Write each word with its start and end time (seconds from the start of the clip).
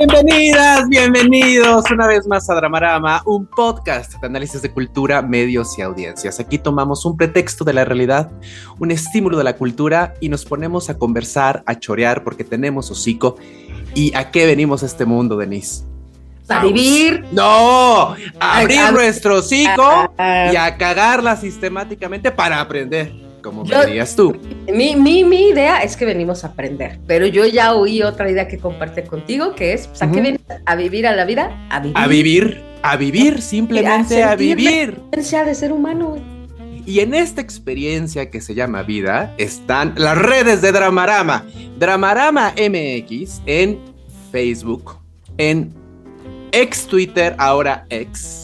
Bienvenidas, 0.00 0.88
bienvenidos 0.88 1.90
una 1.90 2.06
vez 2.06 2.26
más 2.26 2.48
a 2.48 2.54
Dramarama, 2.54 3.20
un 3.26 3.44
podcast 3.44 4.14
de 4.14 4.26
análisis 4.26 4.62
de 4.62 4.70
cultura, 4.70 5.20
medios 5.20 5.78
y 5.78 5.82
audiencias. 5.82 6.40
Aquí 6.40 6.56
tomamos 6.56 7.04
un 7.04 7.18
pretexto 7.18 7.64
de 7.66 7.74
la 7.74 7.84
realidad, 7.84 8.30
un 8.78 8.92
estímulo 8.92 9.36
de 9.36 9.44
la 9.44 9.56
cultura 9.56 10.14
y 10.18 10.30
nos 10.30 10.46
ponemos 10.46 10.88
a 10.88 10.96
conversar, 10.96 11.62
a 11.66 11.78
chorear 11.78 12.24
porque 12.24 12.44
tenemos 12.44 12.90
hocico. 12.90 13.36
¿Y 13.94 14.16
a 14.16 14.30
qué 14.30 14.46
venimos 14.46 14.82
a 14.82 14.86
este 14.86 15.04
mundo, 15.04 15.36
Denise? 15.36 15.84
A 16.48 16.64
vivir. 16.64 17.26
No, 17.32 18.14
a 18.40 18.58
abrir 18.58 18.80
nuestro 18.94 19.40
hocico 19.40 20.14
y 20.18 20.56
a 20.56 20.78
cagarla 20.78 21.36
sistemáticamente 21.36 22.30
para 22.30 22.62
aprender 22.62 23.29
como 23.40 23.64
dirías 23.64 24.16
tú. 24.16 24.36
Mi, 24.72 24.96
mi, 24.96 25.24
mi, 25.24 25.48
idea 25.48 25.82
es 25.82 25.96
que 25.96 26.04
venimos 26.04 26.44
a 26.44 26.48
aprender, 26.48 26.98
pero 27.06 27.26
yo 27.26 27.46
ya 27.46 27.74
oí 27.74 28.02
otra 28.02 28.30
idea 28.30 28.48
que 28.48 28.58
compartí 28.58 29.02
contigo, 29.02 29.54
que 29.54 29.72
es, 29.72 29.88
pues, 29.88 30.02
¿a 30.02 30.10
qué 30.10 30.20
vienes? 30.20 30.40
¿A 30.66 30.76
vivir 30.76 31.06
a 31.06 31.14
la 31.14 31.24
vida? 31.24 31.66
A 31.70 31.80
vivir. 31.80 31.96
A 31.96 32.06
vivir, 32.06 32.62
a 32.82 32.96
vivir, 32.96 33.42
simplemente 33.42 34.22
a, 34.22 34.36
vivir. 34.36 34.70
La 34.70 34.84
experiencia 34.84 35.44
de 35.44 35.54
ser 35.54 35.72
humano, 35.72 36.16
Y 36.86 37.00
en 37.00 37.14
esta 37.14 37.40
experiencia 37.40 38.30
que 38.30 38.40
se 38.40 38.54
llama 38.54 38.82
vida 38.82 39.34
están 39.38 39.94
las 39.96 40.16
redes 40.18 40.62
de 40.62 40.72
Dramarama. 40.72 41.44
Dramarama 41.78 42.54
MX 42.56 43.42
en 43.46 43.78
Facebook, 44.32 44.98
en 45.38 45.72
ex 46.52 46.86
Twitter, 46.86 47.34
ahora 47.38 47.86
ex 47.90 48.39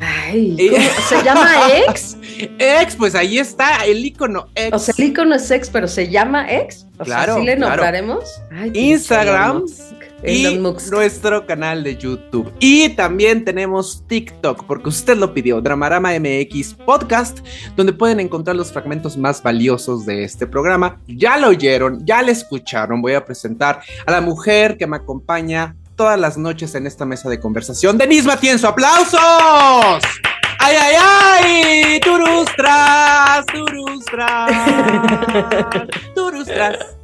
Ay, 0.00 0.56
¿se 1.08 1.22
llama 1.22 1.50
ex? 1.86 2.16
Ex, 2.58 2.96
pues 2.96 3.14
ahí 3.14 3.38
está, 3.38 3.84
el 3.84 4.04
icono 4.04 4.48
ex. 4.54 4.74
O 4.74 4.78
sea, 4.78 4.94
el 4.96 5.04
icono 5.04 5.34
es 5.34 5.50
ex, 5.50 5.68
pero 5.68 5.86
se 5.86 6.08
llama 6.08 6.50
ex. 6.50 6.86
O 6.98 7.04
claro. 7.04 7.34
Sea, 7.34 7.40
¿sí 7.40 7.46
le 7.46 7.56
nombraremos? 7.56 8.40
Instagram 8.72 9.64
y 10.24 10.58
nuestro 10.90 11.46
canal 11.46 11.82
de 11.82 11.96
YouTube. 11.96 12.52
Y 12.58 12.90
también 12.90 13.44
tenemos 13.44 14.04
TikTok, 14.06 14.64
porque 14.64 14.88
usted 14.88 15.16
lo 15.16 15.32
pidió, 15.32 15.60
Dramarama 15.60 16.12
MX 16.18 16.74
Podcast, 16.74 17.40
donde 17.76 17.92
pueden 17.92 18.20
encontrar 18.20 18.56
los 18.56 18.72
fragmentos 18.72 19.16
más 19.16 19.42
valiosos 19.42 20.06
de 20.06 20.24
este 20.24 20.46
programa. 20.46 21.00
Ya 21.06 21.38
lo 21.38 21.48
oyeron, 21.48 22.04
ya 22.04 22.22
le 22.22 22.32
escucharon. 22.32 23.02
Voy 23.02 23.14
a 23.14 23.24
presentar 23.24 23.80
a 24.06 24.10
la 24.10 24.20
mujer 24.20 24.76
que 24.76 24.86
me 24.86 24.96
acompaña 24.96 25.76
todas 26.00 26.18
las 26.18 26.38
noches 26.38 26.74
en 26.74 26.86
esta 26.86 27.04
mesa 27.04 27.28
de 27.28 27.38
conversación. 27.38 27.98
Denise 27.98 28.26
Matienzo, 28.26 28.68
aplausos. 28.68 29.20
¡Ay, 30.58 30.74
ay, 30.80 30.96
ay! 30.98 32.00
¡Turustras! 32.00 33.44
¡Turustras! 33.44 34.50
¡Turustras! 36.14 36.99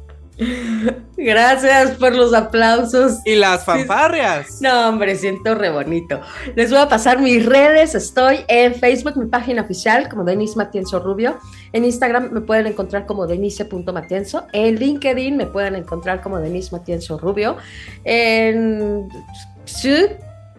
Gracias 1.17 1.91
por 1.97 2.15
los 2.15 2.33
aplausos. 2.33 3.19
Y 3.25 3.35
las 3.35 3.65
fanfarrias. 3.65 4.61
No, 4.61 4.89
hombre, 4.89 5.15
siento 5.15 5.55
re 5.55 5.71
bonito. 5.71 6.21
Les 6.55 6.69
voy 6.69 6.79
a 6.79 6.87
pasar 6.87 7.19
mis 7.19 7.45
redes. 7.45 7.95
Estoy 7.95 8.45
en 8.47 8.75
Facebook, 8.75 9.17
mi 9.17 9.25
página 9.25 9.63
oficial, 9.63 10.07
como 10.09 10.23
Denise 10.23 10.55
Matienzo 10.55 10.99
Rubio. 10.99 11.39
En 11.73 11.85
Instagram 11.85 12.31
me 12.31 12.41
pueden 12.41 12.67
encontrar 12.67 13.05
como 13.05 13.25
denise.matienzo. 13.25 14.45
En 14.53 14.75
LinkedIn 14.75 15.37
me 15.37 15.47
pueden 15.47 15.75
encontrar 15.75 16.21
como 16.21 16.39
Denise 16.39 16.75
Matienzo 16.75 17.17
Rubio. 17.17 17.57
En 18.03 19.09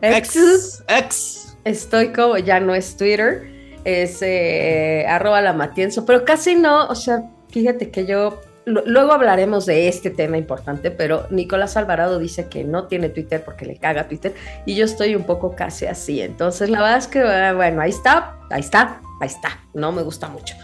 X, 0.02 0.82
X. 0.88 1.56
Estoy 1.64 2.12
como, 2.12 2.38
ya 2.38 2.60
no 2.60 2.74
es 2.74 2.96
Twitter, 2.96 3.50
es 3.84 4.22
eh, 4.22 5.04
arroba 5.08 5.42
la 5.42 5.52
Matienzo, 5.52 6.04
pero 6.06 6.24
casi 6.24 6.54
no, 6.54 6.86
o 6.86 6.94
sea, 6.94 7.24
fíjate 7.50 7.90
que 7.90 8.06
yo 8.06 8.40
luego 8.68 9.12
hablaremos 9.12 9.66
de 9.66 9.88
este 9.88 10.10
tema 10.10 10.36
importante, 10.38 10.90
pero 10.90 11.26
Nicolás 11.30 11.76
Alvarado 11.76 12.18
dice 12.18 12.48
que 12.48 12.64
no 12.64 12.86
tiene 12.86 13.08
Twitter 13.08 13.42
porque 13.44 13.64
le 13.64 13.76
caga 13.76 14.08
Twitter 14.08 14.34
y 14.66 14.74
yo 14.74 14.84
estoy 14.84 15.14
un 15.14 15.24
poco 15.24 15.54
casi 15.54 15.86
así. 15.86 16.20
Entonces, 16.20 16.70
la 16.70 16.80
verdad 16.80 16.98
es 16.98 17.06
que, 17.06 17.20
ah, 17.20 17.54
bueno, 17.54 17.80
ahí 17.80 17.90
está, 17.90 18.36
ahí 18.50 18.60
está, 18.60 19.00
ahí 19.20 19.28
está. 19.28 19.60
No 19.74 19.92
me 19.92 20.02
gusta 20.02 20.28
mucho. 20.28 20.54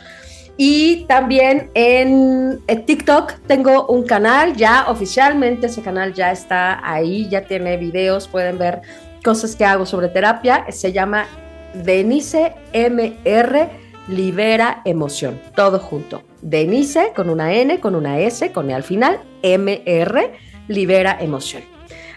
Y 0.56 1.04
también 1.06 1.70
en, 1.74 2.60
TikTok 2.86 3.34
tengo 3.46 3.86
un 3.86 4.04
canal, 4.04 4.54
ya 4.54 4.86
oficialmente 4.88 5.66
ese 5.66 5.82
canal 5.82 6.14
ya 6.14 6.30
está 6.30 6.80
ahí, 6.88 7.28
ya 7.28 7.42
tiene 7.42 7.76
videos, 7.76 8.28
pueden 8.28 8.58
ver 8.58 8.82
cosas 9.24 9.56
que 9.56 9.64
hago 9.64 9.84
sobre 9.84 10.08
terapia. 10.08 10.64
Se 10.70 10.92
llama 10.92 11.26
Denise 11.74 12.52
MR 12.72 13.83
Libera 14.08 14.82
Emoción, 14.84 15.40
todo 15.56 15.78
junto. 15.78 16.22
Denise 16.42 17.12
con 17.16 17.30
una 17.30 17.54
N, 17.54 17.80
con 17.80 17.94
una 17.94 18.18
S, 18.18 18.52
con 18.52 18.70
E 18.70 18.74
al 18.74 18.82
final, 18.82 19.20
MR, 19.42 20.32
libera 20.68 21.16
emoción. 21.20 21.62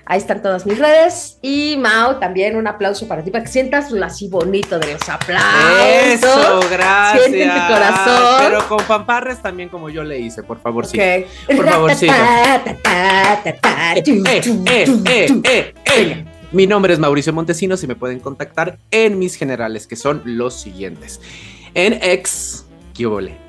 Ahí 0.09 0.19
están 0.19 0.41
todas 0.41 0.65
mis 0.65 0.79
redes. 0.79 1.37
Y 1.41 1.75
Mao, 1.77 2.15
también 2.15 2.55
un 2.55 2.65
aplauso 2.65 3.09
para 3.09 3.23
ti, 3.23 3.31
para 3.31 3.43
que 3.43 3.49
sientas 3.49 3.91
así 4.01 4.29
bonito 4.29 4.79
de 4.79 4.93
los 4.93 5.09
aplausos. 5.09 5.85
Eso, 5.85 6.59
gracias. 6.71 7.25
Siente 7.25 7.45
tu 7.45 7.73
corazón. 7.73 8.35
Pero 8.39 8.67
con 8.69 8.79
fanfarres 8.79 9.41
también 9.41 9.67
como 9.67 9.89
yo 9.89 10.05
le 10.05 10.17
hice, 10.17 10.43
por 10.43 10.61
favor, 10.61 10.85
sí. 10.85 10.97
Por 11.53 11.69
favor, 11.69 11.93
sí. 11.93 12.07
Mi 16.53 16.65
nombre 16.67 16.93
es 16.93 16.99
Mauricio 16.99 17.33
Montesinos 17.33 17.83
y 17.83 17.87
me 17.87 17.95
pueden 17.95 18.21
contactar 18.21 18.79
en 18.91 19.19
mis 19.19 19.35
generales, 19.35 19.87
que 19.87 19.97
son 19.97 20.21
los 20.23 20.53
siguientes. 20.61 21.19
En 21.73 21.93
X. 22.01 22.65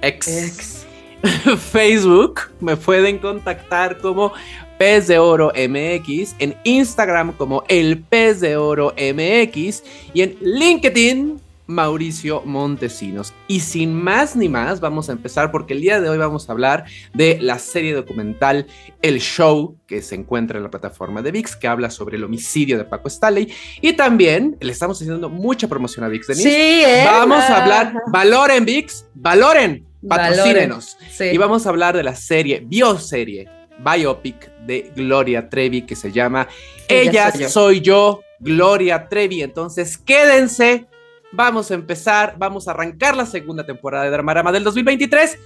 Ex. 0.03 0.87
Facebook 1.73 2.41
me 2.61 2.77
pueden 2.77 3.19
contactar 3.19 3.99
como 3.99 4.33
Pez 4.79 5.09
de 5.09 5.19
Oro 5.19 5.53
MX, 5.57 6.37
en 6.39 6.57
Instagram 6.65 7.33
como 7.33 7.65
El 7.69 7.99
Pez 8.03 8.41
de 8.41 8.57
Oro 8.57 8.95
MX 8.97 9.83
y 10.15 10.23
en 10.23 10.37
LinkedIn 10.41 11.41
Mauricio 11.69 12.43
Montesinos. 12.47 13.35
Y 13.47 13.61
sin 13.61 13.95
más 13.95 14.35
ni 14.35 14.49
más, 14.49 14.81
vamos 14.81 15.11
a 15.11 15.13
empezar 15.13 15.53
porque 15.53 15.75
el 15.75 15.83
día 15.83 16.01
de 16.01 16.09
hoy 16.09 16.17
vamos 16.17 16.49
a 16.49 16.53
hablar 16.53 16.87
de 17.13 17.39
la 17.41 17.59
serie 17.59 17.93
documental 17.93 18.67
El 19.03 19.21
Show, 19.21 19.77
que 19.87 20.01
se 20.01 20.15
encuentra 20.15 20.57
en 20.57 20.65
la 20.65 20.71
plataforma 20.71 21.21
de 21.21 21.31
VIX, 21.31 21.57
que 21.57 21.69
habla 21.69 21.91
sobre 21.91 22.17
el 22.17 22.25
homicidio 22.25 22.79
de 22.79 22.85
Paco 22.85 23.11
Staley. 23.11 23.53
Y 23.83 23.93
también 23.93 24.57
le 24.61 24.73
estamos 24.73 25.01
haciendo 25.01 25.29
mucha 25.29 25.69
promoción 25.69 26.07
a 26.07 26.09
VIX, 26.09 26.27
Denise. 26.27 26.49
Sí, 26.49 26.83
¿eh? 26.85 27.05
Vamos 27.05 27.45
a 27.45 27.63
hablar, 27.63 27.93
valoren 28.07 28.65
VIX, 28.65 29.05
valoren, 29.15 29.87
patrocínenos. 30.09 30.97
Y 31.21 31.37
vamos 31.37 31.67
a 31.67 31.69
hablar 31.69 31.95
de 31.95 32.03
la 32.03 32.15
serie, 32.15 32.63
bioserie, 32.65 33.47
biopic 33.79 34.51
de 34.65 34.91
Gloria 34.97 35.51
Trevi, 35.51 35.83
que 35.83 35.95
se 35.95 36.13
llama 36.13 36.49
Ella, 36.89 37.31
soy 37.47 37.83
yo, 37.83 38.23
Gloria 38.41 39.07
Trevi. 39.07 39.43
Entonces, 39.43 39.99
quédense 39.99 40.87
Vamos 41.33 41.71
a 41.71 41.75
empezar, 41.75 42.37
vamos 42.39 42.69
a 42.69 42.71
arrancar 42.71 43.15
la 43.15 43.27
segunda 43.27 43.67
temporada 43.67 44.05
de 44.05 44.11
Dramarama 44.11 44.51
del 44.51 44.65
2023. 44.65 45.39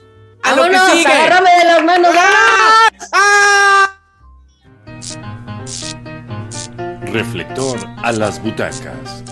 ¡A 0.44 0.54
lo 0.54 0.62
que 0.65 0.78
sigue! 0.78 1.12
¡Agárrame 1.12 1.50
de 1.59 1.65
las 1.65 1.84
manos! 1.84 2.15
¡Ah! 2.16 2.88
¡Ah! 3.12 3.98
Reflector 7.06 7.81
a 7.97 8.12
las 8.12 8.41
butacas. 8.41 9.25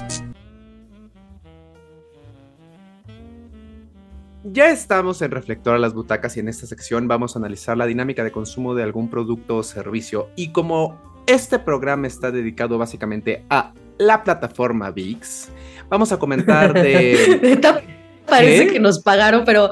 Ya 4.43 4.71
estamos 4.71 5.23
en 5.23 5.31
Reflector 5.31 5.77
a 5.77 5.79
las 5.79 5.95
butacas 5.95 6.37
y 6.37 6.41
en 6.41 6.49
esta 6.49 6.67
sección 6.67 7.07
vamos 7.07 7.37
a 7.37 7.39
analizar 7.39 7.77
la 7.77 7.87
dinámica 7.87 8.25
de 8.25 8.33
consumo 8.33 8.75
de 8.75 8.83
algún 8.83 9.09
producto 9.09 9.59
o 9.59 9.63
servicio. 9.63 10.31
Y 10.35 10.51
como 10.51 11.01
este 11.29 11.61
programa 11.61 12.09
está 12.09 12.33
dedicado 12.33 12.77
básicamente 12.77 13.45
a 13.51 13.73
la 14.01 14.25
plataforma 14.25 14.91
VIX, 14.91 15.49
vamos 15.91 16.11
a 16.11 16.19
comentar 16.19 16.73
de... 16.73 17.61
Parece 18.27 18.69
que 18.69 18.79
nos 18.79 19.01
pagaron, 19.01 19.45
pero 19.45 19.71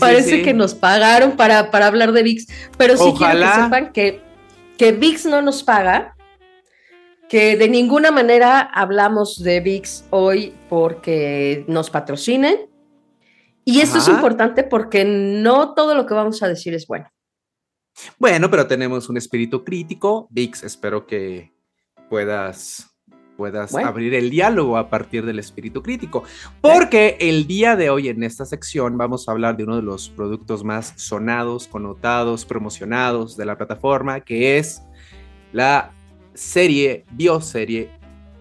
parece 0.00 0.42
que 0.42 0.52
nos 0.52 0.74
pagaron 0.74 1.36
para, 1.36 1.70
para, 1.70 1.86
hablar 1.86 2.10
de 2.10 2.24
VIX. 2.24 2.46
Pero 2.76 2.96
sí 2.96 3.12
quiero 3.16 3.38
que 3.38 3.62
sepan 3.62 3.92
que, 3.92 4.20
que 4.76 4.90
VIX 4.90 5.26
no 5.26 5.42
nos 5.42 5.62
paga, 5.62 6.16
que 7.28 7.56
de 7.56 7.68
ninguna 7.68 8.10
manera 8.10 8.58
hablamos 8.58 9.40
de 9.40 9.60
VIX 9.60 10.06
hoy 10.10 10.54
porque 10.68 11.64
nos 11.68 11.88
patrocinen. 11.88 12.68
Y 13.64 13.80
esto 13.80 13.98
es 13.98 14.08
importante 14.08 14.64
porque 14.64 15.04
no 15.04 15.74
todo 15.74 15.94
lo 15.94 16.04
que 16.04 16.14
vamos 16.14 16.42
a 16.42 16.48
decir 16.48 16.74
es 16.74 16.88
bueno. 16.88 17.08
Bueno, 18.18 18.50
pero 18.50 18.66
tenemos 18.66 19.08
un 19.08 19.18
espíritu 19.18 19.62
crítico. 19.62 20.26
VIX, 20.32 20.64
espero 20.64 21.06
que 21.06 21.52
puedas 22.10 22.93
puedas 23.36 23.74
abrir 23.74 24.14
el 24.14 24.30
diálogo 24.30 24.76
a 24.76 24.88
partir 24.88 25.24
del 25.24 25.38
espíritu 25.38 25.82
crítico. 25.82 26.24
Porque 26.60 27.16
el 27.20 27.46
día 27.46 27.76
de 27.76 27.90
hoy 27.90 28.08
en 28.08 28.22
esta 28.22 28.44
sección 28.44 28.96
vamos 28.96 29.28
a 29.28 29.32
hablar 29.32 29.56
de 29.56 29.64
uno 29.64 29.76
de 29.76 29.82
los 29.82 30.08
productos 30.08 30.64
más 30.64 30.94
sonados, 30.96 31.68
connotados, 31.68 32.44
promocionados 32.44 33.36
de 33.36 33.46
la 33.46 33.56
plataforma, 33.56 34.20
que 34.20 34.58
es 34.58 34.82
la 35.52 35.92
serie, 36.34 37.04
bioserie 37.12 37.90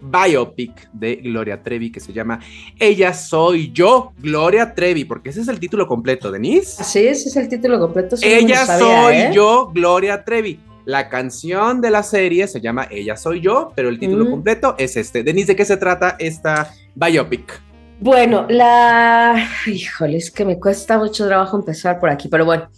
biopic 0.03 0.89
de 0.91 1.15
Gloria 1.15 1.61
Trevi 1.63 1.91
que 1.91 1.99
se 1.99 2.11
llama 2.11 2.39
Ella 2.77 3.13
soy 3.13 3.71
yo, 3.71 4.11
Gloria 4.19 4.73
Trevi, 4.73 5.05
porque 5.05 5.29
ese 5.29 5.41
es 5.41 5.47
el 5.47 5.59
título 5.59 5.87
completo, 5.87 6.31
Denise. 6.31 6.83
Sí, 6.83 7.07
ese 7.07 7.29
es 7.29 7.35
el 7.37 7.47
título 7.47 7.79
completo. 7.79 8.17
Ella 8.21 8.65
soy 8.65 9.15
¿eh? 9.15 9.31
yo, 9.33 9.71
Gloria 9.73 10.23
Trevi. 10.23 10.59
La 10.85 11.09
canción 11.09 11.79
de 11.81 11.89
la 11.89 12.03
serie 12.03 12.47
se 12.47 12.59
llama 12.59 12.87
Ella 12.91 13.15
soy 13.15 13.41
yo, 13.41 13.71
pero 13.75 13.89
el 13.89 13.99
título 13.99 14.29
completo 14.29 14.75
es 14.77 14.97
este. 14.97 15.23
Denise, 15.23 15.47
¿de 15.47 15.55
qué 15.55 15.65
se 15.65 15.77
trata 15.77 16.15
esta 16.19 16.73
biopic? 16.95 17.61
Bueno, 17.99 18.45
la... 18.49 19.47
Híjole, 19.65 20.17
es 20.17 20.29
que 20.29 20.43
me 20.43 20.59
cuesta 20.59 20.97
mucho 20.97 21.25
trabajo 21.25 21.57
empezar 21.57 21.99
por 21.99 22.09
aquí, 22.09 22.27
pero 22.27 22.43
bueno. 22.43 22.69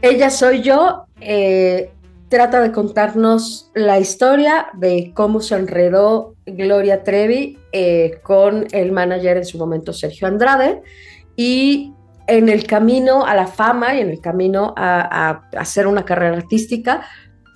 Ella 0.00 0.30
soy 0.30 0.62
yo, 0.62 1.06
eh, 1.20 1.90
trata 2.28 2.60
de 2.62 2.72
contarnos 2.72 3.70
la 3.74 3.98
historia 3.98 4.68
de 4.74 5.12
cómo 5.14 5.40
se 5.40 5.56
enredó 5.56 6.34
Gloria 6.46 7.02
Trevi 7.02 7.58
eh, 7.72 8.18
con 8.22 8.66
el 8.72 8.92
manager 8.92 9.36
en 9.36 9.44
su 9.44 9.58
momento 9.58 9.92
Sergio 9.92 10.26
Andrade 10.26 10.82
y 11.36 11.92
en 12.26 12.48
el 12.48 12.66
camino 12.66 13.24
a 13.24 13.34
la 13.34 13.46
fama 13.46 13.94
y 13.94 14.00
en 14.00 14.10
el 14.10 14.20
camino 14.20 14.74
a, 14.76 15.42
hacer 15.56 15.86
una 15.86 16.04
carrera 16.04 16.36
artística, 16.36 17.06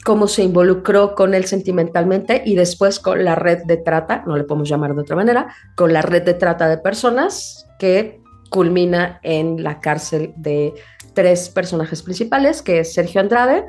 cómo 0.05 0.29
se 0.29 0.43
involucró 0.43 1.15
con 1.15 1.35
él 1.35 1.45
sentimentalmente 1.45 2.43
y 2.45 2.55
después 2.55 3.01
con 3.01 3.25
la 3.25 3.35
red 3.35 3.65
de 3.65 3.77
trata, 3.77 4.25
no 4.27 4.37
le 4.37 4.45
podemos 4.45 4.69
llamar 4.69 4.95
de 4.95 5.03
otra 5.03 5.17
manera, 5.17 5.55
con 5.77 5.93
la 5.93 6.03
red 6.03 6.23
de 6.23 6.35
trata 6.35 6.69
de 6.69 6.79
personas 6.79 7.67
que 7.79 8.21
culmina 8.49 9.21
en 9.23 9.63
la 9.63 9.81
cárcel 9.81 10.33
de 10.37 10.75
tres 11.15 11.49
personajes 11.49 12.03
principales, 12.03 12.63
que 12.63 12.81
es 12.81 12.93
Sergio 12.95 13.21
Andrade, 13.21 13.65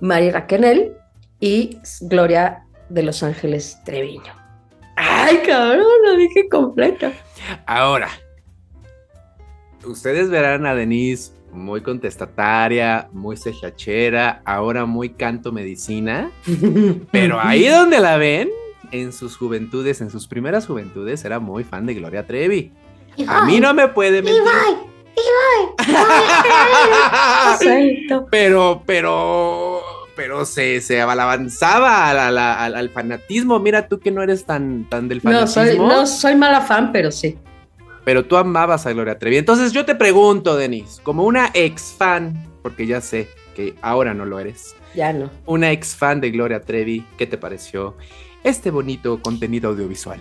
Mari 0.00 0.30
Raquenel 0.30 0.96
y 1.40 1.78
Gloria 2.02 2.64
de 2.88 3.02
Los 3.02 3.22
Ángeles 3.22 3.78
Treviño. 3.84 4.34
Ay, 4.96 5.38
cabrón, 5.46 5.86
lo 6.04 6.16
dije 6.16 6.48
completo. 6.48 7.10
Ahora, 7.66 8.08
ustedes 9.84 10.30
verán 10.30 10.66
a 10.66 10.74
Denise 10.74 11.32
muy 11.52 11.82
contestataria, 11.82 13.08
muy 13.12 13.36
cejachera, 13.36 14.42
ahora 14.44 14.86
muy 14.86 15.10
canto 15.10 15.52
medicina, 15.52 16.30
pero 17.12 17.38
ahí 17.40 17.68
donde 17.68 18.00
la 18.00 18.16
ven, 18.16 18.50
en 18.90 19.12
sus 19.12 19.36
juventudes, 19.36 20.00
en 20.00 20.10
sus 20.10 20.26
primeras 20.26 20.66
juventudes, 20.66 21.24
era 21.24 21.38
muy 21.38 21.64
fan 21.64 21.86
de 21.86 21.94
Gloria 21.94 22.26
Trevi. 22.26 22.72
a 23.26 23.44
mí 23.44 23.60
no 23.60 23.74
me 23.74 23.88
puede 23.88 24.22
mentir. 24.22 24.42
pero, 28.30 28.82
pero, 28.86 29.80
pero 30.16 30.44
se, 30.44 30.80
se 30.80 31.00
avanzaba 31.00 32.08
al, 32.66 32.90
fanatismo. 32.90 33.58
Mira 33.58 33.88
tú 33.88 33.98
que 33.98 34.10
no 34.10 34.22
eres 34.22 34.44
tan, 34.44 34.88
tan 34.88 35.08
del 35.08 35.20
fanatismo. 35.20 35.62
No 35.62 35.68
soy, 35.68 35.78
no 35.78 36.06
soy 36.06 36.34
mala 36.34 36.60
fan, 36.62 36.92
pero 36.92 37.10
sí. 37.10 37.38
Pero 38.04 38.24
tú 38.24 38.36
amabas 38.36 38.86
a 38.86 38.92
Gloria 38.92 39.18
Trevi. 39.18 39.36
Entonces 39.36 39.72
yo 39.72 39.84
te 39.84 39.94
pregunto, 39.94 40.56
Denise, 40.56 41.00
como 41.02 41.24
una 41.24 41.50
ex 41.54 41.94
fan, 41.96 42.34
porque 42.62 42.86
ya 42.86 43.00
sé 43.00 43.28
que 43.54 43.74
ahora 43.82 44.14
no 44.14 44.24
lo 44.24 44.38
eres. 44.38 44.74
Ya 44.94 45.12
no. 45.12 45.30
Una 45.46 45.70
ex 45.70 45.94
fan 45.94 46.20
de 46.20 46.30
Gloria 46.30 46.60
Trevi, 46.60 47.06
¿qué 47.16 47.26
te 47.26 47.38
pareció 47.38 47.96
este 48.44 48.70
bonito 48.70 49.20
contenido 49.22 49.70
audiovisual? 49.70 50.20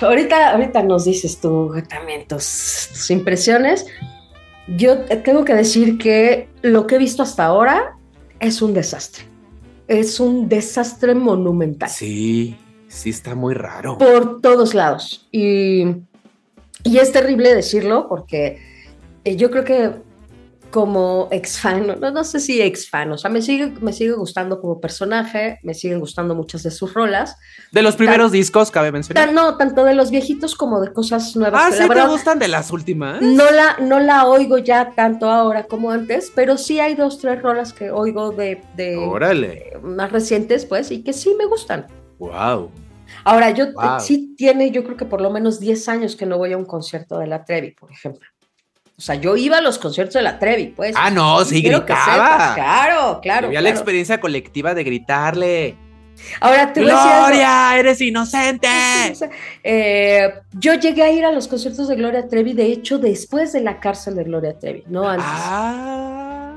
ahorita, 0.00 0.52
ahorita 0.52 0.82
nos 0.82 1.04
dices 1.04 1.40
tú 1.40 1.74
también 1.88 2.26
tus, 2.26 3.10
impresiones. 3.10 3.86
Yo 4.66 5.00
tengo 5.22 5.44
que 5.44 5.54
decir 5.54 5.98
que 5.98 6.48
lo 6.62 6.86
que 6.86 6.96
he 6.96 6.98
visto 6.98 7.22
hasta 7.22 7.44
ahora 7.44 7.96
es 8.40 8.62
un 8.62 8.72
desastre. 8.72 9.24
Es 9.88 10.20
un 10.20 10.48
desastre 10.48 11.14
monumental. 11.14 11.90
Sí, 11.90 12.56
sí 12.88 13.10
está 13.10 13.34
muy 13.34 13.54
raro. 13.54 13.98
Por 13.98 14.40
todos 14.40 14.72
lados. 14.72 15.28
Y, 15.30 15.84
y 16.84 16.98
es 16.98 17.12
terrible 17.12 17.54
decirlo 17.54 18.08
porque 18.08 18.60
eh, 19.24 19.36
yo 19.36 19.50
creo 19.50 19.64
que 19.64 19.90
como 20.74 21.28
ex 21.30 21.60
fan, 21.60 21.86
no, 21.86 22.10
no, 22.10 22.24
sé 22.24 22.40
si 22.40 22.60
ex 22.60 22.90
fan, 22.90 23.12
o 23.12 23.16
sea, 23.16 23.30
me 23.30 23.40
sigue, 23.42 23.72
me 23.80 23.92
sigue 23.92 24.10
gustando 24.14 24.60
como 24.60 24.80
personaje, 24.80 25.60
me 25.62 25.72
siguen 25.72 26.00
gustando 26.00 26.34
muchas 26.34 26.64
de 26.64 26.72
sus 26.72 26.92
rolas. 26.92 27.36
De 27.70 27.80
los 27.80 27.94
primeros 27.94 28.32
discos, 28.32 28.72
cabe 28.72 28.90
mencionar. 28.90 29.32
no, 29.32 29.56
tanto 29.56 29.84
de 29.84 29.94
los 29.94 30.10
viejitos 30.10 30.56
como 30.56 30.80
de 30.80 30.92
cosas 30.92 31.36
nuevas. 31.36 31.62
Ah, 31.64 31.70
sí, 31.70 31.88
te 31.88 32.06
gustan 32.08 32.40
de 32.40 32.48
las 32.48 32.72
últimas. 32.72 33.22
No 33.22 33.48
la, 33.52 33.76
no 33.82 34.00
la 34.00 34.26
oigo 34.26 34.58
ya 34.58 34.90
tanto 34.96 35.30
ahora 35.30 35.62
como 35.68 35.92
antes, 35.92 36.32
pero 36.34 36.58
sí 36.58 36.80
hay 36.80 36.96
dos, 36.96 37.20
tres 37.20 37.40
rolas 37.40 37.72
que 37.72 37.92
oigo 37.92 38.32
de, 38.32 38.60
de, 38.74 39.78
más 39.80 40.10
recientes, 40.10 40.66
pues, 40.66 40.90
y 40.90 41.04
que 41.04 41.12
sí 41.12 41.36
me 41.38 41.46
gustan. 41.46 41.86
Wow. 42.18 42.72
Ahora, 43.24 43.50
yo 43.50 43.66
sí 44.00 44.34
tiene, 44.36 44.70
yo 44.70 44.84
creo 44.84 44.96
que 44.96 45.04
por 45.04 45.20
lo 45.20 45.30
menos 45.30 45.60
10 45.60 45.88
años 45.88 46.16
que 46.16 46.26
no 46.26 46.38
voy 46.38 46.52
a 46.52 46.56
un 46.56 46.64
concierto 46.64 47.18
de 47.18 47.26
la 47.26 47.44
Trevi, 47.44 47.72
por 47.72 47.90
ejemplo. 47.90 48.28
O 48.96 49.02
sea, 49.02 49.16
yo 49.16 49.36
iba 49.36 49.58
a 49.58 49.60
los 49.60 49.78
conciertos 49.78 50.14
de 50.14 50.22
la 50.22 50.38
Trevi, 50.38 50.68
pues. 50.68 50.94
Ah, 50.96 51.10
no, 51.10 51.44
sí, 51.44 51.60
gritaba. 51.62 52.54
claro, 52.54 53.20
claro. 53.20 53.48
Había 53.48 53.60
la 53.60 53.70
experiencia 53.70 54.20
colectiva 54.20 54.74
de 54.74 54.84
gritarle. 54.84 55.76
Ahora 56.40 56.72
te 56.72 56.80
Gloria, 56.80 57.76
eres 57.76 58.00
inocente. 58.00 58.68
Eh, 59.64 60.32
yo 60.52 60.74
llegué 60.74 61.02
a 61.02 61.10
ir 61.10 61.24
a 61.24 61.32
los 61.32 61.48
conciertos 61.48 61.88
de 61.88 61.96
Gloria 61.96 62.28
Trevi, 62.28 62.52
de 62.52 62.66
hecho, 62.66 62.98
después 62.98 63.52
de 63.52 63.62
la 63.62 63.80
cárcel 63.80 64.14
de 64.14 64.22
Gloria 64.22 64.56
Trevi, 64.56 64.84
no 64.86 65.08
antes. 65.08 65.26
Ah. 65.28 66.54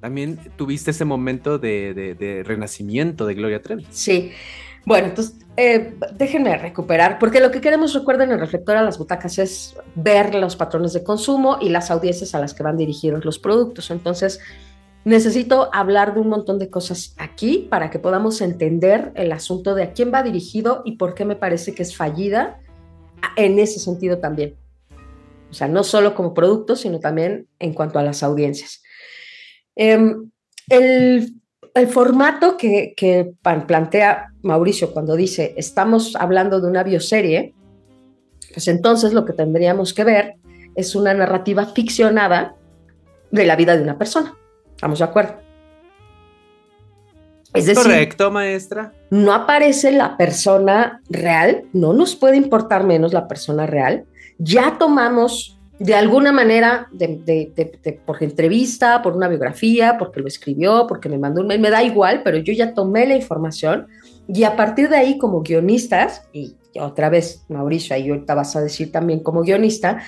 También 0.00 0.36
tuviste 0.56 0.90
ese 0.90 1.04
momento 1.04 1.58
de 1.58 2.42
renacimiento 2.44 3.24
de 3.24 3.34
Gloria 3.34 3.62
Trevi. 3.62 3.86
Sí. 3.90 4.32
Bueno, 4.86 5.08
entonces 5.08 5.36
eh, 5.56 5.94
déjenme 6.14 6.56
recuperar, 6.58 7.18
porque 7.18 7.40
lo 7.40 7.50
que 7.50 7.60
queremos, 7.60 7.94
recuerden, 7.94 8.32
en 8.32 8.40
Reflector 8.40 8.76
a 8.76 8.82
las 8.82 8.98
butacas 8.98 9.38
es 9.38 9.76
ver 9.94 10.34
los 10.34 10.56
patrones 10.56 10.92
de 10.92 11.04
consumo 11.04 11.58
y 11.60 11.68
las 11.68 11.90
audiencias 11.90 12.34
a 12.34 12.40
las 12.40 12.54
que 12.54 12.62
van 12.62 12.76
dirigidos 12.76 13.24
los 13.24 13.38
productos. 13.38 13.90
Entonces, 13.90 14.40
necesito 15.04 15.70
hablar 15.72 16.14
de 16.14 16.20
un 16.20 16.28
montón 16.28 16.58
de 16.58 16.70
cosas 16.70 17.14
aquí 17.18 17.68
para 17.70 17.90
que 17.90 17.98
podamos 17.98 18.40
entender 18.40 19.12
el 19.14 19.32
asunto 19.32 19.74
de 19.74 19.84
a 19.84 19.92
quién 19.92 20.12
va 20.12 20.22
dirigido 20.22 20.82
y 20.84 20.96
por 20.96 21.14
qué 21.14 21.24
me 21.24 21.36
parece 21.36 21.74
que 21.74 21.82
es 21.82 21.96
fallida 21.96 22.60
en 23.36 23.58
ese 23.58 23.78
sentido 23.78 24.18
también. 24.18 24.56
O 25.50 25.54
sea, 25.54 25.68
no 25.68 25.84
solo 25.84 26.16
como 26.16 26.34
producto, 26.34 26.74
sino 26.74 26.98
también 26.98 27.46
en 27.60 27.74
cuanto 27.74 28.00
a 28.00 28.02
las 28.02 28.24
audiencias. 28.24 28.82
Em, 29.76 30.30
el 30.68 31.34
el 31.74 31.88
formato 31.88 32.56
que, 32.56 33.34
plantea 33.42 34.32
Mauricio 34.42 34.92
cuando 34.92 35.16
dice 35.16 35.54
estamos 35.56 36.16
hablando 36.16 36.60
de 36.60 36.68
una 36.68 36.84
bioserie, 36.84 37.54
pues 38.52 38.68
entonces 38.68 39.12
lo 39.12 39.24
que 39.24 39.32
tendríamos 39.32 39.92
que 39.92 40.04
ver 40.04 40.34
es 40.76 40.94
una 40.94 41.12
narrativa 41.12 41.66
ficcionada 41.66 42.54
de 43.30 43.44
la 43.44 43.56
vida 43.56 43.76
de 43.76 43.82
una 43.82 43.98
persona. 43.98 44.36
¿Estamos 44.70 45.00
de 45.00 45.04
acuerdo? 45.04 45.34
Es 47.52 47.66
decir, 47.66 47.82
Correcto, 47.82 48.30
maestra. 48.30 48.92
No 49.10 49.32
aparece 49.32 49.92
la 49.92 50.16
persona 50.16 51.00
real, 51.08 51.64
no 51.72 51.92
nos 51.92 52.16
puede 52.16 52.36
importar 52.36 52.84
menos 52.84 53.12
la 53.12 53.28
persona 53.28 53.66
real. 53.66 54.04
Ya 54.38 54.76
tomamos 54.78 55.53
de 55.78 55.94
alguna 55.94 56.30
manera, 56.32 56.88
por 58.06 58.22
entrevista, 58.22 59.02
por 59.02 59.16
una 59.16 59.28
biografía, 59.28 59.96
porque 59.98 60.20
lo 60.20 60.28
escribió, 60.28 60.86
porque 60.86 61.08
me 61.08 61.18
mandó 61.18 61.40
un 61.40 61.48
mail, 61.48 61.60
me 61.60 61.70
da 61.70 61.82
igual, 61.82 62.22
pero 62.22 62.38
yo 62.38 62.52
ya 62.52 62.74
tomé 62.74 63.06
la 63.06 63.16
información 63.16 63.88
y 64.28 64.44
a 64.44 64.56
partir 64.56 64.88
de 64.88 64.96
ahí 64.96 65.18
como 65.18 65.42
guionistas, 65.42 66.22
y 66.32 66.54
otra 66.80 67.08
vez 67.10 67.44
Mauricio, 67.48 67.94
ahí 67.94 68.08
ahorita 68.08 68.34
vas 68.34 68.54
a 68.56 68.60
decir 68.60 68.92
también 68.92 69.20
como 69.20 69.42
guionista, 69.42 70.02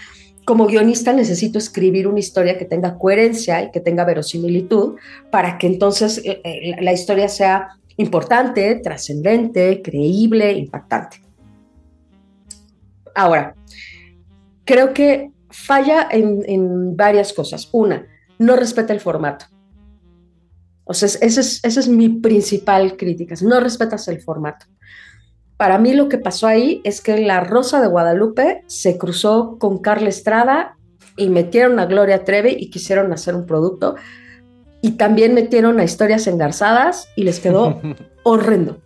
como 0.45 0.67
guionista 0.67 1.13
necesito 1.13 1.59
escribir 1.59 2.07
una 2.07 2.21
historia 2.21 2.57
que 2.57 2.65
tenga 2.65 2.97
coherencia 2.97 3.65
y 3.65 3.71
que 3.73 3.81
tenga 3.81 4.05
verosimilitud 4.05 4.95
para 5.31 5.59
que 5.59 5.67
entonces 5.67 6.19
eh, 6.25 6.41
eh, 6.45 6.77
la 6.81 6.93
historia 6.93 7.29
sea 7.29 7.71
importante, 7.97 8.77
trascendente, 8.77 9.83
creíble, 9.83 10.53
impactante. 10.53 11.21
Ahora, 13.15 13.57
creo 14.65 14.93
que 14.95 15.31
falla 15.57 16.07
en, 16.11 16.97
varias 16.97 17.33
cosas. 17.33 17.69
Una, 17.73 18.07
no 18.39 18.57
respeta 18.57 18.93
el 18.93 19.01
formato. 19.01 19.47
O 20.85 20.95
sea, 20.95 21.09
esa 21.09 21.41
es, 21.41 21.65
es 21.65 21.89
mi 21.89 22.09
principal 22.09 22.97
crítica, 22.97 23.35
no 23.43 23.59
respetas 23.59 24.07
el 24.09 24.21
formato. 24.21 24.67
Para 25.57 25.79
mí 25.79 25.95
lo 25.95 26.09
que 26.09 26.19
pasó 26.19 26.47
ahí 26.47 26.81
es 26.85 27.01
que 27.01 27.19
La 27.19 27.41
Rosa 27.41 27.81
de 27.81 27.89
Guadalupe 27.89 28.63
se 28.67 28.99
cruzó 28.99 29.57
con 29.59 29.79
Carla 29.79 30.11
Estrada 30.11 30.77
y 31.17 31.31
metieron 31.31 31.81
a 31.81 31.87
Gloria 31.87 32.25
Trevi 32.25 32.55
y 32.59 32.71
quisieron 32.71 33.13
hacer 33.13 33.35
un 33.35 33.47
producto. 33.47 33.97
Y 34.83 34.93
también 34.93 35.35
metieron 35.35 35.81
a 35.81 35.85
historias 35.85 36.27
engarzadas 36.27 37.09
y 37.17 37.25
les 37.25 37.41
quedó 37.41 37.81
horrendo. 38.23 38.83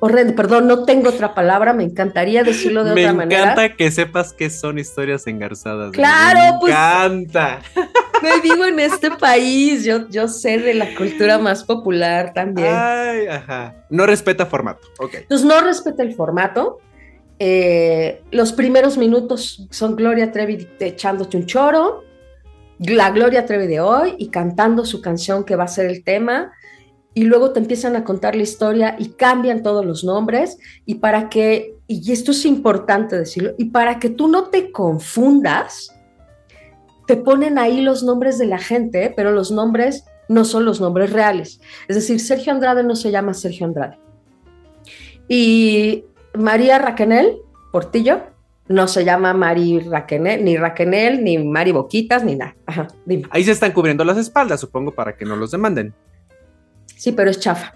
Horrendo, 0.00 0.34
perdón, 0.34 0.66
no 0.66 0.84
tengo 0.84 1.10
otra 1.10 1.34
palabra, 1.34 1.72
me 1.72 1.84
encantaría 1.84 2.42
decirlo 2.42 2.84
de 2.84 2.92
otra 2.92 3.12
manera. 3.12 3.44
Me 3.44 3.52
encanta 3.52 3.76
que 3.76 3.90
sepas 3.90 4.32
que 4.32 4.50
son 4.50 4.78
historias 4.78 5.26
engarzadas. 5.26 5.92
Claro, 5.92 6.58
pues. 6.60 6.72
Me 6.72 6.78
encanta. 6.78 7.60
Me 8.22 8.40
vivo 8.40 8.64
en 8.64 8.80
este 8.80 9.12
país, 9.12 9.84
yo, 9.84 10.08
yo 10.08 10.26
sé 10.26 10.58
de 10.58 10.74
la 10.74 10.94
cultura 10.96 11.38
más 11.38 11.62
popular 11.62 12.32
también. 12.34 12.74
Ay, 12.74 13.26
ajá. 13.28 13.76
No 13.90 14.06
respeta 14.06 14.44
formato, 14.46 14.88
ok. 14.98 15.14
Entonces 15.14 15.46
no 15.46 15.60
respeta 15.60 16.02
el 16.02 16.14
formato. 16.14 16.80
Eh, 17.38 18.22
los 18.32 18.52
primeros 18.52 18.98
minutos 18.98 19.68
son 19.70 19.94
Gloria 19.94 20.32
Trevi 20.32 20.68
echándote 20.80 21.36
un 21.36 21.46
choro, 21.46 22.04
la 22.80 23.10
Gloria 23.10 23.46
Trevi 23.46 23.68
de 23.68 23.80
hoy 23.80 24.16
y 24.18 24.30
cantando 24.30 24.84
su 24.84 25.00
canción 25.00 25.44
que 25.44 25.54
va 25.54 25.64
a 25.64 25.68
ser 25.68 25.86
el 25.86 26.02
tema 26.02 26.52
y 27.18 27.24
luego 27.24 27.50
te 27.50 27.58
empiezan 27.58 27.96
a 27.96 28.04
contar 28.04 28.36
la 28.36 28.44
historia 28.44 28.94
y 28.96 29.08
cambian 29.08 29.64
todos 29.64 29.84
los 29.84 30.04
nombres 30.04 30.56
y 30.86 30.96
para 30.96 31.28
que, 31.28 31.74
y 31.88 32.12
esto 32.12 32.30
es 32.30 32.44
importante 32.44 33.18
decirlo, 33.18 33.54
y 33.58 33.70
para 33.70 33.98
que 33.98 34.08
tú 34.08 34.28
no 34.28 34.44
te 34.44 34.70
confundas, 34.70 35.92
te 37.08 37.16
ponen 37.16 37.58
ahí 37.58 37.80
los 37.80 38.04
nombres 38.04 38.38
de 38.38 38.46
la 38.46 38.58
gente, 38.58 39.12
pero 39.16 39.32
los 39.32 39.50
nombres 39.50 40.04
no 40.28 40.44
son 40.44 40.64
los 40.64 40.80
nombres 40.80 41.12
reales. 41.12 41.60
Es 41.88 41.96
decir, 41.96 42.20
Sergio 42.20 42.52
Andrade 42.52 42.84
no 42.84 42.94
se 42.94 43.10
llama 43.10 43.34
Sergio 43.34 43.66
Andrade. 43.66 43.98
Y 45.26 46.04
María 46.34 46.78
Raquenel 46.78 47.38
Portillo 47.72 48.20
no 48.68 48.86
se 48.86 49.04
llama 49.04 49.34
Mari 49.34 49.80
Raquenel, 49.80 50.44
ni 50.44 50.56
Raquenel, 50.56 51.24
ni 51.24 51.36
Mari 51.38 51.72
Boquitas, 51.72 52.22
ni 52.22 52.36
nada. 52.36 52.54
Ahí 53.30 53.42
se 53.42 53.50
están 53.50 53.72
cubriendo 53.72 54.04
las 54.04 54.18
espaldas, 54.18 54.60
supongo, 54.60 54.92
para 54.92 55.16
que 55.16 55.24
no 55.24 55.34
los 55.34 55.50
demanden. 55.50 55.92
Sí, 56.98 57.12
pero 57.12 57.30
es 57.30 57.38
chafa. 57.40 57.72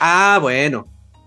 Ah, 0.00 0.38
bueno. 0.42 0.86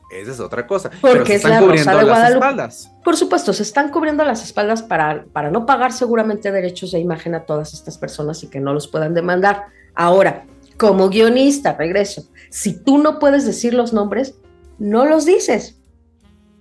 Esa 0.09 0.31
es 0.31 0.39
otra 0.39 0.65
cosa. 0.65 0.89
Porque 1.01 1.25
se 1.25 1.35
están 1.35 1.63
cubriendo 1.63 2.01
las 2.01 2.31
espaldas. 2.31 2.91
Por 3.03 3.15
supuesto, 3.15 3.53
se 3.53 3.63
están 3.63 3.89
cubriendo 3.89 4.23
las 4.25 4.43
espaldas 4.43 4.81
para, 4.81 5.25
para 5.31 5.51
no 5.51 5.65
pagar 5.65 5.93
seguramente 5.93 6.51
derechos 6.51 6.91
de 6.91 6.99
imagen 6.99 7.35
a 7.35 7.45
todas 7.45 7.73
estas 7.73 7.97
personas 7.97 8.43
y 8.43 8.47
que 8.47 8.59
no 8.59 8.73
los 8.73 8.87
puedan 8.87 9.13
demandar. 9.13 9.65
Ahora, 9.93 10.45
como 10.77 11.09
guionista, 11.09 11.73
regreso, 11.73 12.23
si 12.49 12.83
tú 12.83 12.97
no 12.97 13.19
puedes 13.19 13.45
decir 13.45 13.73
los 13.75 13.93
nombres, 13.93 14.35
no 14.79 15.05
los 15.05 15.25
dices. 15.25 15.79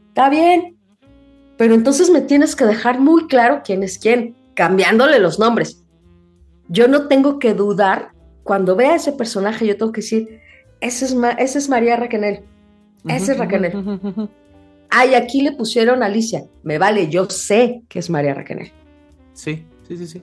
Está 0.09 0.29
bien. 0.29 0.77
Pero 1.57 1.75
entonces 1.75 2.11
me 2.11 2.21
tienes 2.21 2.55
que 2.55 2.67
dejar 2.67 3.01
muy 3.01 3.27
claro 3.29 3.63
quién 3.65 3.83
es 3.83 3.99
quién, 3.99 4.37
cambiándole 4.55 5.19
los 5.21 5.39
nombres. 5.39 5.85
Yo 6.69 6.87
no 6.87 7.09
tengo 7.09 7.39
que 7.39 7.55
dudar 7.55 8.13
cuando 8.49 8.75
vea 8.75 8.95
ese 8.95 9.13
personaje, 9.13 9.67
yo 9.67 9.77
tengo 9.77 9.93
que 9.93 10.01
decir, 10.01 10.41
ese 10.81 11.05
es, 11.05 11.55
es 11.55 11.69
María 11.69 11.97
Raquenel, 11.97 12.45
ese 13.07 13.33
es 13.33 13.39
Raquenel. 13.39 13.75
Ay, 14.89 15.15
aquí 15.15 15.43
le 15.43 15.53
pusieron 15.53 16.03
Alicia. 16.03 16.45
Me 16.63 16.79
vale, 16.79 17.11
yo 17.11 17.29
sé 17.29 17.83
que 17.91 17.99
es 17.99 18.09
María 18.09 18.33
Raquenel. 18.33 18.73
Sí, 19.35 19.67
sí, 19.87 19.99
sí, 19.99 20.07
sí. 20.07 20.23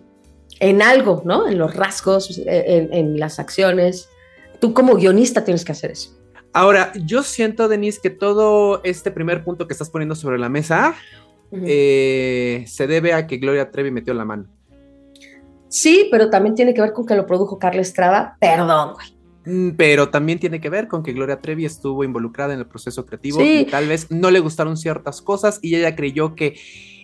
En 0.60 0.82
algo, 0.82 1.22
¿no? 1.24 1.48
En 1.48 1.60
los 1.60 1.75
rasgos, 1.75 2.41
en, 2.48 2.91
en 2.91 3.20
las 3.20 3.38
acciones. 3.38 4.10
Tú 4.60 4.74
como 4.74 4.96
guionista 4.96 5.46
tienes 5.46 5.63
que 5.63 5.74
hacer 5.74 5.91
eso. 5.91 6.17
Ahora, 6.51 6.94
yo 6.96 7.22
siento, 7.22 7.67
Denise, 7.67 8.00
que 8.01 8.10
todo 8.10 8.82
este 8.84 9.12
primer 9.12 9.44
punto 9.44 9.67
que 9.67 9.74
estás 9.74 9.91
poniendo 9.91 10.15
sobre 10.15 10.39
la 10.39 10.50
mesa 10.50 10.96
eh, 11.51 12.63
se 12.65 12.88
debe 12.88 13.13
a 13.13 13.27
que 13.27 13.38
Gloria 13.38 13.70
Trevi 13.70 13.91
metió 13.91 14.15
la 14.15 14.25
mano. 14.25 14.48
Sí, 15.75 16.08
pero 16.10 16.29
también 16.29 16.55
tiene 16.55 16.74
que 16.74 16.79
ver 16.79 16.94
con 16.94 17.05
que 17.05 17.15
lo 17.15 17.27
produjo 17.27 17.60
Carla 17.60 17.82
Estrada. 17.82 18.38
Perdón, 18.39 18.94
güey. 18.94 19.08
Mm, 19.46 19.75
pero 19.75 20.08
también 20.08 20.39
tiene 20.39 20.62
que 20.62 20.70
ver 20.70 20.88
con 20.88 21.03
que 21.03 21.12
Gloria 21.12 21.41
Trevi 21.41 21.65
estuvo 21.65 22.05
involucrada 22.05 22.53
en 22.53 22.60
el 22.60 22.65
proceso 22.65 23.05
creativo 23.05 23.41
y 23.41 23.65
tal 23.65 23.89
vez 23.89 24.10
no 24.10 24.32
le 24.32 24.39
gustaron 24.39 24.77
ciertas 24.77 25.22
cosas 25.22 25.60
y 25.62 25.75
ella 25.75 25.94
creyó 25.94 26.34
que 26.34 26.58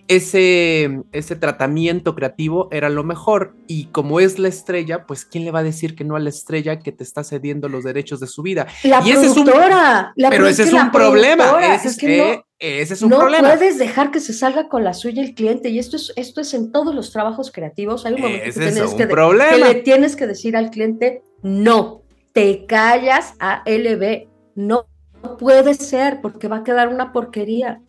ese, 0.08 1.02
ese 1.12 1.36
tratamiento 1.36 2.14
creativo 2.14 2.68
era 2.70 2.88
lo 2.88 3.04
mejor. 3.04 3.54
Y 3.66 3.86
como 3.86 4.20
es 4.20 4.38
la 4.38 4.48
estrella, 4.48 5.06
pues 5.06 5.24
¿quién 5.24 5.44
le 5.44 5.50
va 5.50 5.60
a 5.60 5.62
decir 5.62 5.94
que 5.94 6.04
no 6.04 6.16
a 6.16 6.20
la 6.20 6.28
estrella 6.28 6.78
que 6.80 6.92
te 6.92 7.04
está 7.04 7.24
cediendo 7.24 7.68
los 7.68 7.84
derechos 7.84 8.20
de 8.20 8.26
su 8.26 8.42
vida? 8.42 8.66
La 8.82 9.00
y 9.04 9.12
productora. 9.12 10.12
es 10.16 10.24
un, 10.24 10.30
pero 10.30 10.46
ese 10.46 10.64
es 10.64 10.72
un 10.72 10.90
problema. 10.90 11.74
Ese 11.74 11.88
es, 11.88 11.96
que 11.96 12.42
ese 12.58 12.94
es 12.94 13.02
un 13.02 13.10
problema. 13.10 13.48
No 13.48 13.54
puedes 13.54 13.78
dejar 13.78 14.10
que 14.10 14.20
se 14.20 14.32
salga 14.32 14.68
con 14.68 14.84
la 14.84 14.94
suya 14.94 15.22
el 15.22 15.34
cliente. 15.34 15.68
Y 15.68 15.78
esto 15.78 15.96
es, 15.96 16.12
esto 16.16 16.40
es 16.40 16.52
en 16.54 16.72
todos 16.72 16.94
los 16.94 17.12
trabajos 17.12 17.50
creativos. 17.50 18.04
Hay 18.04 18.14
un 18.14 18.20
momento 18.20 18.44
que, 18.44 18.52
tienes 18.52 18.94
que, 18.94 19.08
que 19.08 19.58
le 19.58 19.74
tienes 19.76 20.16
que 20.16 20.26
decir 20.26 20.56
al 20.56 20.70
cliente, 20.70 21.22
no, 21.42 22.02
te 22.32 22.66
callas 22.66 23.34
a 23.38 23.62
LB. 23.66 24.28
No, 24.54 24.86
no 25.22 25.36
puede 25.38 25.74
ser 25.74 26.20
porque 26.20 26.48
va 26.48 26.58
a 26.58 26.64
quedar 26.64 26.88
una 26.88 27.12
porquería. 27.12 27.80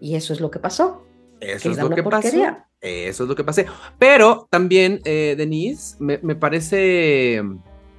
Y 0.00 0.16
eso 0.16 0.32
es 0.32 0.40
lo 0.40 0.50
que 0.50 0.58
pasó. 0.58 1.04
Eso 1.40 1.70
es 1.70 1.78
lo 1.78 1.90
que 1.90 2.02
pasó. 2.02 2.36
Eso 2.80 3.22
es 3.22 3.28
lo 3.28 3.34
que 3.34 3.44
pasé. 3.44 3.66
Pero 3.98 4.46
también, 4.50 5.00
eh, 5.04 5.34
Denise, 5.36 5.96
me, 6.00 6.34
parece. 6.34 7.42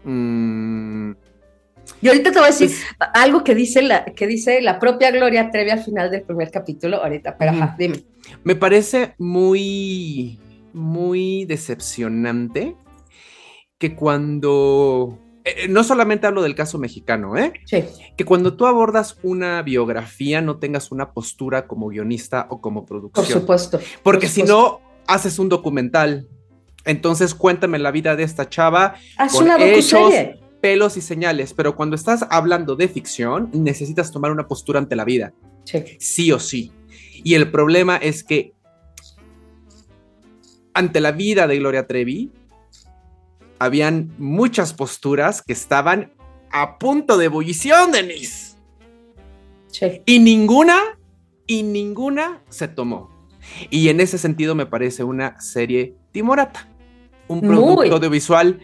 Mm, 0.04 1.14
y 2.02 2.08
ahorita 2.08 2.32
te 2.32 2.38
voy 2.38 2.48
a 2.48 2.52
decir 2.52 2.70
pues 2.98 3.10
algo 3.14 3.44
que 3.44 3.56
dice, 3.56 3.82
la, 3.82 4.06
que 4.06 4.28
dice 4.28 4.62
la 4.62 4.80
propia 4.80 5.12
Gloria 5.12 5.50
Trevi 5.50 5.72
al 5.72 5.84
final 5.84 6.12
del 6.12 6.22
primer 6.22 6.52
capítulo. 6.52 6.98
Ahorita, 6.98 7.38
pero 7.38 7.52
ajá, 7.52 7.76
dime. 7.78 8.04
Me 8.44 8.56
parece 8.56 9.16
muy, 9.18 10.40
muy 10.74 11.46
decepcionante 11.46 12.76
que 13.78 13.96
cuando 13.96 15.20
eh, 15.46 15.68
no 15.70 15.84
solamente 15.84 16.26
hablo 16.26 16.42
del 16.42 16.56
caso 16.56 16.80
mexicano, 16.80 17.38
¿eh? 17.38 17.54
Sí. 17.66 17.84
Que 18.18 18.26
cuando 18.26 18.58
tú 18.58 18.66
abordas 18.66 19.20
una 19.22 19.62
biografía 19.62 20.42
no 20.42 20.58
tengas 20.58 20.92
una 20.92 21.12
postura 21.12 21.68
como 21.68 21.90
guionista 21.90 22.48
o 22.50 22.60
como 22.62 22.84
producción. 22.84 23.26
Por 23.26 23.32
supuesto. 23.32 23.80
Porque 24.02 24.28
si 24.28 24.42
no, 24.42 24.82
haces 25.06 25.38
un 25.38 25.48
documental. 25.48 26.28
Entonces 26.84 27.36
cuéntame 27.36 27.78
la 27.78 27.92
vida 27.92 28.16
de 28.16 28.24
esta 28.24 28.50
chava. 28.50 28.96
Haz 29.18 29.34
con 29.34 29.44
una 29.44 29.64
hechos, 29.64 30.12
pelos 30.62 30.98
y 30.98 31.02
señales. 31.02 31.54
Pero 31.54 31.76
cuando 31.76 31.96
estás 31.96 32.26
hablando 32.32 32.76
de 32.76 32.88
ficción, 32.88 33.52
necesitas 33.54 34.12
tomar 34.12 34.32
una 34.32 34.48
postura 34.48 34.80
ante 34.80 34.96
la 34.96 35.06
vida. 35.06 35.32
Sí. 35.64 35.84
Sí 36.00 36.32
o 36.32 36.40
sí. 36.40 36.72
Y 37.24 37.36
el 37.36 37.52
problema 37.52 37.98
es 37.98 38.24
que 38.24 38.54
ante 40.74 41.00
la 41.02 41.12
vida 41.12 41.46
de 41.46 41.60
Gloria 41.60 41.86
Trevi, 41.86 42.32
habían 43.60 44.14
muchas 44.18 44.74
posturas 44.74 45.42
que 45.42 45.54
estaban 45.54 46.14
a 46.52 46.78
punto 46.78 47.18
de 47.18 47.26
ebullición, 47.26 47.92
Denise. 47.92 48.56
Sí. 49.68 50.02
Y 50.06 50.20
ninguna, 50.20 50.78
y 51.48 51.64
ninguna 51.64 52.42
se 52.50 52.68
tomó. 52.68 53.10
Y 53.70 53.90
en 53.90 54.00
ese 54.00 54.18
sentido 54.18 54.56
me 54.56 54.66
parece 54.66 55.04
una 55.04 55.40
serie 55.42 55.96
timorata. 56.12 56.68
Un 57.28 57.42
producto 57.42 57.96
audiovisual 57.96 58.60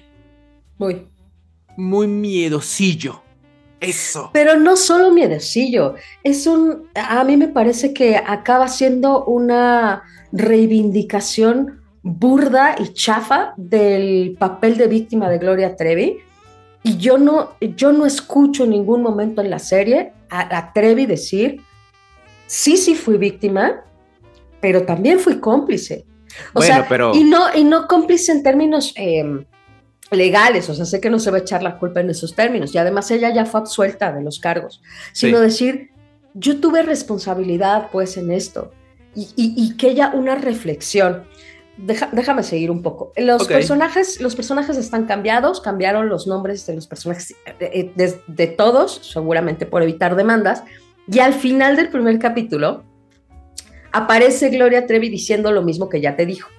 muy, 0.78 1.08
muy 1.78 2.08
miedosillo. 2.08 3.22
Eso. 3.80 4.30
Pero 4.32 4.60
no 4.60 4.78
solo 4.78 5.12
miedosillo, 5.12 5.96
es 6.24 6.46
un, 6.46 6.90
a 6.94 7.24
mí 7.24 7.36
me 7.36 7.48
parece 7.48 7.94
que 7.94 8.16
acaba 8.16 8.68
siendo 8.68 9.26
una 9.26 10.04
reivindicación 10.32 11.81
burda 12.04 12.76
y 12.80 12.94
chafa 12.94 13.54
del 13.58 14.36
papel 14.40 14.78
de 14.78 14.88
víctima 14.88 15.30
de 15.30 15.38
Gloria 15.38 15.76
Trevi. 15.76 16.20
Y 16.84 16.98
yo 16.98 17.18
no, 17.18 17.52
yo 17.62 17.92
no 17.92 18.06
escucho 18.06 18.64
en 18.64 18.72
ningún 18.72 19.04
momento 19.04 19.42
en 19.42 19.52
la 19.52 19.60
serie 19.60 20.14
a, 20.30 20.72
Trevi 20.74 21.06
decir, 21.06 21.62
sí, 22.48 22.78
sí 22.78 22.96
fui 22.96 23.18
víctima, 23.18 23.84
pero 24.62 24.84
también 24.84 25.20
fui 25.20 25.40
cómplice. 25.40 26.06
O 26.54 26.62
sea, 26.62 26.88
pero... 26.88 27.14
y, 27.14 27.24
no, 27.24 27.54
y 27.54 27.64
no 27.64 27.88
cómplice 27.88 28.32
en 28.32 28.42
términos 28.42 28.94
em, 28.96 29.46
legales, 30.10 30.70
o 30.70 30.74
sea, 30.74 30.86
sé 30.86 31.02
que 31.02 31.10
no 31.10 31.20
se 31.20 31.30
va 31.30 31.38
a 31.38 31.42
echar 31.42 31.62
la 31.62 31.78
culpa 31.78 32.00
en 32.00 32.10
esos 32.10 32.34
términos, 32.34 32.74
y 32.74 32.78
además 32.78 33.12
ella 33.12 33.34
ya 33.34 33.46
fue 33.46 33.60
absuelta 33.60 34.14
de 34.14 34.24
los 34.24 34.40
cargos, 34.40 34.82
sino 35.12 35.42
decir, 35.42 35.90
yo 36.34 36.62
tuve 36.62 36.84
responsabilidad 36.84 37.90
pues 37.92 38.16
en 38.16 38.32
esto, 38.32 38.72
y, 39.14 39.28
y 39.36 39.76
que 39.76 39.90
ella 39.90 40.14
una 40.16 40.36
reflexión 40.36 41.26
déjame 41.78 42.44
seguir 42.44 42.72
un 42.72 42.82
poco. 42.82 43.12
Los, 43.16 43.48
personajes, 43.48 44.22
los 44.22 44.36
personajes 44.36 44.78
están 44.78 45.06
cambiados, 45.06 45.62
cambiaron 45.62 46.10
los 46.10 46.28
nombres 46.28 46.66
de 46.66 46.76
los 46.76 46.88
personajes 46.88 47.32
eh, 47.60 47.92
eh, 47.98 48.14
de, 48.28 48.48
todos, 48.48 49.00
seguramente 49.04 49.66
por 49.66 49.82
evitar 49.82 50.16
demandas. 50.16 50.64
Y 51.08 51.20
al 51.20 51.34
final 51.34 51.76
del 51.76 51.90
primer 51.90 52.20
capítulo 52.20 52.84
aparece 53.92 54.50
Gloria 54.50 54.86
Trevi 54.86 55.10
diciendo 55.10 55.52
lo 55.52 55.64
mismo 55.64 55.90
que 55.90 56.02
ya 56.02 56.16
te 56.16 56.26
dijo. 56.26 56.50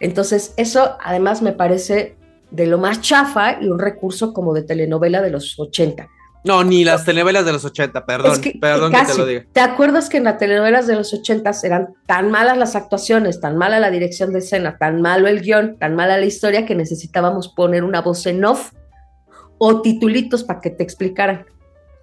Entonces, 0.00 0.54
eso 0.56 0.96
además 1.02 1.42
me 1.42 1.52
parece 1.52 2.16
de 2.50 2.66
lo 2.66 2.78
más 2.78 3.00
chafa 3.00 3.60
y 3.60 3.68
un 3.68 3.78
recurso 3.78 4.32
como 4.32 4.54
de 4.54 4.62
telenovela 4.62 5.20
de 5.22 5.30
los 5.30 5.58
80. 5.58 6.08
No, 6.44 6.64
ni 6.64 6.84
las 6.84 7.04
telenovelas 7.04 7.44
de 7.44 7.52
los 7.52 7.64
80, 7.64 8.06
perdón, 8.06 8.40
perdón 8.60 8.92
que 8.92 9.04
te 9.04 9.18
lo 9.18 9.26
diga. 9.26 9.44
¿Te 9.52 9.60
acuerdas 9.60 10.08
que 10.08 10.18
en 10.18 10.24
las 10.24 10.38
telenovelas 10.38 10.86
de 10.86 10.94
los 10.94 11.12
80 11.12 11.50
eran 11.64 11.94
tan 12.06 12.30
malas 12.30 12.56
las 12.56 12.76
actuaciones, 12.76 13.40
tan 13.40 13.56
mala 13.56 13.80
la 13.80 13.90
dirección 13.90 14.32
de 14.32 14.38
escena, 14.38 14.78
tan 14.78 15.02
malo 15.02 15.28
el 15.28 15.40
guion, 15.40 15.76
tan 15.78 15.96
mala 15.96 16.16
la 16.16 16.26
historia 16.26 16.64
que 16.64 16.74
necesitábamos 16.74 17.48
poner 17.48 17.84
una 17.84 18.00
voz 18.00 18.24
en 18.26 18.44
off 18.44 18.72
o 19.58 19.82
titulitos 19.82 20.44
para 20.44 20.60
que 20.60 20.70
te 20.70 20.82
explicaran? 20.82 21.46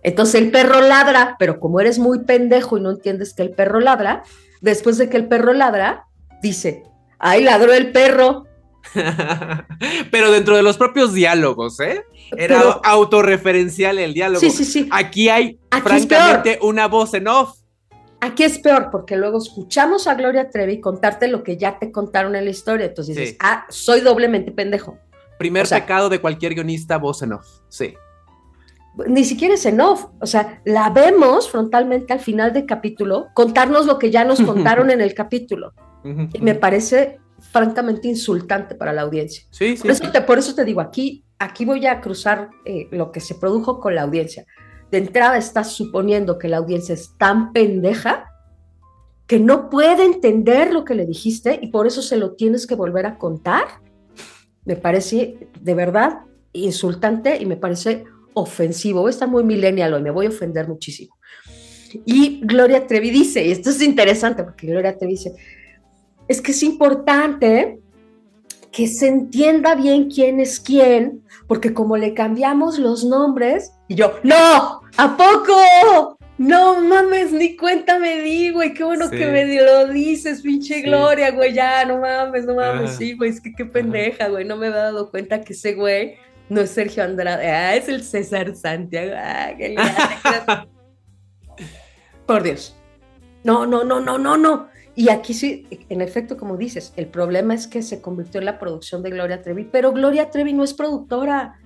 Entonces 0.03 0.41
el 0.41 0.51
perro 0.51 0.81
ladra, 0.81 1.35
pero 1.39 1.59
como 1.59 1.79
eres 1.79 1.97
muy 1.97 2.19
pendejo 2.25 2.77
y 2.77 2.81
no 2.81 2.91
entiendes 2.91 3.33
que 3.33 3.41
el 3.41 3.51
perro 3.51 3.79
ladra, 3.79 4.23
después 4.61 4.97
de 4.97 5.09
que 5.09 5.17
el 5.17 5.27
perro 5.27 5.53
ladra, 5.53 6.05
dice, 6.43 6.83
¡ay, 7.17 7.43
ladró 7.43 7.73
el 7.73 7.91
perro! 7.91 8.45
pero 10.11 10.31
dentro 10.31 10.55
de 10.55 10.63
los 10.63 10.77
propios 10.77 11.13
diálogos, 11.13 11.79
¿eh? 11.79 12.03
Era 12.37 12.59
autorreferencial 12.83 13.99
el 13.99 14.13
diálogo. 14.13 14.39
Sí, 14.39 14.49
sí, 14.49 14.65
sí. 14.65 14.87
Aquí 14.91 15.29
hay, 15.29 15.59
francamente, 15.69 16.59
una 16.61 16.87
voz 16.87 17.13
en 17.13 17.27
off. 17.27 17.57
Aquí 18.21 18.43
es 18.43 18.57
peor 18.59 18.89
porque 18.91 19.15
luego 19.15 19.37
escuchamos 19.37 20.07
a 20.07 20.15
Gloria 20.15 20.49
Trevi 20.49 20.79
contarte 20.79 21.27
lo 21.27 21.43
que 21.43 21.57
ya 21.57 21.77
te 21.77 21.91
contaron 21.91 22.35
en 22.35 22.45
la 22.45 22.51
historia. 22.51 22.87
Entonces 22.87 23.15
dices, 23.15 23.37
ah, 23.39 23.65
soy 23.69 24.01
doblemente 24.01 24.51
pendejo. 24.51 24.97
Primer 25.37 25.67
pecado 25.67 26.09
de 26.09 26.19
cualquier 26.19 26.55
guionista, 26.55 26.97
voz 26.97 27.21
en 27.21 27.33
off. 27.33 27.45
Sí. 27.69 27.93
Ni 29.07 29.25
siquiera 29.25 29.53
es 29.53 29.65
en 29.65 29.81
off. 29.81 30.05
O 30.21 30.25
sea, 30.25 30.61
la 30.65 30.89
vemos 30.89 31.49
frontalmente 31.51 32.13
al 32.13 32.19
final 32.19 32.53
del 32.53 32.65
capítulo 32.65 33.27
contarnos 33.33 33.85
lo 33.85 33.99
que 33.99 34.09
ya 34.09 34.23
nos 34.23 34.41
contaron 34.43 34.89
en 34.89 35.01
el 35.01 35.13
capítulo. 35.13 35.73
Y 36.33 36.39
me 36.39 36.53
parece 36.53 37.19
francamente 37.39 38.07
insultante 38.07 38.75
para 38.75 38.93
la 38.93 39.01
audiencia. 39.01 39.43
Sí, 39.49 39.77
sí, 39.77 39.83
por, 39.83 39.91
eso 39.91 40.11
Te, 40.11 40.21
por 40.21 40.37
eso 40.37 40.55
te 40.55 40.65
digo, 40.65 40.81
aquí, 40.81 41.23
aquí 41.39 41.65
voy 41.65 41.85
a 41.85 42.01
cruzar 42.01 42.49
eh, 42.65 42.87
lo 42.91 43.11
que 43.11 43.19
se 43.19 43.35
produjo 43.35 43.79
con 43.79 43.95
la 43.95 44.03
audiencia 44.03 44.45
de 44.91 44.99
entrada 44.99 45.37
estás 45.37 45.71
suponiendo 45.73 46.37
que 46.37 46.47
la 46.47 46.57
audiencia 46.57 46.93
es 46.93 47.17
tan 47.17 47.51
pendeja 47.53 48.31
que 49.27 49.39
no 49.39 49.69
puede 49.69 50.05
entender 50.05 50.71
lo 50.71 50.85
que 50.85 50.93
le 50.93 51.05
dijiste 51.05 51.59
y 51.61 51.67
por 51.67 51.87
eso 51.87 52.01
se 52.01 52.17
lo 52.17 52.33
tienes 52.33 52.67
que 52.67 52.75
volver 52.75 53.05
a 53.05 53.17
contar. 53.17 53.65
Me 54.65 54.75
parece 54.75 55.49
de 55.59 55.73
verdad 55.73 56.19
insultante 56.53 57.37
y 57.41 57.45
me 57.45 57.57
parece 57.57 58.03
ofensivo. 58.33 59.01
Voy 59.01 59.09
a 59.09 59.11
estar 59.11 59.27
muy 59.27 59.43
millennial 59.43 59.93
hoy, 59.93 60.03
me 60.03 60.11
voy 60.11 60.27
a 60.27 60.29
ofender 60.29 60.67
muchísimo. 60.67 61.15
Y 62.05 62.41
Gloria 62.43 62.85
Trevi 62.85 63.09
dice, 63.09 63.45
y 63.45 63.51
esto 63.51 63.71
es 63.71 63.81
interesante 63.81 64.43
porque 64.43 64.67
Gloria 64.67 64.97
Trevi 64.97 65.13
dice, 65.13 65.33
es 66.27 66.41
que 66.41 66.51
es 66.51 66.63
importante 66.63 67.79
que 68.71 68.87
se 68.87 69.07
entienda 69.07 69.75
bien 69.75 70.09
quién 70.09 70.39
es 70.39 70.59
quién, 70.59 71.23
porque 71.47 71.73
como 71.73 71.95
le 71.95 72.13
cambiamos 72.13 72.77
los 72.77 73.05
nombres, 73.05 73.71
y 73.87 73.95
yo, 73.95 74.19
no, 74.23 74.81
¿a 74.97 75.17
poco? 75.17 76.17
No 76.37 76.81
mames, 76.81 77.31
ni 77.31 77.55
cuenta 77.55 77.97
me 77.99 78.19
di, 78.19 78.49
güey, 78.49 78.73
qué 78.73 78.83
bueno 78.83 79.09
que 79.09 79.27
me 79.27 79.45
lo 79.61 79.87
dices, 79.87 80.41
pinche 80.41 80.81
Gloria, 80.81 81.31
güey, 81.31 81.53
ya, 81.53 81.85
no 81.85 81.99
mames, 81.99 82.45
no 82.45 82.55
mames, 82.55 82.97
sí, 82.97 83.13
güey, 83.13 83.29
es 83.29 83.39
que 83.39 83.53
qué 83.53 83.63
pendeja, 83.63 84.27
güey, 84.27 84.43
no 84.43 84.57
me 84.57 84.67
he 84.67 84.71
dado 84.71 85.09
cuenta 85.09 85.41
que 85.41 85.53
ese 85.53 85.73
güey 85.73 86.17
no 86.49 86.59
es 86.59 86.71
Sergio 86.71 87.03
Andrade, 87.03 87.49
ah, 87.49 87.75
es 87.75 87.87
el 87.87 88.03
César 88.03 88.53
Santiago, 88.55 89.13
ah, 89.15 89.51
qué 89.57 89.75
Por 92.25 92.43
Dios. 92.43 92.75
No, 93.43 93.65
no, 93.65 93.83
no, 93.83 94.01
no, 94.01 94.17
no, 94.17 94.35
no. 94.35 94.67
Y 94.95 95.09
aquí 95.09 95.33
sí, 95.33 95.67
en 95.89 96.01
efecto, 96.01 96.37
como 96.37 96.55
dices, 96.55 96.93
el 96.95 97.07
problema 97.07 97.53
es 97.53 97.67
que 97.67 97.81
se 97.81 98.01
convirtió 98.01 98.39
en 98.39 98.45
la 98.45 98.59
producción 98.59 99.03
de 99.03 99.09
Gloria 99.09 99.41
Trevi, 99.41 99.67
pero 99.69 99.91
Gloria 99.91 100.29
Trevi 100.29 100.53
no 100.53 100.63
es 100.63 100.73
productora. 100.73 101.59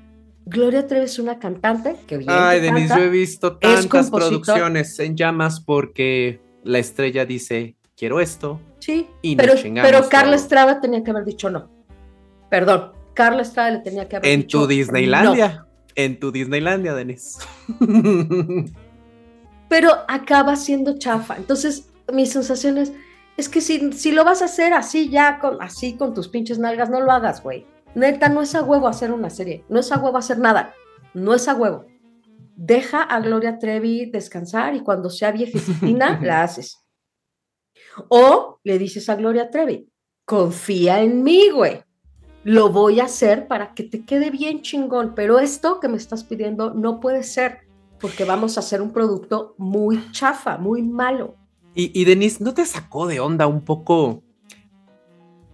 Gloria 0.46 0.88
Trevi 0.88 1.06
es 1.06 1.20
una 1.20 1.38
cantante 1.38 1.96
que 2.08 2.18
bien 2.18 2.30
Ay, 2.32 2.60
Denise, 2.60 2.96
yo 2.98 3.04
he 3.04 3.10
visto 3.10 3.58
tantas 3.58 4.10
producciones 4.10 4.98
en 5.00 5.16
llamas 5.16 5.60
porque 5.60 6.42
la 6.64 6.80
estrella 6.80 7.26
dice, 7.26 7.76
quiero 7.96 8.20
esto. 8.20 8.60
Sí, 8.80 9.08
y 9.22 9.36
pero, 9.36 9.54
pero 9.64 10.10
Carla 10.10 10.36
Estrada 10.36 10.82
tenía 10.82 11.04
que 11.04 11.12
haber 11.12 11.26
dicho 11.26 11.52
no. 11.52 11.70
Perdón, 12.50 12.94
Carla 13.14 13.44
Estrada 13.44 13.72
le 13.72 13.80
tenía 13.80 14.08
que 14.10 14.16
haber 14.16 14.28
en 14.28 14.42
dicho 14.42 14.58
En 14.58 14.64
tu 14.64 14.68
Disneylandia. 14.68 15.66
En 15.94 16.20
tu 16.20 16.32
Disneylandia, 16.32 16.96
Denise. 16.96 17.40
pero 19.70 19.92
acaba 20.08 20.56
siendo 20.56 20.98
chafa. 20.98 21.38
Entonces, 21.38 21.90
mi 22.12 22.26
sensación 22.26 22.78
es 22.80 22.92
es 23.40 23.48
que 23.48 23.62
si, 23.62 23.94
si 23.94 24.12
lo 24.12 24.26
vas 24.26 24.42
a 24.42 24.46
hacer 24.46 24.74
así 24.74 25.10
ya, 25.10 25.40
con, 25.40 25.62
así 25.62 25.96
con 25.96 26.14
tus 26.14 26.28
pinches 26.28 26.60
nalgas, 26.60 26.90
no 26.90 27.00
lo 27.00 27.12
hagas, 27.12 27.42
güey. 27.42 27.66
Neta, 27.96 28.30
no 28.30 28.42
es 28.42 28.54
a 28.54 28.64
huevo 28.64 28.88
hacer 28.88 29.12
una 29.12 29.30
serie, 29.30 29.64
no 29.70 29.80
es 29.80 29.92
a 29.92 29.98
huevo 29.98 30.18
hacer 30.18 30.38
nada, 30.38 30.76
no 31.14 31.34
es 31.34 31.48
a 31.48 31.56
huevo. 31.56 31.86
Deja 32.56 33.02
a 33.02 33.20
Gloria 33.22 33.58
Trevi 33.58 34.06
descansar 34.12 34.76
y 34.76 34.82
cuando 34.82 35.10
sea 35.10 35.32
viejecina 35.32 36.20
la 36.24 36.44
haces. 36.44 36.78
O 38.10 38.60
le 38.64 38.78
dices 38.78 39.10
a 39.10 39.16
Gloria 39.16 39.50
Trevi, 39.50 39.90
confía 40.26 41.02
en 41.02 41.24
mí, 41.24 41.50
güey. 41.50 41.82
Lo 42.44 42.70
voy 42.70 43.00
a 43.00 43.06
hacer 43.06 43.48
para 43.48 43.74
que 43.74 43.84
te 43.84 44.06
quede 44.06 44.30
bien 44.32 44.62
chingón, 44.62 45.14
pero 45.16 45.40
esto 45.40 45.80
que 45.80 45.88
me 45.88 45.98
estás 45.98 46.24
pidiendo 46.24 46.74
no 46.74 47.00
puede 47.00 47.24
ser, 47.24 47.60
porque 48.00 48.26
vamos 48.26 48.58
a 48.58 48.60
hacer 48.60 48.82
un 48.82 48.92
producto 48.92 49.56
muy 49.58 50.12
chafa, 50.12 50.58
muy 50.58 50.82
malo. 50.82 51.39
Y, 51.76 52.04
Denise, 52.04 52.44
¿no 52.44 52.54
te 52.54 52.66
sacó 52.66 53.08
de 53.08 53.20
onda 53.20 53.48
un 53.48 53.64
poco? 53.64 54.24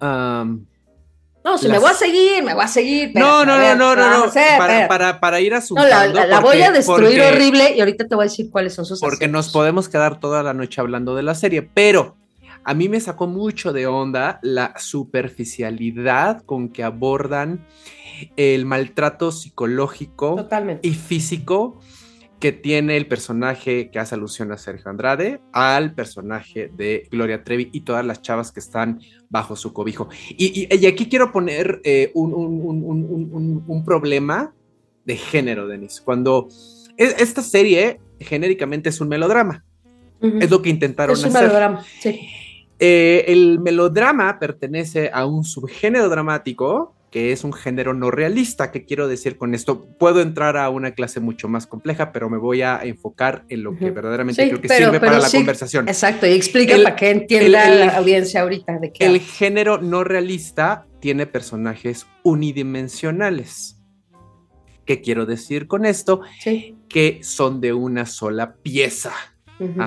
no, 0.01 1.57
si 1.57 1.67
me 1.67 1.77
voy 1.77 1.89
a 1.89 1.93
seguir, 1.93 2.43
me 2.43 2.53
voy 2.53 2.63
a 2.63 2.67
seguir. 2.67 3.11
no, 3.13 3.45
no, 3.45 3.57
no, 3.57 3.75
no, 3.75 3.95
no, 3.95 4.25
no, 4.25 4.33
para, 4.87 5.19
para, 5.19 5.39
ir 5.39 5.53
a 5.53 5.61
su. 5.61 5.75
No, 5.75 5.85
la, 5.85 6.39
voy 6.39 6.61
a 6.61 6.71
destruir 6.71 7.21
horrible 7.21 7.75
y 7.75 7.79
ahorita 7.79 8.07
te 8.07 8.15
voy 8.15 8.23
a 8.23 8.29
decir 8.29 8.49
cuáles 8.49 8.73
son 8.73 8.85
sus. 8.85 8.99
Porque 8.99 9.27
nos 9.27 9.49
podemos 9.49 9.87
quedar 9.89 10.19
toda 10.19 10.41
la 10.41 10.53
noche 10.53 10.81
hablando 10.81 11.15
de 11.15 11.23
la 11.23 11.35
serie, 11.35 11.61
pero 11.61 12.15
a 12.63 12.73
mí 12.73 12.89
me 12.89 12.99
sacó 12.99 13.27
mucho 13.27 13.73
de 13.73 13.85
onda 13.85 14.39
la 14.41 14.73
superficialidad 14.77 16.41
con 16.41 16.69
que 16.69 16.83
abordan 16.83 17.65
el 18.37 18.65
maltrato 18.65 19.31
psicológico 19.31 20.47
y 20.81 20.93
físico 20.93 21.79
que 22.39 22.51
tiene 22.51 22.97
el 22.97 23.07
personaje 23.07 23.89
que 23.91 23.99
hace 23.99 24.15
alusión 24.15 24.51
a 24.51 24.57
Sergio 24.57 24.89
Andrade 24.89 25.41
al 25.51 25.93
personaje 25.93 26.69
de 26.75 27.07
Gloria 27.09 27.43
Trevi 27.43 27.69
y 27.71 27.81
todas 27.81 28.05
las 28.05 28.21
chavas 28.21 28.51
que 28.51 28.59
están 28.59 28.99
bajo 29.29 29.55
su 29.55 29.73
cobijo. 29.73 30.09
Y, 30.29 30.85
aquí 30.85 31.07
quiero 31.07 31.31
poner 31.31 31.81
eh, 31.83 32.11
un, 32.13 33.83
problema 33.85 34.53
de 35.05 35.17
género, 35.17 35.67
Denis. 35.67 36.01
Cuando 36.01 36.47
e, 36.97 37.15
esta 37.19 37.41
serie 37.41 37.99
genéricamente 38.19 38.89
es 38.89 38.99
un 39.01 39.07
melodrama. 39.07 39.63
Es 40.21 40.49
lo 40.49 40.61
que 40.61 40.69
intentaron 40.69 41.15
es 41.15 41.23
un 41.23 41.33
Melodrama, 41.33 41.83
sí. 41.99 42.27
Eh, 42.79 43.25
el 43.27 43.59
melodrama 43.59 44.37
pertenece 44.39 45.09
a 45.13 45.25
un 45.25 45.43
subgénero 45.43 46.09
dramático 46.09 46.94
que 47.15 47.31
es 47.31 47.45
un 47.45 47.53
género 47.53 47.93
no 47.93 48.11
realista. 48.11 48.73
¿Qué 48.73 48.83
quiero 48.83 49.07
decir 49.07 49.37
con 49.37 49.55
esto? 49.55 49.87
Puedo 49.97 50.19
entrar 50.19 50.57
a 50.57 50.69
una 50.69 50.91
clase 50.91 51.21
mucho 51.21 51.47
más 51.47 51.65
compleja, 51.65 52.11
pero 52.11 52.29
me 52.29 52.37
voy 52.37 52.61
a 52.61 52.81
enfocar 52.83 53.45
en 53.47 53.63
lo 53.63 53.73
que 53.77 53.89
verdaderamente 53.89 54.45
creo 54.49 54.59
que 54.59 54.67
sirve 54.67 54.99
para 54.99 55.19
la 55.19 55.29
conversación. 55.29 55.87
Exacto, 55.87 56.27
y 56.27 56.33
explica 56.33 56.75
para 56.75 56.97
que 56.97 57.11
entienda 57.11 57.69
la 57.69 57.95
audiencia 57.95 58.41
ahorita 58.41 58.79
de 58.79 58.91
qué. 58.91 59.05
El 59.05 59.21
género 59.21 59.77
no 59.77 60.03
realista 60.03 60.87
tiene 60.99 61.25
personajes 61.25 62.05
unidimensionales. 62.23 63.81
¿Qué 64.85 64.99
quiero 64.99 65.25
decir 65.25 65.67
con 65.67 65.85
esto? 65.85 66.19
Que 66.89 67.21
son 67.23 67.61
de 67.61 67.71
una 67.71 68.05
sola 68.07 68.55
pieza. 68.55 69.13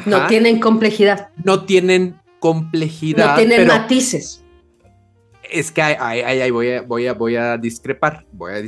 No 0.06 0.26
tienen 0.28 0.60
complejidad. 0.60 1.28
No 1.44 1.66
tienen 1.66 2.22
complejidad. 2.40 3.32
No 3.32 3.36
tienen 3.36 3.66
matices 3.66 4.46
es 5.50 5.70
que 5.70 5.82
ahí, 5.82 6.50
voy, 6.50 6.72
a, 6.72 6.82
voy, 6.82 7.06
a, 7.06 7.14
voy 7.14 7.36
a 7.36 7.56
discrepar, 7.56 8.26
voy 8.32 8.52
a, 8.52 8.62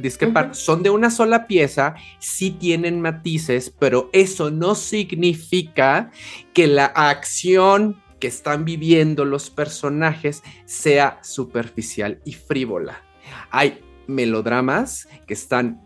discrepar. 0.00 0.54
Son 0.54 0.82
de 0.82 0.90
una 0.90 1.10
sola 1.10 1.46
pieza, 1.46 1.94
sí 2.18 2.50
tienen 2.50 3.00
matices, 3.00 3.74
pero 3.78 4.10
eso 4.12 4.50
no 4.50 4.74
significa 4.74 6.10
que 6.52 6.66
la 6.66 6.86
acción 6.86 8.02
que 8.18 8.28
están 8.28 8.64
viviendo 8.64 9.24
los 9.24 9.50
personajes 9.50 10.42
sea 10.64 11.18
superficial 11.22 12.20
y 12.24 12.32
frívola. 12.32 13.02
Hay 13.50 13.80
melodramas 14.06 15.08
que 15.26 15.34
están 15.34 15.80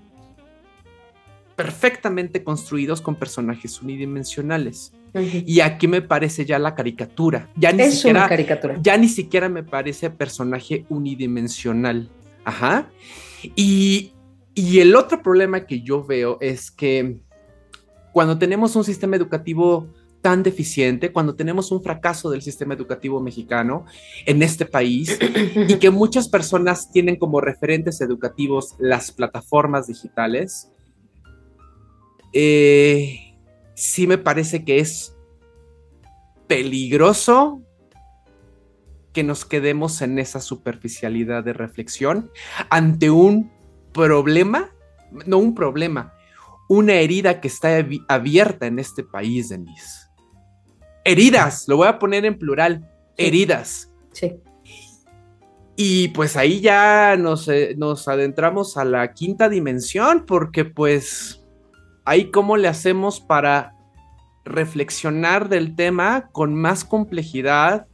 perfectamente 1.57 2.45
construidos 2.45 3.01
con 3.01 3.17
personajes 3.17 3.83
unidimensionales. 3.83 4.93
Y 5.15 5.61
aquí 5.61 5.89
me 5.89 6.03
parece 6.03 6.45
ya 6.45 6.59
la 6.59 6.75
caricatura. 6.75 7.51
Ya 7.57 7.73
ni 7.73 7.91
siquiera, 7.91 8.29
caricatura. 8.29 8.79
Ya 8.81 8.97
ni 8.97 9.09
siquiera 9.09 9.49
me 9.49 9.63
parece 9.63 10.11
personaje 10.11 10.85
unidimensional. 10.89 12.09
Ajá. 12.45 12.91
Y, 13.55 14.13
y 14.55 14.81
el 14.81 14.95
otro 14.97 15.23
problema 15.23 15.67
que 15.67 15.83
yo 15.83 16.05
veo 16.05 16.39
es 16.41 16.71
que 16.71 17.19
cuando 18.13 18.39
tenemos 18.39 18.75
un 18.77 18.85
sistema 18.85 19.17
educativo 19.17 19.89
tan 20.21 20.43
deficiente, 20.43 21.13
cuando 21.13 21.35
tenemos 21.35 21.71
un 21.71 21.83
fracaso 21.83 22.31
del 22.31 22.43
sistema 22.43 22.75
educativo 22.75 23.21
mexicano 23.21 23.85
en 24.27 24.43
este 24.43 24.67
país 24.67 25.19
y 25.69 25.77
que 25.77 25.91
muchas 25.91 26.29
personas 26.29 26.91
tienen 26.91 27.17
como 27.17 27.41
referentes 27.41 28.01
educativos 28.01 28.75
las 28.79 29.13
plataformas 29.13 29.87
digitales, 29.87 30.73
eh, 32.33 33.28
sí 33.79 34.09
me 34.09 34.19
parece 34.19 34.65
que 34.65 34.81
es 34.81 35.17
peligroso 36.49 37.63
que 39.13 39.23
nos 39.23 39.45
quedemos 39.45 40.03
en 40.03 40.19
esa 40.19 40.41
superficialidad 40.41 41.45
de 41.45 41.53
reflexión 41.53 42.31
ante 42.71 43.11
un 43.11 43.53
problema, 43.93 44.71
no 45.27 45.39
un 45.39 45.55
problema, 45.55 46.13
una 46.69 46.95
herida 46.95 47.41
que 47.41 47.47
está 47.47 47.87
abierta 48.09 48.67
en 48.67 48.81
este 48.81 49.05
país, 49.05 49.49
Denise. 49.49 50.09
Heridas, 51.05 51.67
lo 51.69 51.77
voy 51.77 51.87
a 51.87 52.01
poner 52.01 52.25
en 52.25 52.37
plural, 52.37 52.91
heridas. 53.17 53.93
Sí. 54.13 54.41
Y 55.77 56.09
pues 56.09 56.37
ahí 56.37 56.61
ya 56.61 57.17
nos, 57.17 57.47
eh, 57.49 57.75
nos 57.79 58.09
adentramos 58.09 58.77
a 58.77 58.85
la 58.85 59.13
quinta 59.15 59.49
dimensión, 59.49 60.27
porque 60.27 60.65
pues 60.65 61.38
ahí 62.09 62.31
cómo 62.31 62.57
le 62.57 62.69
hacemos 62.69 63.21
para 63.21 63.75
reflexionar 64.43 65.51
del 65.51 65.77
tema 65.77 66.31
con 66.33 66.55
más 66.55 66.83
complejidad 66.83 67.87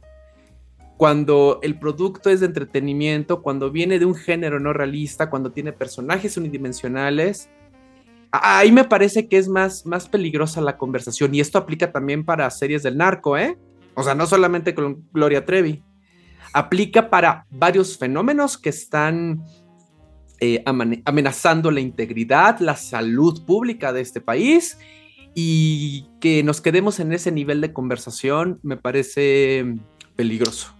cuando 0.95 1.59
el 1.63 1.77
producto 1.77 2.29
es 2.29 2.39
de 2.39 2.45
entretenimiento, 2.45 3.41
cuando 3.41 3.71
viene 3.71 3.99
de 3.99 4.05
un 4.05 4.15
género 4.15 4.61
no 4.61 4.71
realista, 4.71 5.29
cuando 5.29 5.51
tiene 5.51 5.73
personajes 5.73 6.37
unidimensionales. 6.37 7.49
Ahí 8.31 8.71
me 8.71 8.85
parece 8.85 9.27
que 9.27 9.37
es 9.37 9.49
más, 9.49 9.85
más 9.85 10.07
peligrosa 10.07 10.61
la 10.61 10.77
conversación 10.77 11.35
y 11.35 11.41
esto 11.41 11.57
aplica 11.57 11.91
también 11.91 12.23
para 12.23 12.49
series 12.51 12.83
del 12.83 12.95
narco, 12.95 13.37
¿eh? 13.37 13.57
O 13.95 14.03
sea, 14.03 14.15
no 14.15 14.27
solamente 14.27 14.73
con 14.73 15.09
Gloria 15.11 15.43
Trevi. 15.43 15.83
Aplica 16.53 17.09
para 17.09 17.45
varios 17.49 17.97
fenómenos 17.97 18.57
que 18.57 18.69
están 18.69 19.43
eh, 20.39 20.63
amenazando 20.65 21.71
la 21.71 21.79
integridad, 21.79 22.59
la 22.59 22.75
salud 22.75 23.45
pública 23.45 23.93
de 23.93 24.01
este 24.01 24.21
país 24.21 24.77
y 25.33 26.07
que 26.19 26.43
nos 26.43 26.61
quedemos 26.61 26.99
en 26.99 27.13
ese 27.13 27.31
nivel 27.31 27.61
de 27.61 27.73
conversación 27.73 28.59
me 28.63 28.77
parece 28.77 29.65
peligroso. 30.15 30.73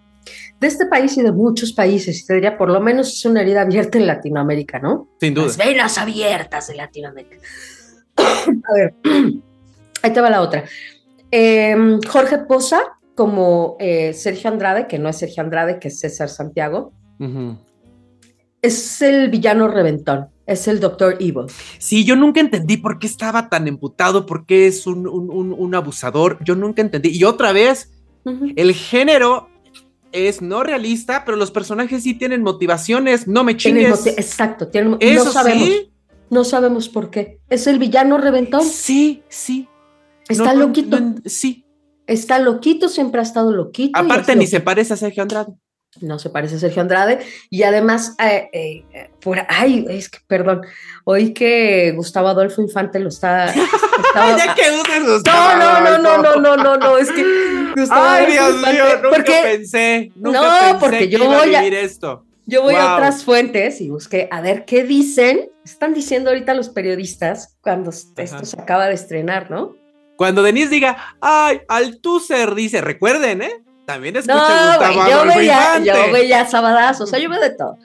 De 0.60 0.68
este 0.68 0.86
país 0.86 1.18
y 1.18 1.22
de 1.22 1.34
muchos 1.34 1.74
países, 1.74 2.22
y 2.22 2.26
te 2.26 2.36
diría, 2.36 2.58
por 2.58 2.72
lo 2.72 2.80
menos 2.80 3.14
es 3.14 3.26
una 3.26 3.42
herida 3.42 3.62
abierta 3.62 3.98
en 3.98 4.08
Latinoamérica, 4.08 4.80
¿no? 4.80 5.10
Sin 5.20 5.34
duda. 5.34 5.48
Las 5.48 5.58
venas 5.58 5.98
abiertas 5.98 6.68
de 6.68 6.76
Latinoamérica. 6.76 7.38
A 8.18 8.74
ver, 8.74 8.94
ahí 10.02 10.14
te 10.14 10.22
va 10.22 10.30
la 10.30 10.42
otra. 10.42 10.64
Em, 11.30 12.00
Jorge 12.02 12.40
Poza, 12.40 12.80
como 13.16 13.76
eh, 13.80 14.14
Sergio 14.14 14.50
Andrade, 14.50 14.88
que 14.88 14.98
no 14.98 15.10
es 15.10 15.18
Sergio 15.18 15.44
Andrade, 15.44 15.80
que 15.80 15.90
es 15.90 16.00
César 16.00 16.30
Santiago, 16.30 16.94
es 18.66 19.02
el 19.02 19.30
villano 19.30 19.68
reventón. 19.68 20.28
Es 20.46 20.68
el 20.68 20.80
Doctor 20.80 21.16
Evil. 21.20 21.46
Sí, 21.80 22.06
yo 22.06 22.16
nunca 22.16 22.40
entendí 22.40 22.78
por 22.78 23.00
qué 23.00 23.08
estaba 23.08 23.50
tan 23.50 23.68
emputado, 23.68 24.26
por 24.26 24.46
qué 24.46 24.68
es 24.68 24.86
un, 24.86 25.72
abusador. 25.74 26.38
Yo 26.44 26.56
nunca 26.56 26.82
entendí. 26.82 27.10
Y 27.10 27.24
otra 27.24 27.52
vez, 27.52 27.92
el 28.56 28.74
género 28.74 29.50
es 30.12 30.42
no 30.42 30.64
realista, 30.64 31.26
pero 31.26 31.36
los 31.36 31.50
personajes 31.50 32.04
sí 32.04 32.14
tienen 32.14 32.44
motivaciones. 32.44 33.28
No 33.28 33.44
me 33.44 33.58
chingues. 33.58 34.06
exacto, 34.06 34.68
tienen, 34.68 35.00
no 35.00 35.26
sabemos. 35.26 35.70
No 36.30 36.44
sabemos 36.44 36.90
por 36.90 37.10
qué. 37.10 37.40
¿Es 37.50 37.66
el 37.68 37.80
villano 37.80 38.18
reventón? 38.18 38.64
Sí, 38.64 39.24
sí. 39.30 39.68
Está 40.28 40.54
loquito. 40.54 40.98
sí. 41.26 41.66
Está 42.08 42.38
loquito, 42.38 42.88
siempre 42.88 43.20
ha 43.20 43.24
estado 43.24 43.52
loquito. 43.52 43.98
Aparte, 43.98 44.36
ni 44.36 44.46
se 44.46 44.60
parece 44.60 44.94
a 44.94 44.98
Sergio 44.98 45.24
Andrade 45.24 45.54
no 46.02 46.20
se 46.20 46.30
parece 46.30 46.56
a 46.56 46.60
Sergio 46.60 46.82
Andrade, 46.82 47.20
y 47.50 47.64
además, 47.64 48.16
eh, 48.24 48.50
eh, 48.52 49.10
por 49.22 49.40
ay, 49.48 49.86
es 49.90 50.10
que, 50.10 50.20
perdón, 50.28 50.62
oí 51.04 51.34
que 51.34 51.94
Gustavo 51.96 52.28
Adolfo 52.28 52.62
Infante 52.62 53.00
lo 53.00 53.10
está... 53.10 53.54
ya 54.16 54.56
que 54.56 55.00
Gustavo 55.02 55.58
no, 55.58 55.82
no, 55.82 55.98
no, 55.98 56.18
no, 56.18 56.36
no, 56.36 56.58
no, 56.58 56.78
no, 56.78 56.98
es 56.98 57.12
que 57.12 57.24
Gustavo 57.76 58.06
Ay, 58.06 58.32
Dios 58.32 58.56
mío, 58.56 58.86
nunca 59.02 59.10
porque, 59.10 59.42
pensé, 59.44 60.12
nunca 60.16 60.42
no, 60.42 60.60
pensé 60.60 60.78
porque 60.80 61.10
yo 61.10 61.26
voy 61.26 61.56
a, 61.56 61.62
vivir 61.62 61.78
esto. 61.78 62.26
Yo 62.46 62.62
voy 62.62 62.76
a 62.76 62.96
otras 62.96 63.24
fuentes 63.24 63.82
y 63.82 63.90
busqué 63.90 64.28
a 64.32 64.40
ver 64.42 64.66
qué 64.66 64.84
dicen, 64.84 65.50
están 65.64 65.94
diciendo 65.94 66.30
ahorita 66.30 66.54
los 66.54 66.70
periodistas 66.70 67.58
cuando 67.62 67.90
esto 67.90 68.46
se 68.46 68.62
acaba 68.62 68.88
de 68.88 68.94
estrenar, 68.94 69.50
¿no? 69.50 69.76
Cuando 70.16 70.44
Denise 70.44 70.70
diga, 70.70 71.16
ay, 71.22 71.62
Althusser 71.68 72.56
dice, 72.56 72.82
recuerden, 72.82 73.42
¿eh? 73.42 73.64
También 73.86 74.16
escucha 74.16 74.36
no, 74.36 74.78
Gustavo 74.78 75.10
yo 75.10 75.26
veía, 75.26 75.80
Yo 75.80 76.12
veía 76.12 76.46
Sabadazo, 76.46 77.04
o 77.04 77.08
sea, 77.08 77.20
yo 77.20 77.30
veo 77.30 77.40
de 77.40 77.52
todo. 77.52 77.78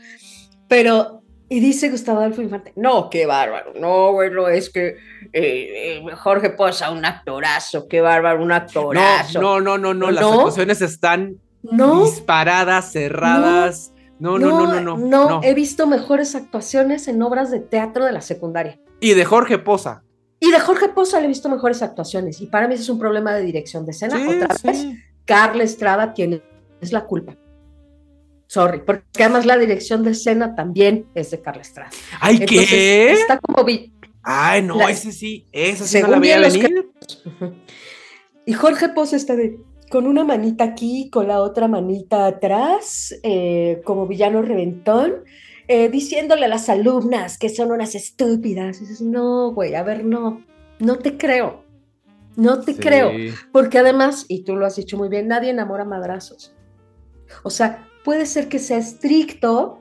Pero, 0.68 1.22
y 1.48 1.60
dice 1.60 1.90
Gustavo 1.90 2.20
Adolfo 2.20 2.42
Infante, 2.42 2.72
no, 2.76 3.10
qué 3.10 3.26
bárbaro, 3.26 3.72
no, 3.74 4.12
bueno, 4.12 4.48
es 4.48 4.70
que 4.70 4.96
eh, 5.32 6.02
eh, 6.02 6.04
Jorge 6.16 6.50
Poza, 6.50 6.90
un 6.90 7.04
actorazo, 7.04 7.88
qué 7.88 8.00
bárbaro, 8.00 8.42
un 8.42 8.52
actorazo. 8.52 9.40
No, 9.40 9.60
no, 9.60 9.78
no, 9.78 9.94
no, 9.94 10.10
las 10.10 10.24
actuaciones 10.24 10.80
están 10.80 11.40
disparadas, 11.62 12.92
cerradas. 12.92 13.92
No, 14.18 14.38
no, 14.38 14.50
no, 14.50 14.66
no, 14.66 14.80
no, 14.80 14.96
no. 14.98 15.28
No, 15.28 15.40
he 15.42 15.54
visto 15.54 15.86
mejores 15.86 16.34
actuaciones 16.34 17.08
en 17.08 17.22
obras 17.22 17.50
de 17.50 17.60
teatro 17.60 18.04
de 18.04 18.12
la 18.12 18.20
secundaria. 18.20 18.78
Y 19.00 19.14
de 19.14 19.24
Jorge 19.24 19.58
Poza. 19.58 20.02
Y 20.40 20.50
de 20.50 20.60
Jorge 20.60 20.88
Poza 20.88 21.18
le 21.20 21.26
he 21.26 21.28
visto 21.28 21.48
mejores 21.48 21.82
actuaciones. 21.82 22.40
Y 22.40 22.46
para 22.46 22.68
mí 22.68 22.74
ese 22.74 22.82
es 22.82 22.88
un 22.90 22.98
problema 22.98 23.32
de 23.32 23.42
dirección 23.42 23.86
de 23.86 23.92
escena. 23.92 24.16
Otra 24.16 24.48
vez, 24.62 24.86
Carla 25.24 25.64
Estrada 25.64 26.14
tiene 26.14 26.42
es 26.80 26.92
la 26.92 27.06
culpa. 27.06 27.36
Sorry, 28.46 28.80
porque 28.84 29.04
además 29.22 29.46
la 29.46 29.56
dirección 29.58 30.02
de 30.02 30.10
escena 30.10 30.54
también 30.56 31.06
es 31.14 31.30
de 31.30 31.40
Carla 31.40 31.62
Estrada. 31.62 31.90
¡Ay, 32.20 32.40
qué! 32.40 33.12
Está 33.12 33.38
como. 33.38 33.64
Ay, 34.22 34.62
no, 34.62 34.88
ese 34.88 35.12
sí, 35.12 35.46
esa 35.52 35.86
sí 35.86 36.00
no 36.02 36.08
la 36.08 36.18
veía 36.18 36.40
venir. 36.40 36.90
Y 38.46 38.52
Jorge 38.52 38.88
Pos 38.88 39.12
está 39.12 39.36
de 39.36 39.58
con 39.90 40.06
una 40.06 40.22
manita 40.24 40.64
aquí, 40.64 41.10
con 41.10 41.26
la 41.26 41.40
otra 41.40 41.66
manita 41.66 42.26
atrás, 42.26 43.12
eh, 43.24 43.82
como 43.84 44.06
villano 44.06 44.40
reventón, 44.40 45.24
eh, 45.66 45.88
diciéndole 45.88 46.46
a 46.46 46.48
las 46.48 46.68
alumnas 46.68 47.36
que 47.36 47.48
son 47.48 47.72
unas 47.72 47.96
estúpidas. 47.96 48.78
Y 48.78 48.86
dices, 48.86 49.02
no, 49.02 49.52
güey, 49.52 49.74
a 49.74 49.82
ver, 49.82 50.04
no, 50.04 50.44
no 50.78 50.98
te 50.98 51.16
creo. 51.16 51.64
No 52.40 52.60
te 52.60 52.74
creo, 52.74 53.12
porque 53.52 53.78
además, 53.78 54.24
y 54.26 54.44
tú 54.44 54.56
lo 54.56 54.64
has 54.64 54.76
dicho 54.76 54.96
muy 54.96 55.10
bien, 55.10 55.28
nadie 55.28 55.50
enamora 55.50 55.84
madrazos. 55.84 56.54
O 57.42 57.50
sea, 57.50 57.86
puede 58.02 58.24
ser 58.24 58.48
que 58.48 58.58
sea 58.58 58.78
estricto, 58.78 59.80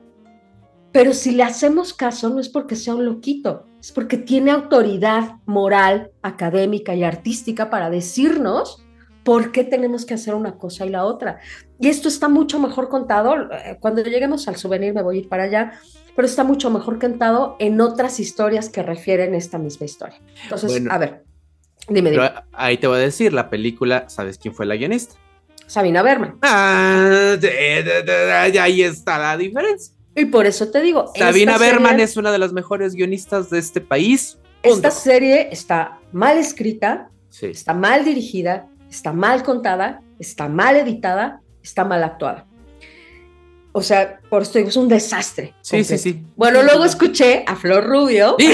pero 0.92 1.14
si 1.14 1.30
le 1.30 1.42
hacemos 1.42 1.94
caso 1.94 2.28
no 2.28 2.38
es 2.38 2.50
porque 2.50 2.76
sea 2.76 2.94
un 2.94 3.06
loquito, 3.06 3.64
es 3.80 3.92
porque 3.92 4.18
tiene 4.18 4.50
autoridad 4.50 5.36
moral, 5.46 6.10
académica 6.20 6.94
y 6.94 7.02
artística 7.02 7.70
para 7.70 7.88
decirnos 7.88 8.84
por 9.24 9.52
qué 9.52 9.64
tenemos 9.64 10.04
que 10.04 10.12
hacer 10.12 10.34
una 10.34 10.58
cosa 10.58 10.84
y 10.84 10.90
la 10.90 11.06
otra. 11.06 11.38
Y 11.78 11.88
esto 11.88 12.08
está 12.08 12.28
mucho 12.28 12.58
mejor 12.58 12.90
contado, 12.90 13.50
eh, 13.52 13.78
cuando 13.80 14.02
lleguemos 14.02 14.48
al 14.48 14.56
souvenir 14.56 14.92
me 14.92 15.02
voy 15.02 15.16
a 15.16 15.20
ir 15.20 15.28
para 15.30 15.44
allá, 15.44 15.80
pero 16.14 16.26
está 16.26 16.44
mucho 16.44 16.68
mejor 16.68 16.98
contado 16.98 17.56
en 17.58 17.80
otras 17.80 18.20
historias 18.20 18.68
que 18.68 18.82
refieren 18.82 19.34
esta 19.34 19.56
misma 19.56 19.86
historia. 19.86 20.20
Entonces, 20.42 20.82
a 20.90 20.98
ver, 20.98 21.24
Dime, 21.90 22.12
dime. 22.12 22.32
ahí 22.52 22.78
te 22.78 22.86
voy 22.86 22.98
a 22.98 23.00
decir, 23.00 23.32
la 23.32 23.50
película, 23.50 24.08
¿sabes 24.08 24.38
quién 24.38 24.54
fue 24.54 24.64
la 24.64 24.76
guionista? 24.76 25.16
Sabina 25.66 26.02
Berman. 26.02 26.38
Ah, 26.42 27.36
ahí 28.60 28.82
está 28.82 29.18
la 29.18 29.36
diferencia. 29.36 29.94
Y 30.14 30.24
por 30.26 30.46
eso 30.46 30.70
te 30.70 30.80
digo. 30.82 31.12
Sabina 31.16 31.58
Berman 31.58 32.00
es 32.00 32.16
una 32.16 32.32
de 32.32 32.38
las 32.38 32.52
mejores 32.52 32.94
guionistas 32.94 33.50
de 33.50 33.58
este 33.58 33.80
país. 33.80 34.38
Esta 34.62 34.90
serie 34.90 35.48
está 35.50 35.98
mal 36.12 36.38
escrita, 36.38 37.10
está 37.40 37.74
mal 37.74 38.04
dirigida, 38.04 38.68
está 38.88 39.12
mal 39.12 39.42
contada, 39.42 40.02
está 40.18 40.48
mal 40.48 40.76
editada, 40.76 41.40
está 41.62 41.84
mal 41.84 42.04
actuada. 42.04 42.46
O 43.72 43.82
sea, 43.82 44.20
por 44.28 44.42
esto 44.42 44.58
digo, 44.58 44.70
es 44.70 44.76
un 44.76 44.88
desastre. 44.88 45.54
Sí, 45.60 45.82
sí, 45.84 45.98
sí. 45.98 46.24
Bueno, 46.36 46.62
luego 46.62 46.84
escuché 46.84 47.44
a 47.46 47.56
Flor 47.56 47.84
Rubio. 47.84 48.36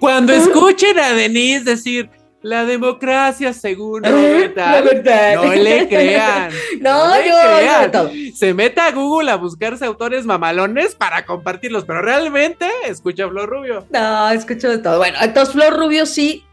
Cuando 0.00 0.32
escuchen 0.32 0.98
a 0.98 1.12
Denise 1.12 1.64
decir 1.64 2.10
la 2.42 2.64
democracia 2.64 3.52
según 3.52 4.00
la 4.00 4.10
verdad, 4.12 5.34
no 5.34 5.52
le 5.52 5.88
crean. 5.90 6.50
No, 6.80 7.16
yo 7.16 7.34
crean. 7.58 8.34
Se 8.34 8.54
meta 8.54 8.86
a 8.86 8.92
Google 8.92 9.30
a 9.30 9.36
buscarse 9.36 9.84
autores 9.84 10.24
mamalones 10.24 10.94
para 10.94 11.26
compartirlos, 11.26 11.84
pero 11.84 12.00
realmente 12.00 12.66
escucha 12.86 13.26
a 13.26 13.28
Flor 13.28 13.48
Rubio. 13.48 13.86
No, 13.90 14.30
escucho 14.30 14.70
de 14.70 14.78
todo. 14.78 14.96
Bueno, 14.96 15.18
entonces 15.20 15.54
Flor 15.54 15.76
Rubio 15.78 16.06
sí, 16.06 16.44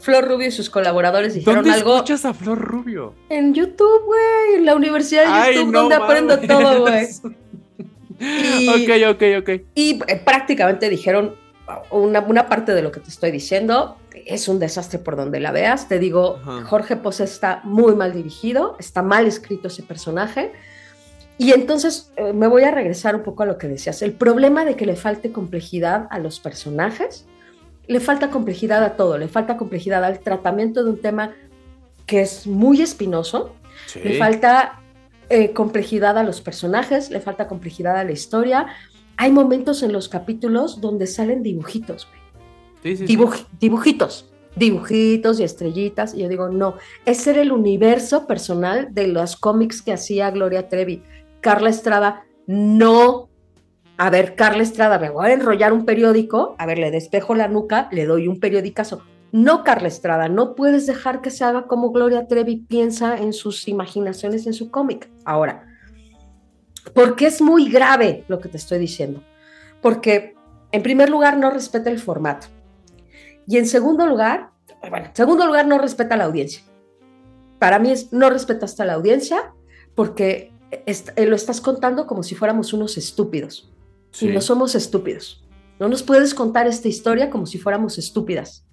Flor 0.00 0.26
Rubio 0.26 0.48
y 0.48 0.50
sus 0.50 0.68
colaboradores 0.68 1.34
dijeron 1.34 1.62
¿Dónde 1.62 1.70
algo. 1.78 1.94
escuchas 1.94 2.24
a 2.24 2.34
Flor 2.34 2.58
Rubio? 2.58 3.14
En 3.28 3.54
YouTube, 3.54 4.02
güey, 4.04 4.56
en 4.56 4.66
la 4.66 4.74
Universidad 4.74 5.46
de 5.46 5.54
YouTube, 5.54 5.72
donde 5.72 5.94
aprendo 5.94 6.38
todo, 6.40 6.80
güey. 6.80 7.06
ok, 8.68 9.14
ok, 9.14 9.22
ok. 9.42 9.50
Y 9.76 10.00
eh, 10.08 10.20
prácticamente 10.24 10.88
dijeron 10.88 11.36
una, 11.90 12.48
parte 12.48 12.74
de 12.74 12.82
lo 12.82 12.92
que 12.92 13.00
te 13.00 13.10
estoy 13.10 13.30
diciendo 13.30 13.96
es 14.24 14.48
un 14.48 14.58
desastre 14.58 14.98
por 14.98 15.16
donde 15.16 15.40
la 15.40 15.52
veas. 15.52 15.88
Te 15.88 15.98
digo, 15.98 16.40
Jorge 16.66 16.96
Pose 16.96 17.24
está 17.24 17.60
muy 17.64 17.94
mal 17.94 18.12
dirigido, 18.12 18.76
está 18.78 19.02
mal 19.02 19.26
escrito 19.26 19.68
ese 19.68 19.82
personaje. 19.82 20.52
Y 21.38 21.52
entonces 21.52 22.12
eh, 22.16 22.32
me 22.32 22.46
voy 22.46 22.64
a 22.64 22.70
regresar 22.70 23.14
un 23.14 23.22
poco 23.22 23.42
a 23.42 23.46
lo 23.46 23.58
que 23.58 23.68
decías. 23.68 24.00
El 24.00 24.12
problema 24.12 24.64
de 24.64 24.74
que 24.74 24.86
le 24.86 24.96
falte 24.96 25.32
complejidad 25.32 26.06
a 26.10 26.18
los 26.18 26.40
personajes, 26.40 27.26
le 27.86 28.00
falta 28.00 28.30
complejidad 28.30 28.82
a 28.82 28.96
todo, 28.96 29.18
le 29.18 29.28
falta 29.28 29.56
complejidad 29.56 30.02
al 30.02 30.20
tratamiento 30.20 30.82
de 30.82 30.90
un 30.90 31.00
tema 31.00 31.34
que 32.06 32.22
es 32.22 32.46
muy 32.46 32.80
espinoso, 32.80 33.54
le 34.02 34.16
falta 34.18 34.80
eh, 35.28 35.52
complejidad 35.52 36.16
a 36.16 36.22
los 36.22 36.40
personajes, 36.40 37.10
le 37.10 37.20
falta 37.20 37.48
complejidad 37.48 37.96
a 37.96 38.04
la 38.04 38.12
historia, 38.12 38.66
hay 39.16 39.32
momentos 39.32 39.82
en 39.82 39.92
los 39.92 40.08
capítulos 40.08 40.80
donde 40.80 41.06
salen 41.06 41.42
dibujitos, 41.42 42.06
güey. 42.06 42.20
Sí, 42.82 43.06
sí, 43.06 43.16
Dibujitos, 43.58 44.30
dibujitos 44.54 45.40
y 45.40 45.44
estrellitas. 45.44 46.14
Y 46.14 46.22
yo 46.22 46.28
digo, 46.28 46.48
no, 46.48 46.76
ese 47.04 47.30
era 47.30 47.42
el 47.42 47.52
universo 47.52 48.26
personal 48.26 48.88
de 48.92 49.08
los 49.08 49.36
cómics 49.36 49.82
que 49.82 49.92
hacía 49.92 50.30
Gloria 50.30 50.68
Trevi. 50.68 51.02
Carla 51.40 51.70
Estrada, 51.70 52.24
no. 52.46 53.28
A 53.96 54.10
ver, 54.10 54.34
Carla 54.34 54.62
Estrada, 54.62 54.98
me 54.98 55.10
voy 55.10 55.26
a 55.26 55.32
enrollar 55.32 55.72
un 55.72 55.84
periódico, 55.86 56.54
a 56.58 56.66
ver, 56.66 56.78
le 56.78 56.90
despejo 56.90 57.34
la 57.34 57.48
nuca, 57.48 57.88
le 57.92 58.04
doy 58.04 58.28
un 58.28 58.40
periodicazo. 58.40 59.02
No, 59.32 59.64
Carla 59.64 59.88
Estrada, 59.88 60.28
no 60.28 60.54
puedes 60.54 60.86
dejar 60.86 61.22
que 61.22 61.30
se 61.30 61.44
haga 61.44 61.66
como 61.66 61.90
Gloria 61.90 62.26
Trevi 62.26 62.56
piensa 62.56 63.18
en 63.18 63.32
sus 63.32 63.68
imaginaciones 63.68 64.46
en 64.46 64.52
su 64.52 64.70
cómic. 64.70 65.10
Ahora, 65.24 65.66
porque 66.94 67.26
es 67.26 67.40
muy 67.40 67.70
grave 67.70 68.24
lo 68.28 68.40
que 68.40 68.48
te 68.48 68.56
estoy 68.56 68.78
diciendo. 68.78 69.22
Porque, 69.80 70.34
en 70.72 70.82
primer 70.82 71.10
lugar, 71.10 71.36
no 71.36 71.50
respeta 71.50 71.90
el 71.90 71.98
formato. 71.98 72.48
Y 73.46 73.58
en 73.58 73.66
segundo 73.66 74.06
lugar, 74.06 74.50
bueno, 74.90 75.06
en 75.06 75.16
segundo 75.16 75.46
lugar, 75.46 75.66
no 75.66 75.78
respeta 75.78 76.16
la 76.16 76.24
audiencia. 76.24 76.62
Para 77.58 77.78
mí 77.78 77.90
es 77.90 78.12
no 78.12 78.28
respetaste 78.30 78.82
a 78.82 78.86
la 78.86 78.94
audiencia 78.94 79.52
porque 79.94 80.52
eh, 80.70 81.26
lo 81.26 81.36
estás 81.36 81.60
contando 81.60 82.06
como 82.06 82.22
si 82.22 82.34
fuéramos 82.34 82.72
unos 82.72 82.96
estúpidos. 82.96 83.72
Y 84.20 84.28
no 84.28 84.40
somos 84.40 84.74
estúpidos. 84.74 85.46
No 85.78 85.88
nos 85.88 86.02
puedes 86.02 86.34
contar 86.34 86.66
esta 86.66 86.88
historia 86.88 87.28
como 87.28 87.46
si 87.46 87.58
fuéramos 87.58 87.98
estúpidas. 87.98 88.66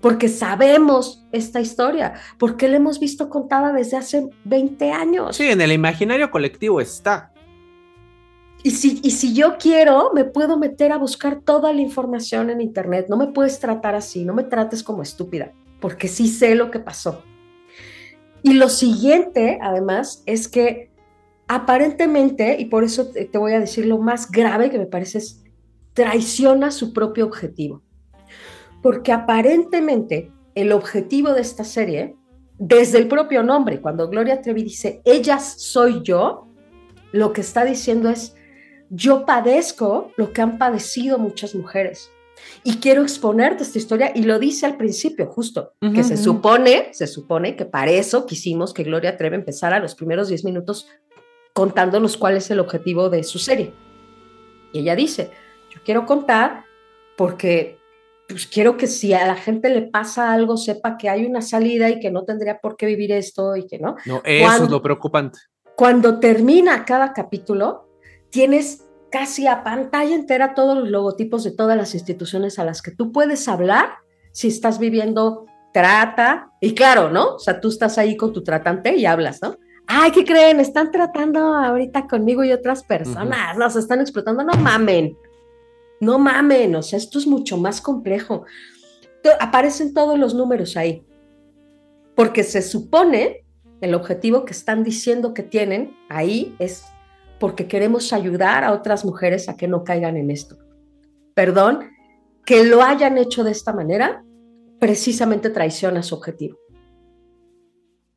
Porque 0.00 0.28
sabemos 0.28 1.24
esta 1.30 1.60
historia, 1.60 2.14
porque 2.38 2.68
la 2.68 2.76
hemos 2.76 2.98
visto 2.98 3.30
contada 3.30 3.72
desde 3.72 3.96
hace 3.96 4.28
20 4.44 4.90
años. 4.90 5.36
Sí, 5.36 5.44
en 5.44 5.60
el 5.60 5.70
imaginario 5.72 6.30
colectivo 6.30 6.80
está. 6.80 7.32
Y 8.64 8.70
si, 8.70 8.98
y 9.02 9.10
si 9.10 9.34
yo 9.34 9.58
quiero, 9.58 10.10
me 10.14 10.24
puedo 10.24 10.58
meter 10.58 10.90
a 10.90 10.96
buscar 10.96 11.42
toda 11.42 11.70
la 11.74 11.82
información 11.82 12.48
en 12.48 12.62
Internet. 12.62 13.08
No 13.10 13.18
me 13.18 13.26
puedes 13.26 13.60
tratar 13.60 13.94
así, 13.94 14.24
no 14.24 14.32
me 14.32 14.42
trates 14.42 14.82
como 14.82 15.02
estúpida, 15.02 15.52
porque 15.80 16.08
sí 16.08 16.28
sé 16.28 16.54
lo 16.54 16.70
que 16.70 16.80
pasó. 16.80 17.22
Y 18.42 18.54
lo 18.54 18.70
siguiente, 18.70 19.58
además, 19.60 20.22
es 20.24 20.48
que 20.48 20.90
aparentemente, 21.46 22.56
y 22.58 22.64
por 22.64 22.84
eso 22.84 23.10
te 23.10 23.36
voy 23.36 23.52
a 23.52 23.60
decir 23.60 23.84
lo 23.84 23.98
más 23.98 24.30
grave 24.30 24.70
que 24.70 24.78
me 24.78 24.86
parece 24.86 25.18
es, 25.18 25.44
traiciona 25.92 26.70
su 26.70 26.94
propio 26.94 27.26
objetivo. 27.26 27.82
Porque 28.82 29.12
aparentemente 29.12 30.32
el 30.54 30.72
objetivo 30.72 31.34
de 31.34 31.42
esta 31.42 31.64
serie, 31.64 32.16
desde 32.58 32.96
el 32.96 33.08
propio 33.08 33.42
nombre, 33.42 33.82
cuando 33.82 34.08
Gloria 34.08 34.40
Trevi 34.40 34.62
dice, 34.62 35.02
ellas 35.04 35.54
soy 35.58 36.00
yo, 36.02 36.48
lo 37.12 37.34
que 37.34 37.42
está 37.42 37.66
diciendo 37.66 38.08
es, 38.08 38.34
yo 38.90 39.24
padezco 39.24 40.12
lo 40.16 40.32
que 40.32 40.42
han 40.42 40.58
padecido 40.58 41.18
muchas 41.18 41.54
mujeres. 41.54 42.10
Y 42.62 42.76
quiero 42.76 43.02
exponerte 43.02 43.62
esta 43.62 43.78
historia 43.78 44.12
y 44.14 44.22
lo 44.22 44.38
dice 44.38 44.66
al 44.66 44.76
principio, 44.76 45.26
justo, 45.26 45.72
que 45.94 46.04
se 46.04 46.16
supone, 46.16 46.92
se 46.92 47.06
supone 47.06 47.56
que 47.56 47.64
para 47.64 47.90
eso 47.90 48.26
quisimos 48.26 48.74
que 48.74 48.82
Gloria 48.82 49.16
Trevi 49.16 49.36
empezara 49.36 49.78
los 49.78 49.94
primeros 49.94 50.28
10 50.28 50.44
minutos 50.44 50.88
contándonos 51.52 52.16
cuál 52.16 52.36
es 52.36 52.50
el 52.50 52.60
objetivo 52.60 53.08
de 53.08 53.22
su 53.22 53.38
serie. 53.38 53.72
Y 54.72 54.80
ella 54.80 54.96
dice, 54.96 55.30
yo 55.70 55.80
quiero 55.84 56.04
contar 56.04 56.64
porque 57.16 57.78
pues 58.28 58.46
quiero 58.46 58.76
que 58.76 58.86
si 58.86 59.12
a 59.12 59.26
la 59.26 59.36
gente 59.36 59.68
le 59.68 59.82
pasa 59.82 60.32
algo 60.32 60.56
sepa 60.56 60.96
que 60.96 61.08
hay 61.08 61.26
una 61.26 61.42
salida 61.42 61.90
y 61.90 62.00
que 62.00 62.10
no 62.10 62.24
tendría 62.24 62.58
por 62.58 62.76
qué 62.76 62.86
vivir 62.86 63.12
esto 63.12 63.54
y 63.56 63.66
que 63.66 63.78
no. 63.78 63.96
No, 64.06 64.22
eso 64.24 64.64
es 64.64 64.70
lo 64.70 64.82
preocupante. 64.82 65.38
Cuando 65.76 66.18
termina 66.18 66.84
cada 66.84 67.12
capítulo, 67.12 67.88
tienes 68.34 68.84
casi 69.12 69.46
a 69.46 69.62
pantalla 69.62 70.12
entera 70.12 70.54
todos 70.54 70.76
los 70.76 70.88
logotipos 70.88 71.44
de 71.44 71.52
todas 71.52 71.76
las 71.76 71.94
instituciones 71.94 72.58
a 72.58 72.64
las 72.64 72.82
que 72.82 72.90
tú 72.90 73.12
puedes 73.12 73.46
hablar 73.46 73.90
si 74.32 74.48
estás 74.48 74.80
viviendo 74.80 75.46
trata. 75.72 76.50
Y 76.60 76.74
claro, 76.74 77.10
¿no? 77.10 77.36
O 77.36 77.38
sea, 77.38 77.60
tú 77.60 77.68
estás 77.68 77.96
ahí 77.96 78.16
con 78.16 78.32
tu 78.32 78.42
tratante 78.42 78.96
y 78.96 79.06
hablas, 79.06 79.40
¿no? 79.40 79.56
Ay, 79.86 80.10
¿qué 80.10 80.24
creen? 80.24 80.58
Están 80.58 80.90
tratando 80.90 81.38
ahorita 81.54 82.08
conmigo 82.08 82.42
y 82.42 82.50
otras 82.50 82.82
personas, 82.82 83.56
nos 83.56 83.76
están 83.76 84.00
explotando, 84.00 84.42
no 84.42 84.54
mamen, 84.54 85.16
no 86.00 86.18
mamen, 86.18 86.74
o 86.74 86.82
sea, 86.82 86.96
esto 86.96 87.20
es 87.20 87.28
mucho 87.28 87.56
más 87.56 87.80
complejo. 87.80 88.46
Aparecen 89.38 89.94
todos 89.94 90.18
los 90.18 90.34
números 90.34 90.76
ahí, 90.76 91.06
porque 92.16 92.42
se 92.42 92.62
supone 92.62 93.44
el 93.80 93.94
objetivo 93.94 94.44
que 94.44 94.54
están 94.54 94.82
diciendo 94.82 95.34
que 95.34 95.44
tienen 95.44 95.96
ahí 96.08 96.56
es 96.58 96.86
porque 97.38 97.66
queremos 97.66 98.12
ayudar 98.12 98.64
a 98.64 98.72
otras 98.72 99.04
mujeres 99.04 99.48
a 99.48 99.56
que 99.56 99.68
no 99.68 99.84
caigan 99.84 100.16
en 100.16 100.30
esto. 100.30 100.56
Perdón, 101.34 101.90
que 102.44 102.64
lo 102.64 102.82
hayan 102.82 103.18
hecho 103.18 103.44
de 103.44 103.50
esta 103.50 103.72
manera 103.72 104.24
precisamente 104.78 105.50
traiciona 105.50 106.02
su 106.02 106.14
objetivo. 106.14 106.58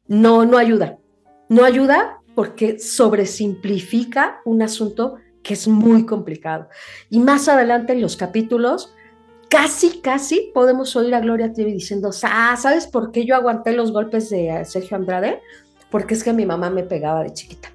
No, 0.07 0.45
no 0.45 0.57
ayuda. 0.57 0.97
No 1.49 1.63
ayuda 1.63 2.21
porque 2.35 2.79
sobresimplifica 2.79 4.41
un 4.45 4.61
asunto 4.61 5.15
que 5.43 5.53
es 5.53 5.67
muy 5.67 6.05
complicado. 6.05 6.67
Y 7.09 7.19
más 7.19 7.47
adelante 7.47 7.93
en 7.93 8.01
los 8.01 8.17
capítulos, 8.17 8.93
casi, 9.49 10.01
casi 10.01 10.51
podemos 10.53 10.95
oír 10.95 11.15
a 11.15 11.21
Gloria 11.21 11.53
Trevi 11.53 11.71
diciendo, 11.71 12.11
ah, 12.23 12.55
¿sabes 12.57 12.85
por 12.85 13.11
qué 13.11 13.25
yo 13.25 13.35
aguanté 13.35 13.71
los 13.71 13.91
golpes 13.91 14.29
de 14.29 14.63
Sergio 14.65 14.97
Andrade? 14.97 15.41
Porque 15.89 16.15
es 16.15 16.23
que 16.23 16.33
mi 16.33 16.45
mamá 16.45 16.69
me 16.69 16.83
pegaba 16.83 17.23
de 17.23 17.31
chiquita. 17.31 17.69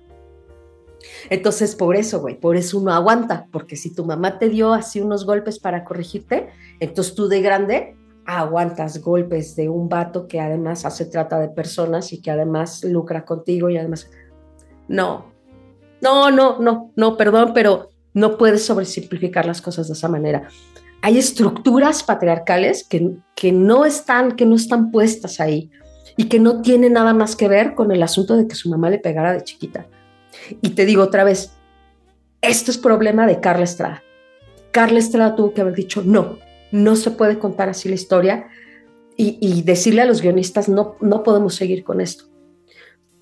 Entonces, 1.30 1.74
por 1.74 1.96
eso, 1.96 2.20
güey, 2.20 2.38
por 2.38 2.56
eso 2.56 2.78
uno 2.78 2.92
aguanta, 2.92 3.46
porque 3.50 3.76
si 3.76 3.94
tu 3.94 4.04
mamá 4.04 4.38
te 4.38 4.48
dio 4.48 4.72
así 4.72 5.00
unos 5.00 5.26
golpes 5.26 5.58
para 5.58 5.84
corregirte, 5.84 6.48
entonces 6.80 7.14
tú 7.14 7.28
de 7.28 7.40
grande 7.42 7.96
aguantas 8.24 9.00
golpes 9.00 9.56
de 9.56 9.68
un 9.68 9.88
vato 9.88 10.28
que 10.28 10.40
además 10.40 10.84
hace 10.84 11.06
trata 11.06 11.40
de 11.40 11.48
personas 11.48 12.12
y 12.12 12.20
que 12.20 12.30
además 12.30 12.84
lucra 12.84 13.24
contigo 13.24 13.68
y 13.70 13.76
además... 13.76 14.10
No, 14.88 15.32
no, 16.00 16.30
no, 16.30 16.58
no, 16.58 16.92
no, 16.96 17.16
perdón, 17.16 17.52
pero 17.54 17.90
no 18.14 18.36
puedes 18.36 18.64
sobresimplificar 18.64 19.46
las 19.46 19.62
cosas 19.62 19.88
de 19.88 19.94
esa 19.94 20.08
manera. 20.08 20.48
Hay 21.00 21.18
estructuras 21.18 22.02
patriarcales 22.02 22.84
que, 22.84 23.16
que, 23.34 23.52
no 23.52 23.84
están, 23.84 24.32
que 24.32 24.46
no 24.46 24.54
están 24.54 24.90
puestas 24.90 25.40
ahí 25.40 25.70
y 26.16 26.24
que 26.24 26.38
no 26.38 26.62
tienen 26.62 26.92
nada 26.92 27.14
más 27.14 27.34
que 27.36 27.48
ver 27.48 27.74
con 27.74 27.90
el 27.90 28.02
asunto 28.02 28.36
de 28.36 28.46
que 28.46 28.54
su 28.54 28.68
mamá 28.68 28.90
le 28.90 28.98
pegara 28.98 29.32
de 29.32 29.42
chiquita. 29.42 29.86
Y 30.60 30.70
te 30.70 30.86
digo 30.86 31.02
otra 31.02 31.24
vez, 31.24 31.52
esto 32.40 32.70
es 32.70 32.78
problema 32.78 33.26
de 33.26 33.40
Carla 33.40 33.64
Estrada. 33.64 34.02
Carla 34.72 34.98
Estrada 34.98 35.36
tuvo 35.36 35.54
que 35.54 35.60
haber 35.60 35.74
dicho, 35.74 36.02
no, 36.04 36.38
no 36.72 36.96
se 36.96 37.10
puede 37.10 37.38
contar 37.38 37.68
así 37.68 37.88
la 37.88 37.94
historia 37.94 38.48
y, 39.16 39.62
decirle 39.62 40.02
a 40.02 40.06
los 40.06 40.22
guionistas, 40.22 40.68
no, 40.68 40.96
no 41.00 41.22
podemos 41.22 41.54
seguir 41.54 41.84
con 41.84 42.00
esto, 42.00 42.24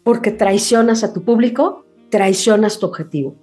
porque 0.04 0.30
traicionas 0.30 1.04
a 1.04 1.12
tu 1.12 1.24
público, 1.24 1.84
traicionas 2.08 2.78
tu 2.78 2.86
objetivo. 2.86 3.36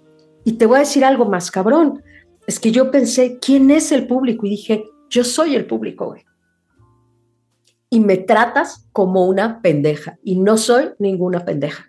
Y 0.43 0.53
te 0.53 0.65
voy 0.65 0.77
a 0.77 0.79
decir 0.79 1.05
algo 1.05 1.25
más 1.25 1.51
cabrón, 1.51 2.01
es 2.47 2.59
que 2.59 2.71
yo 2.71 2.89
pensé, 2.89 3.37
¿quién 3.39 3.69
es 3.69 3.91
el 3.91 4.07
público? 4.07 4.45
Y 4.45 4.51
dije, 4.51 4.85
yo 5.09 5.23
soy 5.23 5.55
el 5.55 5.65
público, 5.65 6.07
güey. 6.07 6.23
Y 7.89 7.99
me 7.99 8.17
tratas 8.17 8.87
como 8.91 9.27
una 9.27 9.61
pendeja, 9.61 10.17
y 10.23 10.39
no 10.39 10.57
soy 10.57 10.89
ninguna 10.99 11.45
pendeja. 11.45 11.86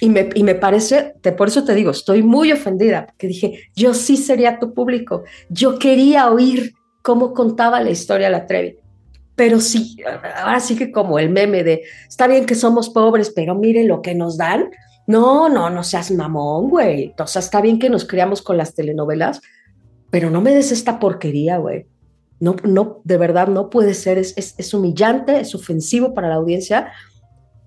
Y 0.00 0.08
me, 0.08 0.30
y 0.34 0.42
me 0.42 0.54
parece, 0.54 1.14
te, 1.20 1.32
por 1.32 1.48
eso 1.48 1.64
te 1.64 1.74
digo, 1.74 1.90
estoy 1.90 2.22
muy 2.22 2.52
ofendida, 2.52 3.06
porque 3.06 3.28
dije, 3.28 3.70
yo 3.74 3.94
sí 3.94 4.16
sería 4.16 4.58
tu 4.58 4.74
público, 4.74 5.24
yo 5.48 5.78
quería 5.78 6.30
oír 6.30 6.74
cómo 7.02 7.34
contaba 7.34 7.80
la 7.80 7.90
historia 7.90 8.30
la 8.30 8.46
Trevi. 8.46 8.78
Pero 9.36 9.60
sí, 9.60 9.96
ahora 10.36 10.60
sí 10.60 10.76
que 10.76 10.92
como 10.92 11.18
el 11.18 11.28
meme 11.28 11.64
de, 11.64 11.82
está 12.08 12.26
bien 12.26 12.46
que 12.46 12.54
somos 12.54 12.88
pobres, 12.88 13.32
pero 13.34 13.54
mire 13.54 13.84
lo 13.84 14.00
que 14.00 14.14
nos 14.14 14.36
dan. 14.36 14.70
No, 15.06 15.48
no, 15.48 15.70
no 15.70 15.82
seas 15.82 16.10
mamón, 16.12 16.70
güey. 16.70 17.12
O 17.18 17.26
sea, 17.26 17.40
está 17.40 17.60
bien 17.60 17.78
que 17.78 17.90
nos 17.90 18.06
criamos 18.06 18.42
con 18.42 18.56
las 18.56 18.74
telenovelas, 18.74 19.42
pero 20.10 20.30
no 20.30 20.40
me 20.40 20.54
des 20.54 20.70
esta 20.70 20.98
porquería, 21.00 21.58
güey. 21.58 21.86
No, 22.38 22.56
no, 22.64 23.00
de 23.04 23.16
verdad 23.16 23.48
no 23.48 23.70
puede 23.70 23.94
ser, 23.94 24.18
es, 24.18 24.34
es, 24.36 24.54
es 24.56 24.72
humillante, 24.72 25.40
es 25.40 25.54
ofensivo 25.54 26.14
para 26.14 26.28
la 26.28 26.36
audiencia 26.36 26.92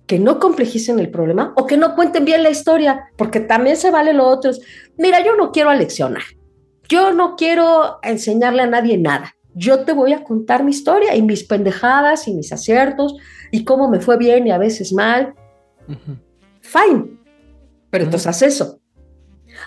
que 0.08 0.20
no 0.20 0.40
complejicen 0.40 1.00
el 1.00 1.12
problema 1.12 1.54
o 1.58 1.68
que 1.68 1.78
no 1.78 1.94
cuenten 1.94 2.26
bien 2.26 2.42
la 2.42 2.50
historia, 2.50 3.12
porque 3.18 3.42
también 3.42 3.76
se 3.76 3.92
vale 3.92 4.14
lo 4.14 4.26
otro. 4.26 4.52
Mira, 4.98 5.24
yo 5.24 5.36
no 5.36 5.52
quiero 5.52 5.70
aleccionar, 5.70 6.24
yo 6.88 7.14
no 7.14 7.36
quiero 7.36 8.00
enseñarle 8.02 8.64
a 8.64 8.68
nadie 8.68 8.98
nada. 8.98 9.36
Yo 9.54 9.84
te 9.84 9.92
voy 9.92 10.14
a 10.14 10.24
contar 10.24 10.64
mi 10.64 10.72
historia 10.72 11.16
y 11.16 11.22
mis 11.22 11.44
pendejadas 11.44 12.28
y 12.28 12.34
mis 12.34 12.54
aciertos 12.54 13.16
y 13.52 13.64
cómo 13.64 13.90
me 13.90 14.00
fue 14.00 14.18
bien 14.18 14.48
y 14.48 14.52
a 14.52 14.58
veces 14.58 14.94
mal. 14.94 15.34
Fine. 16.62 17.18
Pero 17.90 18.04
entonces 18.06 18.28
haz 18.28 18.42
eso. 18.44 18.80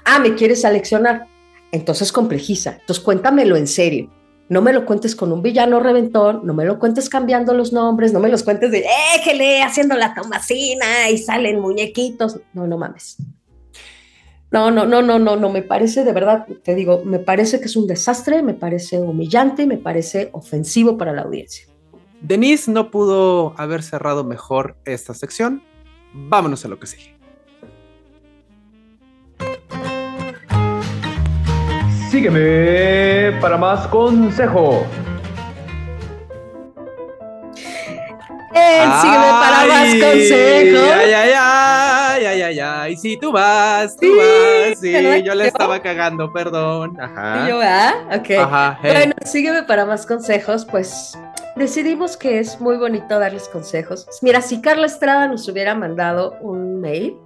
Ah, 0.05 0.20
me 0.20 0.35
quieres 0.35 0.64
aleccionar. 0.64 1.26
Entonces 1.72 2.12
complejiza. 2.12 2.76
Entonces 2.81 3.03
cuéntamelo 3.03 3.57
en 3.57 3.66
serio. 3.66 4.11
No 4.51 4.63
me 4.63 4.73
lo 4.73 4.85
cuentes 4.85 5.15
con 5.15 5.31
un 5.31 5.43
villano 5.43 5.79
reventón, 5.79 6.41
no 6.45 6.55
me 6.55 6.65
lo 6.65 6.81
cuentes 6.81 7.09
cambiando 7.09 7.55
los 7.55 7.73
nombres, 7.73 8.13
no 8.13 8.19
me 8.19 8.29
los 8.29 8.43
cuentes 8.43 8.73
de, 8.73 8.85
éjele, 9.15 9.63
haciendo 9.63 9.97
la 9.97 10.13
tomasina 10.13 11.09
y 11.09 11.19
salen 11.19 11.61
muñequitos. 11.61 12.41
No, 12.53 12.67
no 12.67 12.77
mames. 12.77 13.17
No, 14.51 14.73
no, 14.73 14.87
no, 14.87 15.03
no, 15.03 15.21
no, 15.21 15.37
no, 15.37 15.51
me 15.51 15.63
parece 15.63 16.03
de 16.03 16.13
verdad, 16.13 16.49
te 16.65 16.75
digo, 16.75 17.03
me 17.05 17.21
parece 17.21 17.61
que 17.61 17.67
es 17.67 17.77
un 17.77 17.87
desastre, 17.87 18.43
me 18.43 18.55
parece 18.55 18.99
humillante, 18.99 19.67
me 19.69 19.79
parece 19.79 20.31
ofensivo 20.33 20.99
para 20.99 21.13
la 21.13 21.23
audiencia. 21.23 21.67
Denise 22.21 22.73
no 22.73 22.91
pudo 22.91 23.55
haber 23.57 23.85
cerrado 23.85 24.25
mejor 24.25 24.77
esta 24.85 25.15
sección. 25.15 25.63
Vámonos 26.13 26.65
a 26.65 26.69
lo 26.69 26.81
que 26.81 26.89
sigue. 26.89 27.19
Sígueme 32.11 33.38
para 33.40 33.57
más 33.57 33.87
consejo. 33.87 34.85
sígueme 39.01 39.29
para 39.29 39.66
más 39.68 39.94
consejos. 39.94 40.90
Ay, 40.92 41.12
ay, 41.12 41.33
ay, 41.37 42.25
ay, 42.27 42.42
ay, 42.42 42.59
ay. 42.59 42.96
Sí, 42.96 43.16
tú 43.16 43.31
vas, 43.31 43.96
tú 43.96 44.09
vas. 44.16 44.81
Sí, 44.81 44.92
yo 45.25 45.37
le 45.37 45.46
estaba 45.46 45.79
cagando, 45.81 46.33
perdón. 46.33 47.01
Ajá. 47.01 47.49
yo, 47.49 47.61
¿ah? 47.62 47.94
Ok. 48.12 48.31
Ajá, 48.40 48.81
Bueno, 48.83 49.14
sígueme 49.25 49.62
para 49.62 49.87
más 49.87 50.05
consejos, 50.05 50.64
pues 50.64 51.16
decidimos 51.55 52.16
que 52.16 52.40
es 52.40 52.61
muy 52.61 52.77
bonito 52.77 53.20
darles 53.20 53.49
consejos. 53.49 54.09
Mira, 54.20 54.40
si 54.40 54.61
Carla 54.61 54.87
Estrada 54.87 55.29
nos 55.29 55.49
hubiera 55.49 55.77
mandado 55.77 56.37
un 56.40 56.81
mail, 56.81 57.16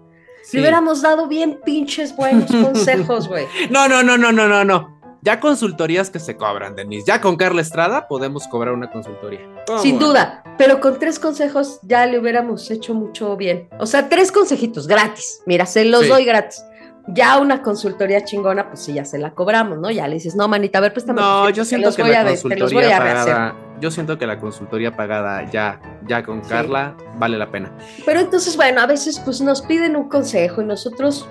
le 0.52 0.60
hubiéramos 0.60 1.02
dado 1.02 1.26
bien 1.26 1.60
pinches 1.64 2.14
buenos 2.14 2.50
consejos, 2.62 3.28
güey. 3.28 3.46
No, 3.70 3.88
no, 3.88 4.02
no, 4.02 4.16
no, 4.16 4.32
no, 4.32 4.48
no, 4.48 4.64
no. 4.64 4.94
Ya 5.24 5.40
consultorías 5.40 6.10
que 6.10 6.20
se 6.20 6.36
cobran, 6.36 6.76
Denise. 6.76 7.06
Ya 7.06 7.22
con 7.22 7.36
Carla 7.36 7.62
Estrada 7.62 8.08
podemos 8.08 8.46
cobrar 8.46 8.74
una 8.74 8.90
consultoría. 8.90 9.40
Sin 9.80 9.98
duda, 9.98 10.44
pero 10.58 10.80
con 10.80 10.98
tres 10.98 11.18
consejos 11.18 11.78
ya 11.82 12.04
le 12.04 12.18
hubiéramos 12.18 12.70
hecho 12.70 12.92
mucho 12.92 13.34
bien. 13.34 13.70
O 13.78 13.86
sea, 13.86 14.10
tres 14.10 14.30
consejitos 14.30 14.86
gratis. 14.86 15.40
Mira, 15.46 15.64
se 15.64 15.86
los 15.86 16.06
doy 16.08 16.26
gratis. 16.26 16.62
Ya 17.06 17.38
una 17.38 17.60
consultoría 17.60 18.24
chingona, 18.24 18.68
pues 18.68 18.80
sí, 18.80 18.94
ya 18.94 19.04
se 19.04 19.18
la 19.18 19.34
cobramos, 19.34 19.78
¿no? 19.78 19.90
Ya 19.90 20.08
le 20.08 20.14
dices, 20.14 20.36
no, 20.36 20.48
manita, 20.48 20.78
a 20.78 20.80
ver, 20.80 20.92
préstame. 20.92 21.20
No, 21.20 21.50
yo 21.50 21.64
siento 21.64 21.94
que 21.94 22.02
la 22.02 22.24
consultoría 22.24 22.98
pagada, 22.98 23.54
yo 23.80 23.90
siento 23.90 24.18
que 24.18 24.26
la 24.26 24.40
consultoría 24.40 24.96
pagada 24.96 25.50
ya, 25.50 25.80
ya 26.06 26.22
con 26.22 26.40
Carla 26.40 26.96
vale 27.18 27.36
la 27.36 27.50
pena. 27.50 27.70
Pero 28.06 28.20
entonces, 28.20 28.56
bueno, 28.56 28.80
a 28.80 28.86
veces 28.86 29.20
pues 29.20 29.40
nos 29.42 29.60
piden 29.60 29.96
un 29.96 30.08
consejo 30.08 30.62
y 30.62 30.64
nosotros 30.64 31.28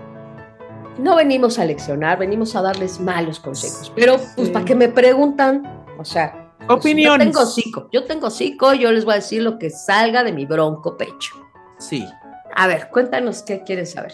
no 0.99 1.15
venimos 1.15 1.57
a 1.57 1.65
leccionar, 1.65 2.19
venimos 2.19 2.55
a 2.55 2.61
darles 2.61 2.99
malos 2.99 3.39
consejos. 3.39 3.91
Pero, 3.95 4.17
pues, 4.35 4.49
¿para 4.49 4.65
qué 4.65 4.75
me 4.75 4.89
preguntan? 4.89 5.85
O 5.97 6.05
sea, 6.05 6.51
pues, 6.67 6.79
opiniones. 6.79 7.27
yo 7.27 7.31
tengo 7.31 7.45
cinco, 7.45 7.89
yo 7.91 8.03
tengo 8.03 8.29
cinco, 8.29 8.73
yo 8.73 8.91
les 8.91 9.05
voy 9.05 9.13
a 9.13 9.15
decir 9.15 9.41
lo 9.41 9.57
que 9.57 9.69
salga 9.69 10.23
de 10.23 10.31
mi 10.31 10.45
bronco 10.45 10.97
pecho. 10.97 11.33
Sí. 11.79 12.07
A 12.55 12.67
ver, 12.67 12.89
cuéntanos 12.89 13.41
qué 13.41 13.63
quieres 13.63 13.93
saber. 13.93 14.13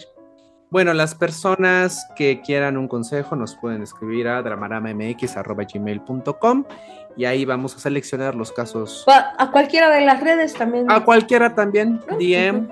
Bueno, 0.72 0.94
las 0.94 1.16
personas 1.16 2.08
que 2.16 2.42
quieran 2.42 2.78
un 2.78 2.88
consejo 2.88 3.36
nos 3.36 3.56
pueden 3.56 3.82
escribir 3.82 4.28
a 4.28 4.44
dramaramamx.gmail.com 4.44 6.64
y 7.18 7.26
ahí 7.26 7.44
vamos 7.44 7.76
a 7.76 7.80
seleccionar 7.80 8.36
los 8.36 8.52
casos. 8.52 9.04
A 9.08 9.50
cualquiera 9.52 9.90
de 9.90 10.02
las 10.02 10.22
redes 10.22 10.54
también. 10.54 10.92
A 10.92 11.04
cualquiera 11.04 11.56
también, 11.56 12.00
DM. 12.20 12.68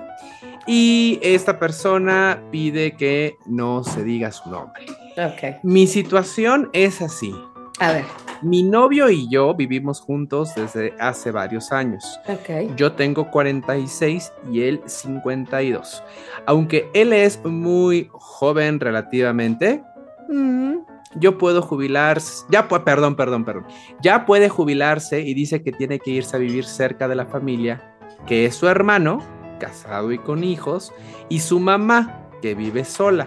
Y 0.66 1.18
esta 1.22 1.58
persona 1.58 2.40
pide 2.52 2.92
que 2.92 3.36
no 3.46 3.82
se 3.82 4.04
diga 4.04 4.30
su 4.30 4.48
nombre. 4.48 4.86
Ok. 5.16 5.56
Mi 5.64 5.88
situación 5.88 6.70
es 6.72 7.02
así. 7.02 7.34
A 7.80 7.90
ver. 7.92 8.04
Mi 8.42 8.62
novio 8.62 9.10
y 9.10 9.28
yo 9.28 9.54
vivimos 9.54 10.00
juntos 10.00 10.54
desde 10.54 10.94
hace 10.98 11.30
varios 11.30 11.72
años. 11.72 12.20
Ok. 12.28 12.76
Yo 12.76 12.92
tengo 12.92 13.30
46 13.30 14.32
y 14.52 14.62
él 14.62 14.80
52. 14.86 16.02
Aunque 16.46 16.88
él 16.94 17.12
es 17.12 17.44
muy 17.44 18.08
joven 18.12 18.78
relativamente, 18.80 19.82
mm, 20.28 20.76
yo 21.16 21.38
puedo 21.38 21.62
jubilarse. 21.62 22.44
Ya, 22.50 22.68
perdón, 22.68 23.16
perdón, 23.16 23.44
perdón. 23.44 23.66
Ya 24.00 24.24
puede 24.24 24.48
jubilarse 24.48 25.20
y 25.20 25.34
dice 25.34 25.62
que 25.62 25.72
tiene 25.72 25.98
que 25.98 26.10
irse 26.10 26.36
a 26.36 26.38
vivir 26.38 26.64
cerca 26.64 27.08
de 27.08 27.16
la 27.16 27.26
familia, 27.26 27.96
que 28.26 28.46
es 28.46 28.54
su 28.54 28.68
hermano 28.68 29.20
casado 29.58 30.12
y 30.12 30.18
con 30.18 30.44
hijos, 30.44 30.92
y 31.28 31.40
su 31.40 31.58
mamá, 31.58 32.28
que 32.40 32.54
vive 32.54 32.84
sola. 32.84 33.26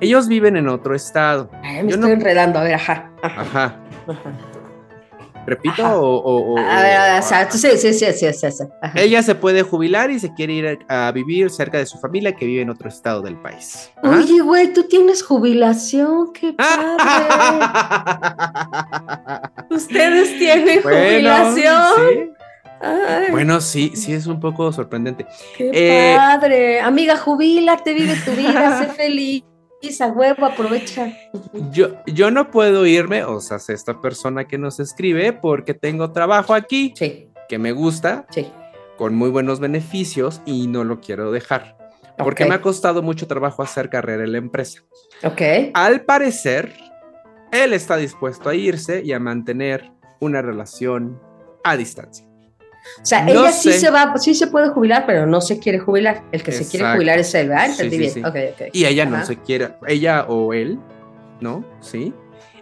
Ellos 0.00 0.28
viven 0.28 0.56
en 0.56 0.68
otro 0.68 0.94
estado. 0.94 1.50
me 1.62 1.80
estoy 1.80 2.12
enredando, 2.12 2.58
a 2.58 2.62
ver, 2.62 2.74
ajá. 2.74 3.10
Ajá. 3.22 3.80
¿Repito 5.48 5.82
o, 5.82 6.58
A 6.58 6.82
ver, 6.82 7.22
sí, 7.22 7.68
sí, 7.78 7.92
sí, 7.94 8.12
sí, 8.12 8.32
sí, 8.32 8.64
Ella 8.94 9.22
se 9.22 9.34
puede 9.34 9.62
jubilar 9.62 10.10
y 10.10 10.20
se 10.20 10.34
quiere 10.34 10.52
ir 10.52 10.78
a, 10.88 11.10
vivir 11.10 11.48
cerca 11.48 11.78
de 11.78 11.86
su 11.86 11.98
familia 11.98 12.36
que 12.36 12.44
vive 12.44 12.60
en 12.60 12.68
otro 12.68 12.90
estado 12.90 13.22
del 13.22 13.36
país. 13.36 13.90
Oye, 14.02 14.40
güey, 14.42 14.74
tú 14.74 14.82
tienes 14.84 15.22
jubilación, 15.22 16.34
qué 16.34 16.52
padre. 16.58 17.06
Ustedes 19.70 20.38
tienen 20.38 20.82
jubilación. 20.82 22.36
Bueno, 23.30 23.62
sí, 23.62 23.92
sí 23.94 24.12
es 24.12 24.26
un 24.26 24.40
poco 24.40 24.70
sorprendente. 24.70 25.26
Qué 25.56 25.70
eh, 25.72 26.14
padre. 26.14 26.80
Amiga, 26.80 27.16
jubílate, 27.16 27.94
vive 27.94 28.16
tu 28.24 28.32
vida, 28.32 28.78
sé 28.78 28.88
feliz. 28.92 29.44
A 30.00 30.06
huevo, 30.08 30.44
aprovecha. 30.44 31.16
Yo, 31.70 32.02
yo 32.06 32.30
no 32.30 32.50
puedo 32.50 32.84
irme, 32.84 33.22
o 33.22 33.40
sea, 33.40 33.58
esta 33.68 34.00
persona 34.00 34.46
que 34.46 34.58
nos 34.58 34.80
escribe, 34.80 35.32
porque 35.32 35.72
tengo 35.72 36.10
trabajo 36.10 36.54
aquí 36.54 36.92
sí. 36.96 37.30
que 37.48 37.58
me 37.58 37.70
gusta, 37.70 38.26
sí. 38.30 38.50
con 38.96 39.14
muy 39.14 39.30
buenos 39.30 39.60
beneficios 39.60 40.42
y 40.44 40.66
no 40.66 40.82
lo 40.82 41.00
quiero 41.00 41.30
dejar. 41.30 41.78
Porque 42.18 42.44
me 42.46 42.54
ha 42.54 42.60
costado 42.60 43.02
mucho 43.02 43.28
trabajo 43.28 43.62
hacer 43.62 43.88
carrera 43.88 44.24
en 44.24 44.32
la 44.32 44.38
empresa. 44.38 44.82
Ok. 45.22 45.40
Al 45.74 46.00
parecer, 46.00 46.74
él 47.52 47.72
está 47.72 47.96
dispuesto 47.96 48.48
a 48.48 48.56
irse 48.56 49.02
y 49.04 49.12
a 49.12 49.20
mantener 49.20 49.92
una 50.20 50.42
relación 50.42 51.20
a 51.62 51.76
distancia. 51.76 52.27
O 53.00 53.06
sea, 53.06 53.26
ella 53.28 53.52
sí 53.52 53.72
se 53.72 53.90
va, 53.90 54.16
sí 54.16 54.34
se 54.34 54.46
puede 54.48 54.68
jubilar, 54.68 55.04
pero 55.06 55.26
no 55.26 55.40
se 55.40 55.58
quiere 55.58 55.78
jubilar. 55.78 56.24
El 56.32 56.42
que 56.42 56.52
se 56.52 56.68
quiere 56.68 56.92
jubilar 56.92 57.18
es 57.18 57.34
él, 57.34 57.48
¿verdad? 57.48 57.70
Entendí 57.70 57.98
bien. 57.98 58.24
Y 58.72 58.84
ella 58.84 59.06
no 59.06 59.24
se 59.24 59.36
quiere, 59.36 59.74
ella 59.86 60.26
o 60.28 60.52
él, 60.52 60.78
¿no? 61.40 61.64
Sí. 61.80 62.12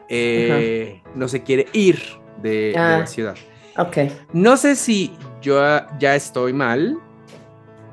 Eh, 0.08 1.02
no 1.14 1.26
se 1.28 1.42
quiere 1.42 1.66
ir 1.72 2.00
de, 2.42 2.72
la 2.74 2.98
ah, 2.98 3.06
ciudad. 3.06 3.34
Ok. 3.76 3.98
No 4.32 4.56
sé 4.56 4.76
si 4.76 5.12
yo 5.42 5.60
ya 5.98 6.14
estoy 6.14 6.52
mal 6.52 6.98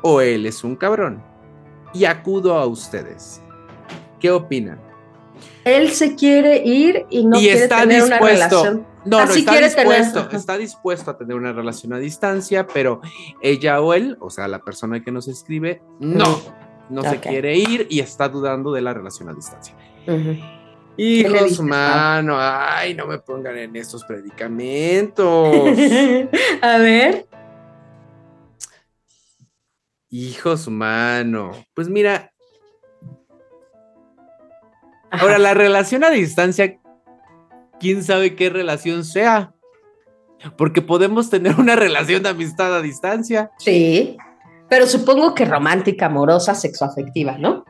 o 0.02 0.22
él 0.22 0.46
es 0.46 0.64
un 0.64 0.76
cabrón. 0.76 1.24
Y 1.94 2.06
acudo 2.06 2.58
a 2.58 2.66
ustedes. 2.66 3.42
¿Qué 4.20 4.32
opinan? 4.32 4.80
Él 5.66 5.92
se 5.92 6.16
quiere 6.16 6.64
ir 6.66 7.06
y 7.10 7.26
no 7.26 7.38
quiere 7.38 7.68
tener 7.68 8.04
una 8.04 8.20
relación 8.20 8.94
no, 9.06 9.26
no, 9.26 9.34
está 9.34 9.60
dispuesto, 9.60 10.30
está 10.32 10.58
dispuesto 10.58 11.12
a 11.12 11.18
tener 11.18 11.36
una 11.36 11.52
relación 11.52 11.94
a 11.94 12.00
distancia, 12.00 12.66
pero 12.68 13.02
ella 13.42 13.82
o 13.82 13.94
él, 13.94 14.18
o 14.20 14.30
sea, 14.30 14.48
la 14.48 14.60
persona 14.60 15.04
que 15.04 15.12
nos 15.12 15.28
escribe, 15.28 15.82
no, 16.00 16.42
no 16.90 17.02
se 17.04 17.20
quiere 17.20 17.58
ir 17.58 17.88
y 17.90 18.00
está 18.00 18.30
dudando 18.30 18.72
de 18.72 18.82
la 18.82 18.94
relación 18.94 19.30
a 19.30 19.34
distancia. 19.34 19.76
Hijos, 20.96 21.60
mano, 21.60 22.36
ay, 22.38 22.94
no 22.94 23.08
me 23.08 23.18
pongan 23.20 23.58
en 23.58 23.76
estos 23.76 24.04
predicamentos. 24.08 25.78
a 26.62 26.78
ver. 26.78 27.26
Hijos, 30.10 30.68
mano. 30.70 31.52
Pues 31.74 31.90
mira. 31.90 32.33
Ahora, 35.14 35.38
la 35.38 35.54
relación 35.54 36.04
a 36.04 36.10
distancia 36.10 36.78
quién 37.84 38.04
sabe 38.04 38.36
qué 38.36 38.50
relación 38.50 39.04
sea. 39.04 39.54
Porque 40.58 40.82
podemos 40.82 41.30
tener 41.30 41.56
una 41.56 41.76
relación 41.76 42.24
de 42.24 42.30
amistad 42.30 42.76
a 42.76 42.82
distancia. 42.82 43.52
Sí, 43.60 44.18
pero 44.70 44.88
supongo 44.88 45.36
que 45.36 45.46
romántica, 45.46 46.08
amorosa, 46.08 46.56
sexoafectiva, 46.56 47.38
¿no? 47.38 47.64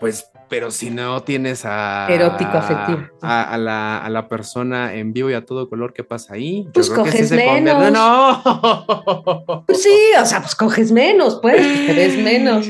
Pues, 0.00 0.30
pero 0.48 0.70
si 0.70 0.90
no 0.90 1.22
tienes 1.22 1.64
a. 1.64 2.06
Erótico 2.08 2.56
afectivo. 2.56 3.00
A, 3.22 3.56
la, 3.58 4.26
persona 4.28 4.94
en 4.94 5.12
vivo 5.12 5.30
y 5.30 5.34
a 5.34 5.44
todo 5.44 5.68
color 5.68 5.92
que 5.92 6.04
pasa 6.04 6.34
ahí. 6.34 6.68
Pues 6.72 6.90
coges 6.90 7.30
menos. 7.30 7.92
No. 7.92 9.64
Pues 9.66 9.82
sí, 9.82 9.98
o 10.20 10.24
sea, 10.24 10.40
pues 10.40 10.54
coges 10.54 10.92
menos, 10.92 11.38
pues, 11.42 11.60
pues 11.86 12.16
menos. 12.16 12.68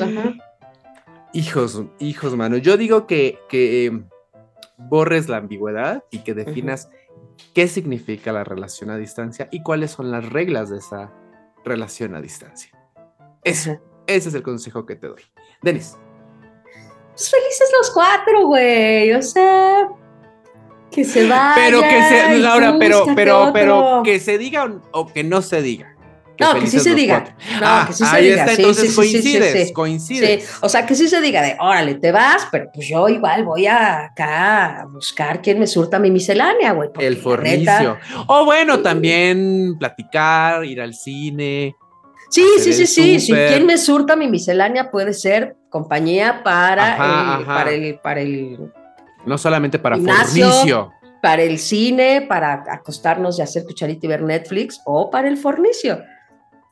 Hijos, 1.33 1.83
hijos, 1.99 2.37
mano. 2.37 2.57
Yo 2.57 2.76
digo 2.76 3.07
que, 3.07 3.39
que 3.49 4.03
borres 4.76 5.29
la 5.29 5.39
ambigüedad 5.39 6.05
y 6.11 6.20
que 6.20 6.35
definas 6.35 6.89
qué 7.55 7.68
significa 7.68 8.33
la 8.33 8.45
relación 8.45 8.91
a 8.91 8.97
distancia 8.97 9.49
y 9.51 9.62
cuáles 9.62 9.91
son 9.91 10.11
las 10.11 10.29
reglas 10.29 10.70
de 10.70 10.79
esa 10.79 11.12
relación 11.64 12.14
a 12.14 12.20
distancia. 12.20 12.72
Eso, 13.45 13.79
ese 14.07 14.29
es 14.31 14.35
el 14.35 14.43
consejo 14.43 14.87
que 14.87 14.97
te 14.97 15.09
doy. 15.09 15.22
Denis. 15.62 15.97
Pues 17.11 17.31
felices 17.31 17.70
los 17.79 17.91
cuatro, 17.91 18.47
güey. 18.47 19.12
O 19.12 19.22
sea, 19.22 19.89
que 20.91 21.05
se 21.05 21.29
vaya. 21.29 21.55
Pero 21.57 21.81
que 21.81 22.03
se, 22.03 22.39
Laura, 22.39 22.76
pero, 22.79 23.05
pero, 23.14 23.51
pero 23.53 24.03
que 24.05 24.20
se 24.20 24.39
diga 24.39 24.81
o, 24.93 25.07
que 25.07 25.24
no 25.24 25.43
se 25.43 25.62
diga. 25.62 25.97
No, 26.39 26.61
que 26.61 26.66
sí 26.66 26.78
se 26.80 26.95
diga. 26.95 27.34
No, 27.61 27.66
ah, 27.66 27.84
que 27.86 27.93
sí 27.93 28.05
se 28.05 28.16
ahí 28.16 28.30
diga. 28.30 28.45
Está, 28.45 28.53
entonces 28.55 28.91
sí, 28.91 28.97
coincides, 28.97 29.66
sí, 29.68 29.72
coincides. 29.72 30.59
O 30.61 30.68
sea, 30.68 30.86
que 30.86 30.95
sí 30.95 31.09
se 31.09 31.20
diga 31.20 31.43
de, 31.43 31.57
órale, 31.59 31.95
te 31.97 32.12
vas, 32.12 32.47
pero 32.53 32.70
pues 32.72 32.86
yo 32.89 33.09
igual 33.09 33.45
voy 33.45 33.66
a 33.66 34.05
acá 34.07 34.82
a 34.82 34.86
buscar 34.86 35.43
quién 35.43 35.59
me 35.59 35.66
surta 35.66 35.99
mi 35.99 36.11
miscelánea, 36.11 36.72
güey. 36.72 36.91
El 37.01 37.16
fornicio. 37.16 37.99
O 38.26 38.45
bueno, 38.45 38.80
también 38.80 39.76
platicar, 39.78 40.64
ir 40.64 40.80
al 40.80 40.95
cine. 40.95 41.74
Sí, 42.30 42.45
sí, 42.59 42.72
sí, 42.72 42.86
sí. 42.86 43.20
Si 43.20 43.32
quien 43.32 43.64
me 43.66 43.78
surta 43.78 44.14
mi 44.14 44.28
miscelánea 44.28 44.91
puede 44.91 45.14
ser 45.14 45.57
compañía 45.70 46.43
para, 46.45 46.95
Ajá, 46.95 47.05
el, 47.05 47.43
ajá. 47.43 47.55
para 47.55 47.70
el, 47.70 47.99
para 48.01 48.20
el 48.20 48.59
No 49.26 49.39
solamente 49.39 49.78
para 49.78 49.97
Gimnasio. 49.97 50.51
fornicio. 50.51 50.93
para 51.22 51.43
el 51.43 51.59
cine, 51.59 52.26
para 52.28 52.64
acostarnos 52.70 53.39
y 53.39 53.43
hacer 53.43 53.64
cucharita 53.64 54.07
y 54.07 54.09
ver 54.09 54.22
Netflix, 54.22 54.80
o 54.84 55.11
para 55.11 55.26
el 55.26 55.36
fornicio, 55.36 56.01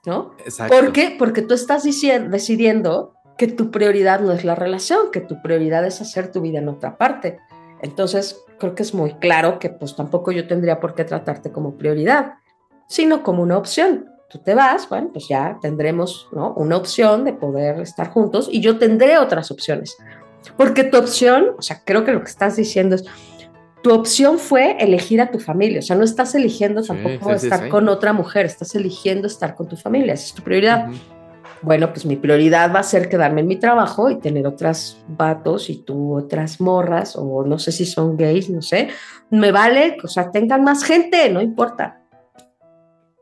¿no? 0.07 0.33
Exacto. 0.45 0.75
¿Por 0.75 0.93
qué? 0.93 1.15
Porque 1.19 1.43
tú 1.43 1.55
estás 1.55 1.85
dici- 1.85 2.29
decidiendo 2.29 3.13
que 3.37 3.49
tu 3.49 3.71
prioridad 3.71 4.21
no 4.21 4.33
es 4.33 4.45
la 4.45 4.55
relación, 4.55 5.11
que 5.13 5.21
tu 5.21 5.43
prioridad 5.43 5.85
es 5.85 6.01
hacer 6.01 6.33
tu 6.33 6.41
vida 6.41 6.59
en 6.61 6.69
otra 6.69 6.97
parte. 6.97 7.39
Entonces, 7.83 8.43
creo 8.59 8.75
que 8.75 8.83
es 8.83 8.95
muy 8.95 9.15
claro 9.15 9.59
que 9.59 9.69
pues 9.69 9.95
tampoco 9.95 10.33
yo 10.33 10.47
tendría 10.47 10.81
por 10.81 10.95
qué 10.95 11.05
tratarte 11.05 11.53
como 11.53 11.75
prioridad, 11.77 12.35
sino 12.89 13.23
como 13.23 13.43
una 13.43 13.59
opción. 13.59 14.07
Tú 14.31 14.39
te 14.39 14.55
vas, 14.55 14.89
bueno, 14.89 15.11
pues 15.13 15.29
ya 15.29 15.59
tendremos 15.61 16.29
¿no? 16.33 16.55
una 16.55 16.77
opción 16.77 17.25
de 17.25 17.33
poder 17.35 17.81
estar 17.81 18.09
juntos 18.11 18.49
y 18.51 18.61
yo 18.61 18.79
tendré 18.79 19.19
otras 19.19 19.51
opciones. 19.51 19.97
Porque 20.57 20.85
tu 20.85 20.97
opción, 20.97 21.51
o 21.59 21.63
sea, 21.63 21.83
creo 21.85 22.05
que 22.05 22.13
lo 22.13 22.21
que 22.21 22.31
estás 22.31 22.57
diciendo 22.57 22.95
es, 22.95 23.05
tu 23.87 23.95
opción 23.95 24.41
fue 24.41 24.77
elegir 24.81 25.21
a 25.21 25.31
tu 25.31 25.39
familia, 25.39 25.79
o 25.79 25.83
sea, 25.83 25.95
no 25.95 26.03
estás 26.03 26.35
eligiendo 26.35 26.83
tampoco 26.83 27.33
sí, 27.35 27.39
sí, 27.39 27.47
estar 27.47 27.63
sí. 27.63 27.69
con 27.69 27.89
otra 27.89 28.13
mujer, 28.13 28.45
estás 28.45 28.75
eligiendo 28.75 29.29
estar 29.29 29.55
con 29.55 29.69
tu 29.69 29.77
familia, 29.77 30.15
esa 30.15 30.25
es 30.27 30.35
tu 30.35 30.43
prioridad. 30.43 30.89
Bueno, 31.63 31.93
pues 31.93 32.05
mi 32.05 32.17
prioridad 32.17 32.75
va 32.75 32.81
a 32.81 32.83
ser 32.83 33.09
quedarme 33.09 33.43
en 33.43 33.47
mi 33.47 33.55
trabajo 33.55 34.11
y 34.11 34.19
tener 34.19 34.45
otras 34.45 34.99
vatos 35.07 35.71
y 35.71 35.85
tú 35.85 36.17
otras 36.17 36.61
morras, 36.61 37.15
o 37.15 37.45
no 37.47 37.61
sé 37.61 37.71
si 37.71 37.87
son 37.87 38.17
gays, 38.17 38.51
no 38.51 38.61
sé. 38.61 38.89
Me 39.31 39.53
vale, 39.53 39.99
o 40.03 40.09
sea, 40.09 40.33
tengan 40.33 40.65
más 40.65 40.83
gente, 40.83 41.31
no 41.31 41.41
importa. 41.41 42.03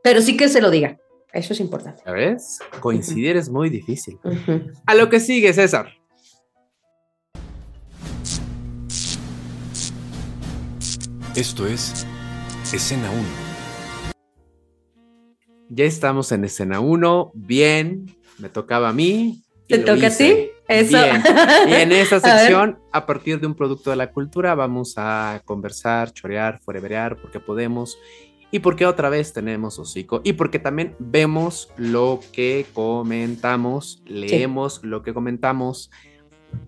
Pero 0.01 0.19
sí 0.19 0.35
que 0.35 0.49
se 0.49 0.61
lo 0.61 0.71
diga, 0.71 0.97
eso 1.31 1.53
es 1.53 1.59
importante. 1.59 2.01
¿Sabes? 2.03 2.57
Coincidir 2.79 3.37
es 3.37 3.51
muy 3.51 3.69
difícil. 3.69 4.17
A 4.87 4.95
lo 4.95 5.11
que 5.11 5.19
sigue, 5.19 5.53
César. 5.53 5.89
Esto 11.35 11.67
es 11.67 12.07
Escena 12.73 13.11
1. 13.11 13.21
Ya 15.67 15.83
estamos 15.83 16.31
en 16.31 16.45
escena 16.45 16.79
1. 16.79 17.31
Bien, 17.33 18.05
me 18.37 18.47
tocaba 18.47 18.87
a 18.87 18.93
mí. 18.93 19.43
y 19.67 19.73
¿Te 19.73 19.79
toca 19.79 20.07
a 20.07 20.09
ti? 20.11 20.51
Eso. 20.69 20.97
Bien. 20.97 21.21
Y 21.67 21.73
en 21.73 21.91
esta 21.91 22.19
sección, 22.21 22.79
a, 22.93 23.05
partir 23.05 23.41
de 23.41 23.47
un 23.47 23.53
producto 23.53 23.89
de 23.89 23.97
la 23.97 24.13
cultura, 24.13 24.55
vamos 24.55 24.93
a 24.95 25.41
conversar, 25.43 26.13
chorear, 26.13 26.61
foreverear, 26.61 27.17
porque 27.17 27.41
podemos. 27.41 27.99
Y 28.49 28.59
porque 28.59 28.85
otra 28.85 29.09
vez 29.09 29.33
tenemos 29.33 29.77
hocico. 29.77 30.21
Y 30.23 30.33
porque 30.33 30.59
también 30.59 30.95
vemos 30.99 31.69
lo 31.75 32.21
que 32.31 32.65
comentamos, 32.73 34.01
leemos 34.05 34.85
lo 34.85 35.03
que 35.03 35.13
comentamos, 35.13 35.91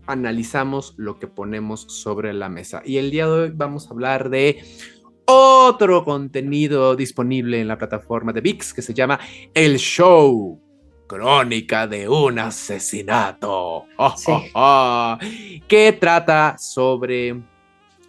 analizamos 0.05 0.93
lo 0.97 1.19
que 1.19 1.27
ponemos 1.27 1.81
sobre 1.89 2.33
la 2.33 2.49
mesa. 2.49 2.81
Y 2.85 2.97
el 2.97 3.11
día 3.11 3.25
de 3.27 3.31
hoy 3.31 3.51
vamos 3.53 3.87
a 3.87 3.91
hablar 3.91 4.29
de 4.29 4.63
otro 5.25 6.05
contenido 6.05 6.95
disponible 6.95 7.59
en 7.59 7.67
la 7.67 7.77
plataforma 7.77 8.31
de 8.33 8.41
VIX 8.41 8.73
que 8.73 8.81
se 8.81 8.93
llama 8.93 9.19
El 9.53 9.77
Show. 9.77 10.61
Crónica 11.07 11.87
de 11.87 12.09
un 12.09 12.37
asesinato. 12.37 13.85
Oh, 13.97 14.13
Sí. 14.17 14.31
oh, 14.31 14.43
oh. 14.53 15.17
Que 15.67 15.93
trata 15.93 16.57
sobre 16.57 17.41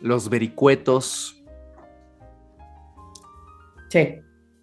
los 0.01 0.29
vericuetos 0.29 1.41
Sí. 3.89 4.17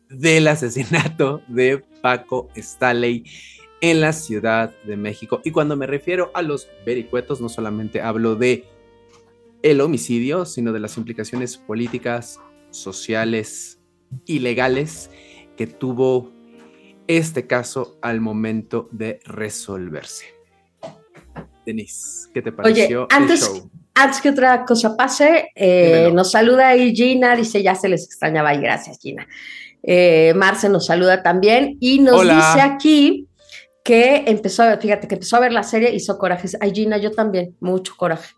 del 0.10 0.48
asesinato 0.48 1.42
de 1.48 1.84
Paco 2.02 2.50
Staley 2.56 3.24
en 3.92 4.02
la 4.02 4.14
Ciudad 4.14 4.74
de 4.84 4.98
México. 4.98 5.42
Y 5.44 5.52
cuando 5.52 5.76
me 5.76 5.86
refiero 5.86 6.32
a 6.34 6.42
los 6.42 6.68
vericuetos, 6.86 7.40
no 7.40 7.50
solamente 7.50 8.02
hablo 8.02 8.36
de 8.36 8.66
el 9.62 9.80
homicidio, 9.80 10.46
sino 10.46 10.74
de 10.74 10.80
las 10.80 10.98
implicaciones 10.98 11.58
políticas, 11.58 12.40
sociales 12.72 13.80
y 14.26 14.40
legales 14.40 15.12
que 15.56 15.68
tuvo 15.68 16.32
este 17.08 17.46
caso 17.46 17.98
al 18.02 18.22
momento 18.22 18.90
de 18.92 19.20
resolverse. 19.26 20.26
Denise, 21.66 22.30
¿qué 22.34 22.42
te 22.42 22.52
pareció 22.52 23.08
el 23.10 23.16
antes- 23.16 23.42
show? 23.42 23.70
Antes 23.98 24.20
que 24.20 24.30
otra 24.30 24.66
cosa 24.66 24.98
pase, 24.98 25.52
eh, 25.56 26.12
nos 26.14 26.32
saluda 26.32 26.70
ahí 26.70 26.94
Gina, 26.94 27.34
dice 27.36 27.64
ya 27.64 27.76
se 27.76 27.88
les 27.88 28.04
extrañaba 28.04 28.54
y 28.54 28.60
gracias 28.60 29.00
Gina. 29.00 29.26
Eh, 29.84 30.34
Marce 30.36 30.68
nos 30.70 30.88
saluda 30.88 31.24
también 31.24 31.78
y 31.80 32.00
nos 32.00 32.20
Hola. 32.22 32.36
dice 32.36 32.62
aquí 32.62 33.28
que 33.86 34.24
empezó 34.26 34.64
a 34.64 34.70
ver, 34.70 34.82
fíjate 34.82 35.08
que 35.08 35.14
empezó 35.14 35.38
a 35.38 35.42
ver 35.42 35.54
la 35.54 35.62
serie, 35.62 35.94
hizo 35.94 36.18
corajes. 36.18 36.58
Ay 36.60 36.72
Gina, 36.74 36.98
yo 36.98 37.12
también, 37.12 37.56
mucho 37.60 37.94
coraje. 37.96 38.34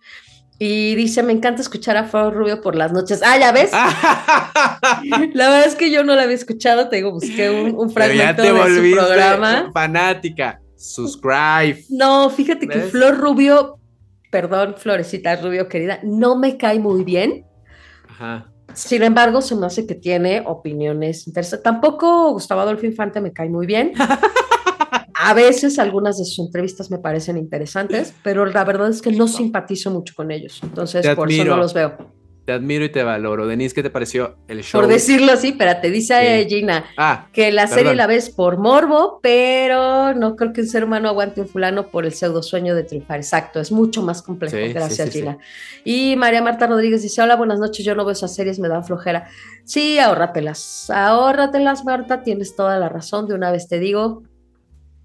Y 0.60 0.96
dice, 0.96 1.24
me 1.24 1.32
encanta 1.32 1.62
escuchar 1.62 1.96
a 1.96 2.04
Flor 2.04 2.34
Rubio 2.34 2.60
por 2.62 2.76
las 2.76 2.92
noches. 2.92 3.22
Ah, 3.24 3.38
ya 3.38 3.54
ves. 3.54 3.72
La 5.34 5.50
verdad 5.50 5.66
es 5.66 5.76
que 5.76 5.90
yo 5.90 6.04
no 6.04 6.16
la 6.16 6.24
había 6.24 6.36
escuchado, 6.36 6.90
te 6.90 6.98
digo, 6.98 7.12
busqué 7.14 7.50
un, 7.50 7.76
un 7.80 7.94
Pero 7.94 8.14
ya 8.14 8.34
fragmento 8.36 8.44
te 8.44 8.72
de 8.72 8.90
su 8.90 8.96
programa. 8.96 9.72
fanática. 9.74 10.60
Subscribe. 10.76 11.86
No, 11.90 12.30
fíjate 12.30 12.68
que 12.68 12.80
¿Ves? 12.80 12.92
Flor 12.92 13.18
Rubio, 13.18 13.80
perdón, 14.30 14.76
Florecita 14.78 15.38
Rubio 15.38 15.70
querida, 15.70 16.00
no 16.04 16.38
me 16.38 16.58
cae 16.58 16.80
muy 16.80 17.06
bien. 17.06 17.46
Ajá. 18.10 18.52
Sin 18.74 19.02
embargo, 19.02 19.42
se 19.42 19.56
me 19.56 19.66
hace 19.66 19.88
que 19.88 19.96
tiene 19.96 20.44
opiniones 20.46 21.26
interesantes. 21.26 21.64
Tampoco 21.64 22.32
Gustavo 22.32 22.62
Adolfo 22.62 22.86
Infante 22.86 23.22
me 23.22 23.32
cae 23.32 23.48
muy 23.48 23.66
bien. 23.66 23.94
A 25.28 25.34
veces 25.34 25.78
algunas 25.78 26.18
de 26.18 26.24
sus 26.26 26.40
entrevistas 26.40 26.90
me 26.90 27.00
parecen 27.00 27.38
interesantes, 27.38 28.14
pero 28.24 28.46
la 28.46 28.64
verdad 28.64 28.90
es 28.90 29.02
que 29.02 29.12
no 29.12 29.28
simpatizo 29.28 29.92
mucho 29.92 30.14
con 30.16 30.32
ellos. 30.32 30.60
Entonces, 30.64 31.02
Te 31.02 31.16
por 31.16 31.30
eso 31.30 31.44
no 31.44 31.58
los 31.58 31.74
veo. 31.74 31.98
Te 32.46 32.54
admiro 32.54 32.86
y 32.86 32.90
te 32.90 33.04
valoro. 33.04 33.46
Denise, 33.46 33.76
¿qué 33.76 33.84
te 33.84 33.90
pareció 33.90 34.38
el 34.48 34.64
show? 34.64 34.80
Por 34.80 34.90
decirlo 34.90 35.34
así, 35.34 35.50
espérate, 35.50 35.92
dice 35.92 36.46
Sí. 36.48 36.56
Gina 36.56 36.86
Ah, 36.96 37.28
que 37.34 37.52
la 37.52 37.68
serie 37.68 37.94
la 37.94 38.08
ves 38.08 38.30
por 38.30 38.58
morbo, 38.58 39.20
pero 39.22 40.14
no 40.14 40.38
creo 40.38 40.54
que 40.54 40.62
un 40.62 40.68
ser 40.68 40.86
humano 40.86 41.10
aguante 41.10 41.42
un 41.42 41.50
fulano 41.50 41.88
por 41.88 42.06
el 42.06 42.14
pseudo 42.14 42.42
sueño 42.42 42.74
de 42.74 42.84
triunfar. 42.84 43.18
Exacto, 43.18 43.60
es 43.60 43.70
mucho 43.74 44.02
más 44.02 44.22
complejo. 44.22 44.56
Sí, 44.56 44.72
Gracias, 44.72 45.10
sí, 45.10 45.20
Gina. 45.20 45.40
Y 45.84 46.16
María 46.16 46.42
Marta 46.42 46.68
Rodríguez 46.68 47.02
dice: 47.02 47.22
Hola, 47.22 47.36
buenas 47.36 47.60
noches. 47.60 47.86
Yo 47.86 47.96
no 47.96 48.06
veo 48.06 48.14
esas 48.14 48.34
series, 48.34 48.60
me 48.60 48.70
dan 48.70 48.86
flojera. 48.86 49.28
Sí, 49.66 50.00
ahórratelas. 50.00 50.90
Ahórratelas, 50.90 51.84
Marta. 51.84 52.24
Tienes 52.24 52.56
toda 52.56 52.80
la 52.80 52.88
razón. 52.88 53.28
De 53.28 53.34
una 53.34 53.52
vez 53.52 53.68
te 53.68 53.78
digo: 53.78 54.24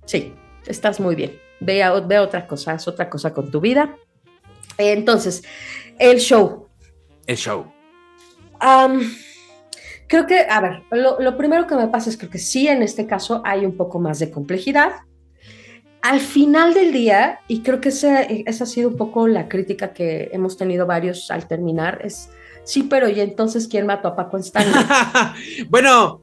Sí, 0.04 0.34
estás 0.66 1.00
muy 1.00 1.14
bien. 1.14 1.38
Ve, 1.60 1.82
a- 1.82 2.00
ve 2.00 2.18
otra 2.18 2.46
cosa, 2.46 2.72
haz 2.72 2.88
otra 2.88 3.08
cosa 3.08 3.32
con 3.32 3.50
tu 3.50 3.60
vida. 3.60 3.96
Entonces, 4.78 5.42
el 5.98 6.18
show. 6.18 6.68
el 7.26 7.36
show. 7.36 7.66
Creo 10.08 10.26
que, 10.26 10.40
a 10.40 10.60
ver, 10.60 10.82
lo, 10.90 11.20
lo 11.20 11.36
primero 11.36 11.66
que 11.66 11.74
me 11.74 11.88
pasa 11.88 12.10
es 12.10 12.18
creo 12.18 12.30
que 12.30 12.38
sí, 12.38 12.68
en 12.68 12.82
este 12.82 13.06
caso 13.06 13.40
hay 13.44 13.64
un 13.64 13.76
poco 13.76 13.98
más 13.98 14.18
de 14.18 14.30
complejidad. 14.30 14.92
Al 16.02 16.20
final 16.20 16.74
del 16.74 16.92
día, 16.92 17.40
y 17.48 17.62
creo 17.62 17.80
que 17.80 17.90
esa, 17.90 18.22
esa 18.22 18.64
ha 18.64 18.66
sido 18.66 18.88
un 18.90 18.96
poco 18.96 19.28
la 19.28 19.48
crítica 19.48 19.92
que 19.92 20.28
hemos 20.32 20.56
tenido 20.56 20.84
varios 20.84 21.30
al 21.30 21.46
terminar, 21.46 22.00
es, 22.04 22.28
sí, 22.64 22.82
pero 22.82 23.08
¿y 23.08 23.20
entonces 23.20 23.68
quién 23.68 23.86
mató 23.86 24.08
a 24.08 24.16
Paco 24.16 24.36
Stanley? 24.38 24.74
bueno, 25.70 26.20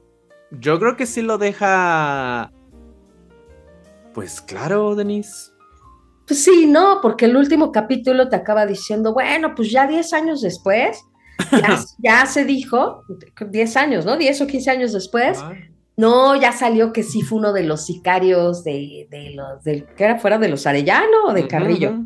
yo 0.52 0.80
creo 0.80 0.98
que 0.98 1.06
sí 1.06 1.22
lo 1.22 1.38
deja. 1.38 2.52
Pues 4.20 4.42
claro, 4.42 4.96
Denise. 4.96 5.52
Pues 6.28 6.44
sí, 6.44 6.66
no, 6.68 7.00
porque 7.02 7.24
el 7.26 7.38
último 7.38 7.72
capítulo 7.72 8.28
te 8.28 8.36
acaba 8.36 8.66
diciendo, 8.66 9.14
bueno, 9.14 9.56
pues 9.56 9.72
ya 9.72 9.88
10 9.88 10.12
años 10.12 10.42
después, 10.42 11.00
ya, 11.52 11.80
ya 12.00 12.26
se 12.26 12.44
dijo, 12.44 13.04
10 13.50 13.78
años, 13.78 14.06
¿no? 14.06 14.18
10 14.18 14.42
o 14.42 14.48
15 14.48 14.72
años 14.72 14.92
después, 14.92 15.40
Ah, 15.42 15.54
No, 15.96 16.36
ya 16.36 16.52
salió 16.52 16.92
que 16.92 17.04
sí 17.04 17.22
fue 17.22 17.38
uno 17.40 17.54
de 17.54 17.64
los 17.64 17.86
sicarios 17.86 18.66
de, 18.66 19.08
de 19.10 19.32
los, 19.36 19.64
del, 19.64 19.86
que 19.96 20.04
era 20.04 20.20
fuera 20.20 20.38
de 20.38 20.50
los 20.50 20.68
Arellano 20.68 21.28
o 21.28 21.34
de 21.34 21.48
Carrillo. 21.48 22.04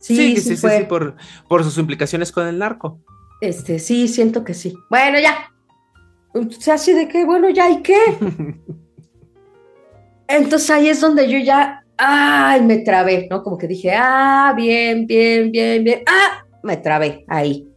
Sí, 0.00 0.16
Sí, 0.16 0.36
sí, 0.36 0.40
sí, 0.40 0.48
sí, 0.50 0.56
fue. 0.56 0.78
sí, 0.78 0.84
por, 0.84 1.14
por 1.48 1.62
sus 1.62 1.78
implicaciones 1.78 2.32
con 2.32 2.46
el 2.48 2.58
narco. 2.58 3.00
Este, 3.40 3.78
sí, 3.78 4.08
siento 4.08 4.42
que 4.42 4.52
sí. 4.54 4.74
Bueno, 4.90 5.18
ya. 5.20 5.52
O 6.34 6.50
sea, 6.50 6.74
así 6.74 6.92
de 6.92 7.06
que, 7.06 7.24
bueno, 7.24 7.48
ya, 7.50 7.70
¿y 7.70 7.82
qué? 7.82 7.96
Entonces 10.28 10.70
ahí 10.70 10.88
es 10.88 11.00
donde 11.00 11.28
yo 11.30 11.38
ya, 11.38 11.84
ay, 11.96 12.62
me 12.62 12.78
trabé, 12.78 13.28
¿no? 13.30 13.42
Como 13.42 13.58
que 13.58 13.68
dije, 13.68 13.92
ah, 13.94 14.52
bien, 14.56 15.06
bien, 15.06 15.50
bien, 15.50 15.84
bien, 15.84 16.02
ah, 16.06 16.44
me 16.62 16.76
trabé 16.76 17.24
ahí. 17.28 17.68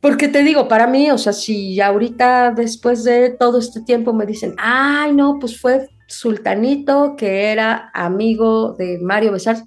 Porque 0.00 0.28
te 0.28 0.42
digo, 0.42 0.68
para 0.68 0.86
mí, 0.86 1.10
o 1.10 1.16
sea, 1.16 1.32
si 1.32 1.80
ahorita 1.80 2.50
después 2.50 3.04
de 3.04 3.30
todo 3.30 3.58
este 3.58 3.80
tiempo 3.80 4.12
me 4.12 4.26
dicen, 4.26 4.54
ay, 4.58 5.14
no, 5.14 5.38
pues 5.38 5.58
fue 5.58 5.88
Sultanito 6.06 7.16
que 7.16 7.52
era 7.52 7.90
amigo 7.94 8.74
de 8.74 8.98
Mario 8.98 9.32
Besar, 9.32 9.64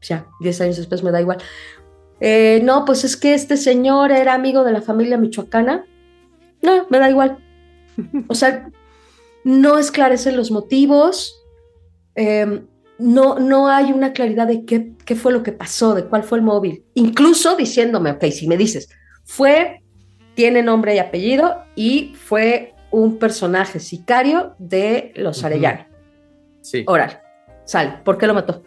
ya, 0.00 0.26
10 0.40 0.60
años 0.62 0.76
después 0.76 1.04
me 1.04 1.12
da 1.12 1.20
igual. 1.20 1.38
Eh, 2.20 2.60
no, 2.64 2.84
pues 2.84 3.04
es 3.04 3.16
que 3.16 3.34
este 3.34 3.56
señor 3.56 4.10
era 4.12 4.34
amigo 4.34 4.64
de 4.64 4.72
la 4.72 4.82
familia 4.82 5.16
michoacana. 5.16 5.84
No, 6.60 6.86
me 6.90 6.98
da 6.98 7.08
igual. 7.10 7.38
O 8.28 8.34
sea, 8.34 8.68
no 9.44 9.78
esclarecen 9.78 10.36
los 10.36 10.50
motivos, 10.50 11.42
em, 12.14 12.66
no, 12.98 13.38
no 13.38 13.68
hay 13.68 13.92
una 13.92 14.12
claridad 14.12 14.46
de 14.46 14.64
qué, 14.64 14.92
qué 15.04 15.16
fue 15.16 15.32
lo 15.32 15.42
que 15.42 15.52
pasó, 15.52 15.94
de 15.94 16.04
cuál 16.04 16.22
fue 16.22 16.38
el 16.38 16.44
móvil. 16.44 16.84
Incluso 16.94 17.56
diciéndome, 17.56 18.12
ok, 18.12 18.24
si 18.26 18.46
me 18.46 18.56
dices, 18.56 18.88
fue, 19.24 19.82
tiene 20.34 20.62
nombre 20.62 20.94
y 20.94 20.98
apellido 20.98 21.64
y 21.74 22.14
fue 22.14 22.74
un 22.90 23.18
personaje 23.18 23.80
sicario 23.80 24.54
de 24.58 25.12
los 25.16 25.42
Arellano. 25.42 25.86
Sí. 26.60 26.84
Oral, 26.86 27.20
sale. 27.64 27.98
¿Por 28.04 28.18
qué 28.18 28.26
lo 28.26 28.34
mató? 28.34 28.62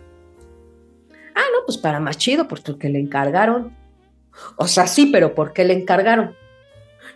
Ah, 1.34 1.44
no, 1.54 1.66
pues 1.66 1.78
para 1.78 2.00
más 2.00 2.18
chido, 2.18 2.48
porque 2.48 2.90
le 2.90 3.00
encargaron. 3.00 3.76
O 4.58 4.68
sea, 4.68 4.88
sí, 4.88 5.06
pero 5.08 5.34
¿por 5.34 5.54
qué 5.54 5.64
le 5.64 5.74
encargaron? 5.74 6.36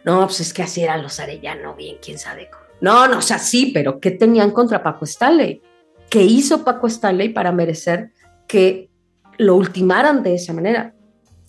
No, 0.06 0.26
pues 0.26 0.40
es 0.40 0.54
que 0.54 0.64
así 0.64 0.84
eran 0.84 1.04
los 1.04 1.20
Arellano, 1.20 1.76
bien, 1.76 1.98
quién 2.02 2.18
sabe 2.18 2.50
cómo. 2.50 2.69
No, 2.82 3.08
no, 3.08 3.18
o 3.18 3.22
sea, 3.22 3.40
sí, 3.40 3.72
pero 3.74 4.00
¿qué 4.00 4.12
tenían 4.12 4.52
contra 4.52 4.84
Paco 4.84 5.06
Stanley? 5.06 5.62
¿Qué 6.10 6.24
hizo 6.24 6.64
Paco 6.64 6.88
Stanley 6.88 7.30
para 7.30 7.52
merecer 7.52 8.12
que 8.48 8.90
lo 9.38 9.56
ultimaran 9.56 10.24
de 10.24 10.36
esa 10.36 10.54
manera? 10.54 10.94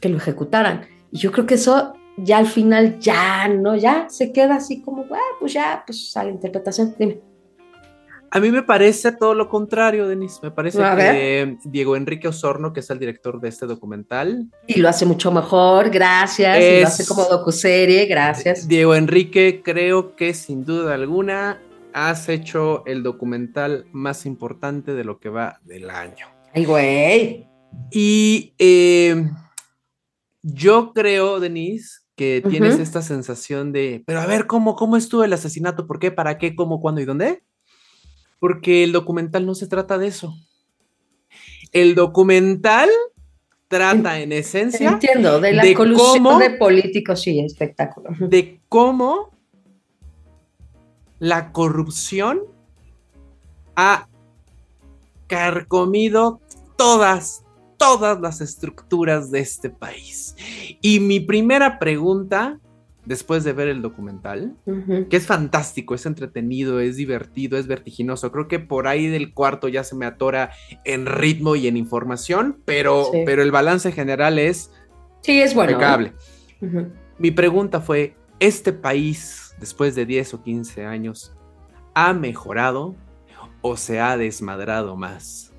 Que 0.00 0.08
lo 0.08 0.16
ejecutaran. 0.16 0.86
Y 1.10 1.18
yo 1.18 1.32
creo 1.32 1.46
que 1.46 1.54
eso 1.54 1.94
ya 2.16 2.38
al 2.38 2.46
final 2.46 2.98
ya, 2.98 3.48
¿no? 3.48 3.76
Ya 3.76 4.08
se 4.08 4.32
queda 4.32 4.56
así 4.56 4.82
como, 4.82 5.06
pues 5.38 5.52
ya, 5.52 5.82
pues 5.86 6.16
a 6.16 6.24
la 6.24 6.30
interpretación. 6.30 6.94
Dime. 6.98 7.20
A 8.32 8.38
mí 8.38 8.50
me 8.50 8.62
parece 8.62 9.10
todo 9.12 9.34
lo 9.34 9.48
contrario, 9.48 10.06
Denise. 10.06 10.38
Me 10.42 10.52
parece 10.52 10.78
que 10.78 11.58
Diego 11.64 11.96
Enrique 11.96 12.28
Osorno, 12.28 12.72
que 12.72 12.80
es 12.80 12.90
el 12.90 13.00
director 13.00 13.40
de 13.40 13.48
este 13.48 13.66
documental. 13.66 14.48
Y 14.68 14.80
lo 14.80 14.88
hace 14.88 15.04
mucho 15.04 15.32
mejor, 15.32 15.90
gracias. 15.90 16.58
y 16.58 16.80
lo 16.80 16.86
hace 16.86 17.06
como 17.06 17.24
docuserie, 17.24 18.06
gracias. 18.06 18.68
Diego 18.68 18.94
Enrique, 18.94 19.62
creo 19.64 20.14
que 20.14 20.32
sin 20.34 20.64
duda 20.64 20.94
alguna 20.94 21.60
has 21.92 22.28
hecho 22.28 22.84
el 22.86 23.02
documental 23.02 23.86
más 23.90 24.24
importante 24.26 24.94
de 24.94 25.02
lo 25.02 25.18
que 25.18 25.28
va 25.28 25.58
del 25.64 25.90
año. 25.90 26.28
Ay, 26.54 26.64
güey. 26.64 27.48
Y 27.90 28.54
eh, 28.58 29.28
yo 30.42 30.92
creo, 30.92 31.40
Denise, 31.40 32.00
que 32.16 32.42
tienes 32.48 32.78
esta 32.78 33.02
sensación 33.02 33.72
de, 33.72 34.02
pero 34.06 34.20
a 34.20 34.26
ver, 34.26 34.46
¿cómo, 34.46 34.76
¿cómo 34.76 34.96
estuvo 34.96 35.24
el 35.24 35.32
asesinato? 35.32 35.86
¿Por 35.86 35.98
qué? 35.98 36.10
¿Para 36.10 36.38
qué? 36.38 36.54
¿Cómo? 36.54 36.80
¿Cuándo? 36.80 37.00
¿Y 37.00 37.06
dónde? 37.06 37.42
Porque 38.40 38.82
el 38.82 38.90
documental 38.90 39.46
no 39.46 39.54
se 39.54 39.68
trata 39.68 39.98
de 39.98 40.08
eso. 40.08 40.34
El 41.70 41.94
documental 41.94 42.88
trata 43.68 44.18
en 44.18 44.32
esencia. 44.32 44.90
Entiendo, 44.90 45.40
de 45.40 45.52
la 45.52 45.74
colusión 45.74 46.40
de 46.40 46.50
políticos 46.50 47.24
y 47.28 47.38
espectáculo. 47.38 48.10
De 48.18 48.60
cómo 48.68 49.30
la 51.20 51.52
corrupción 51.52 52.40
ha 53.76 54.08
carcomido 55.28 56.40
todas, 56.76 57.44
todas 57.76 58.20
las 58.20 58.40
estructuras 58.40 59.30
de 59.30 59.38
este 59.38 59.70
país. 59.70 60.34
Y 60.80 60.98
mi 60.98 61.20
primera 61.20 61.78
pregunta, 61.78 62.58
después 63.04 63.44
de 63.44 63.52
ver 63.52 63.68
el 63.68 63.82
documental, 63.82 64.56
que 65.08 65.16
es 65.16 65.26
fantástico, 65.26 65.94
es 65.94 66.06
entretenido, 66.06 66.80
es 66.80 66.96
divertido, 66.96 67.58
es 67.58 67.66
vertiginoso. 67.66 68.30
Creo 68.30 68.48
que 68.48 68.58
por 68.58 68.86
ahí 68.86 69.06
del 69.06 69.32
cuarto 69.32 69.68
ya 69.68 69.84
se 69.84 69.96
me 69.96 70.06
atora 70.06 70.50
en 70.84 71.06
ritmo 71.06 71.56
y 71.56 71.66
en 71.66 71.76
información, 71.76 72.58
pero, 72.64 73.10
pero 73.24 73.42
el 73.42 73.50
balance 73.50 73.92
general 73.92 74.38
es, 74.38 74.70
sí, 75.22 75.40
es 75.40 75.54
bueno, 75.54 75.72
impecable. 75.72 76.12
Mi 77.18 77.30
pregunta 77.30 77.80
fue, 77.80 78.16
¿este 78.38 78.72
país, 78.72 79.54
después 79.58 79.94
de 79.94 80.06
10 80.06 80.34
o 80.34 80.42
15 80.42 80.84
años, 80.84 81.34
ha 81.94 82.12
mejorado 82.12 82.96
o 83.62 83.76
se 83.76 84.00
ha 84.00 84.16
desmadrado 84.16 84.96
más? 84.96 85.52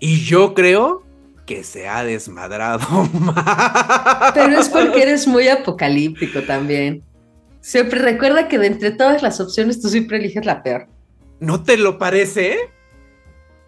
Y 0.00 0.20
yo 0.24 0.52
creo 0.54 1.04
que 1.46 1.64
se 1.64 1.88
ha 1.88 2.04
desmadrado 2.04 3.04
más. 3.12 4.32
Pero 4.34 4.58
es 4.60 4.68
porque 4.68 5.02
eres 5.02 5.26
muy 5.26 5.48
apocalíptico 5.48 6.42
también. 6.42 7.02
Siempre 7.60 8.00
recuerda 8.00 8.48
que 8.48 8.58
de 8.58 8.66
entre 8.66 8.90
todas 8.90 9.22
las 9.22 9.40
opciones 9.40 9.80
tú 9.80 9.88
siempre 9.88 10.18
eliges 10.18 10.44
la 10.44 10.62
peor. 10.62 10.88
¿No 11.38 11.62
te 11.62 11.76
lo 11.76 11.98
parece? 11.98 12.56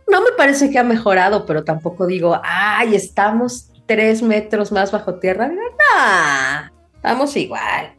No 0.08 0.20
me 0.20 0.32
parece 0.36 0.70
que 0.70 0.78
ha 0.78 0.84
mejorado, 0.84 1.46
pero 1.46 1.64
tampoco 1.64 2.06
digo, 2.06 2.40
ay, 2.44 2.94
estamos 2.94 3.70
tres 3.86 4.22
metros 4.22 4.72
más 4.72 4.92
bajo 4.92 5.14
tierra. 5.14 5.48
No, 5.48 6.72
estamos 6.94 7.36
igual. 7.36 7.94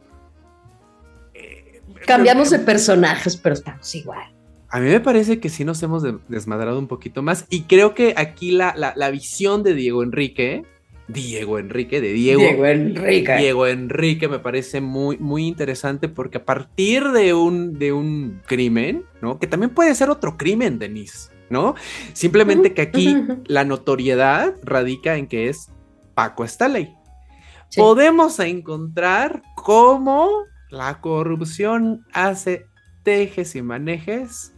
Eh, 1.34 1.80
Cambiamos 2.06 2.50
de 2.50 2.58
personajes, 2.58 3.36
pero 3.36 3.54
estamos 3.54 3.94
igual. 3.94 4.35
A 4.68 4.80
mí 4.80 4.88
me 4.88 5.00
parece 5.00 5.38
que 5.38 5.48
sí 5.48 5.64
nos 5.64 5.82
hemos 5.82 6.02
desmadrado 6.28 6.78
un 6.78 6.88
poquito 6.88 7.22
más 7.22 7.46
y 7.50 7.62
creo 7.62 7.94
que 7.94 8.14
aquí 8.16 8.50
la, 8.50 8.74
la, 8.76 9.10
visión 9.10 9.62
de 9.62 9.74
Diego 9.74 10.02
Enrique, 10.02 10.64
Diego 11.06 11.60
Enrique, 11.60 12.00
de 12.00 12.12
Diego. 12.12 12.40
Diego 12.40 12.66
Enrique. 12.66 13.36
Diego 13.36 13.66
Enrique 13.68 14.28
me 14.28 14.40
parece 14.40 14.80
muy, 14.80 15.18
muy 15.18 15.46
interesante 15.46 16.08
porque 16.08 16.38
a 16.38 16.44
partir 16.44 17.10
de 17.10 17.32
un, 17.32 17.78
de 17.78 17.92
un 17.92 18.40
crimen, 18.46 19.04
¿no? 19.22 19.38
Que 19.38 19.46
también 19.46 19.70
puede 19.70 19.94
ser 19.94 20.10
otro 20.10 20.36
crimen, 20.36 20.80
Denise, 20.80 21.30
¿no? 21.48 21.76
Simplemente 22.12 22.74
que 22.74 22.82
aquí 22.82 23.16
la 23.46 23.64
notoriedad 23.64 24.54
radica 24.64 25.16
en 25.16 25.28
que 25.28 25.48
es 25.48 25.70
Paco 26.14 26.46
Staley. 26.46 26.92
Podemos 27.76 28.40
encontrar 28.40 29.42
cómo 29.54 30.28
la 30.70 31.00
corrupción 31.00 32.04
hace 32.12 32.66
tejes 33.04 33.54
y 33.54 33.62
manejes 33.62 34.55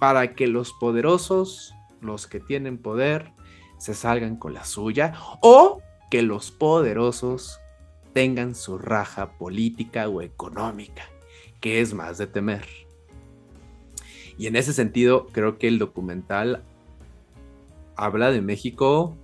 para 0.00 0.34
que 0.34 0.48
los 0.48 0.72
poderosos, 0.72 1.74
los 2.00 2.26
que 2.26 2.40
tienen 2.40 2.78
poder, 2.78 3.32
se 3.78 3.94
salgan 3.94 4.36
con 4.36 4.54
la 4.54 4.64
suya 4.64 5.12
o 5.42 5.82
que 6.10 6.22
los 6.22 6.50
poderosos 6.50 7.60
tengan 8.14 8.54
su 8.54 8.78
raja 8.78 9.32
política 9.38 10.08
o 10.08 10.22
económica, 10.22 11.04
que 11.60 11.80
es 11.80 11.94
más 11.94 12.18
de 12.18 12.26
temer. 12.26 12.66
Y 14.38 14.46
en 14.46 14.56
ese 14.56 14.72
sentido, 14.72 15.26
creo 15.28 15.58
que 15.58 15.68
el 15.68 15.78
documental 15.78 16.64
habla 17.94 18.30
de 18.30 18.40
México 18.40 19.14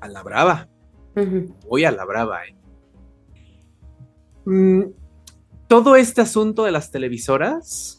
a 0.00 0.06
la 0.06 0.22
brava. 0.22 0.68
Voy 1.68 1.84
a 1.84 1.90
la 1.90 2.04
brava. 2.04 2.46
¿eh? 2.46 2.54
Mm, 4.44 4.82
todo 5.66 5.96
este 5.96 6.20
asunto 6.20 6.62
de 6.62 6.70
las 6.70 6.92
televisoras 6.92 7.97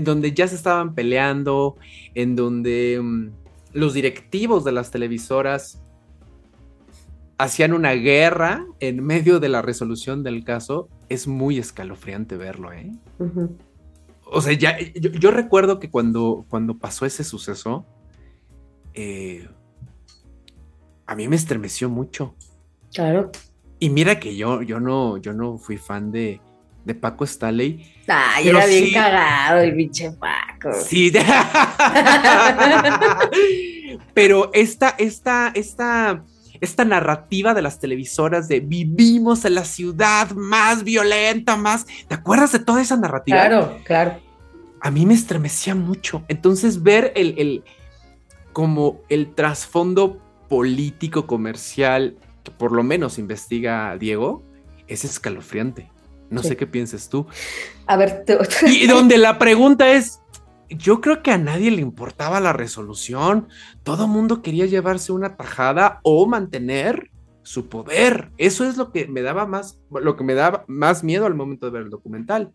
donde 0.00 0.32
ya 0.32 0.48
se 0.48 0.54
estaban 0.54 0.94
peleando, 0.94 1.76
en 2.14 2.34
donde 2.34 3.00
mm, 3.02 3.28
los 3.72 3.94
directivos 3.94 4.64
de 4.64 4.72
las 4.72 4.90
televisoras 4.90 5.80
hacían 7.38 7.74
una 7.74 7.92
guerra 7.92 8.66
en 8.80 9.04
medio 9.04 9.40
de 9.40 9.48
la 9.48 9.62
resolución 9.62 10.22
del 10.22 10.44
caso, 10.44 10.88
es 11.08 11.26
muy 11.26 11.58
escalofriante 11.58 12.36
verlo, 12.36 12.72
¿eh? 12.72 12.92
O 14.24 14.40
sea, 14.40 14.54
ya, 14.54 14.78
yo, 14.94 15.30
recuerdo 15.30 15.78
que 15.78 15.90
cuando, 15.90 16.46
cuando 16.48 16.78
pasó 16.78 17.06
ese 17.06 17.22
suceso, 17.22 17.84
eh, 18.94 19.46
a 21.06 21.14
mí 21.14 21.28
me 21.28 21.36
estremeció 21.36 21.88
mucho. 21.88 22.34
Claro. 22.92 23.30
Y 23.78 23.90
mira 23.90 24.18
que 24.18 24.36
yo, 24.36 24.62
yo, 24.62 24.80
no, 24.80 25.18
yo 25.18 25.32
no 25.32 25.58
fui 25.58 25.76
fan 25.76 26.10
de, 26.10 26.40
de 26.86 26.94
Paco 26.94 27.26
Staley. 27.26 27.92
Ay, 28.06 28.48
era 28.48 28.64
bien 28.64 28.92
cagado 28.94 29.60
el 29.60 29.74
pinche 29.74 30.12
Paco. 30.12 30.70
Sí. 30.72 31.12
pero 34.14 34.50
esta, 34.54 34.90
esta, 34.96 35.50
esta, 35.54 36.22
esta 36.60 36.84
narrativa 36.84 37.52
de 37.54 37.62
las 37.62 37.80
televisoras 37.80 38.46
de 38.46 38.60
vivimos 38.60 39.44
en 39.44 39.56
la 39.56 39.64
ciudad 39.64 40.30
más 40.30 40.84
violenta, 40.84 41.56
más. 41.56 41.86
¿Te 42.06 42.14
acuerdas 42.14 42.52
de 42.52 42.60
toda 42.60 42.80
esa 42.80 42.96
narrativa? 42.96 43.36
Claro, 43.36 43.78
claro. 43.84 44.20
A 44.80 44.92
mí 44.92 45.04
me 45.04 45.14
estremecía 45.14 45.74
mucho. 45.74 46.22
Entonces, 46.28 46.84
ver 46.84 47.12
el, 47.16 47.34
el 47.36 47.64
como 48.52 49.00
el 49.08 49.34
trasfondo 49.34 50.22
político 50.48 51.26
comercial 51.26 52.16
que 52.44 52.52
por 52.52 52.70
lo 52.70 52.84
menos 52.84 53.18
investiga 53.18 53.96
Diego 53.98 54.44
es 54.86 55.04
escalofriante. 55.04 55.90
No 56.30 56.42
sé 56.42 56.56
qué 56.56 56.66
pienses 56.66 57.08
tú. 57.08 57.26
A 57.86 57.96
ver, 57.96 58.24
y 58.66 58.86
donde 58.86 59.18
la 59.18 59.38
pregunta 59.38 59.92
es, 59.92 60.20
yo 60.68 61.00
creo 61.00 61.22
que 61.22 61.30
a 61.30 61.38
nadie 61.38 61.70
le 61.70 61.80
importaba 61.82 62.40
la 62.40 62.52
resolución. 62.52 63.48
Todo 63.82 64.08
mundo 64.08 64.42
quería 64.42 64.66
llevarse 64.66 65.12
una 65.12 65.36
tajada 65.36 66.00
o 66.02 66.26
mantener 66.26 67.10
su 67.42 67.68
poder. 67.68 68.30
Eso 68.38 68.64
es 68.64 68.76
lo 68.76 68.90
que 68.90 69.06
me 69.06 69.22
daba 69.22 69.46
más, 69.46 69.78
lo 69.90 70.16
que 70.16 70.24
me 70.24 70.34
daba 70.34 70.64
más 70.66 71.04
miedo 71.04 71.26
al 71.26 71.34
momento 71.34 71.66
de 71.66 71.72
ver 71.72 71.82
el 71.82 71.90
documental. 71.90 72.52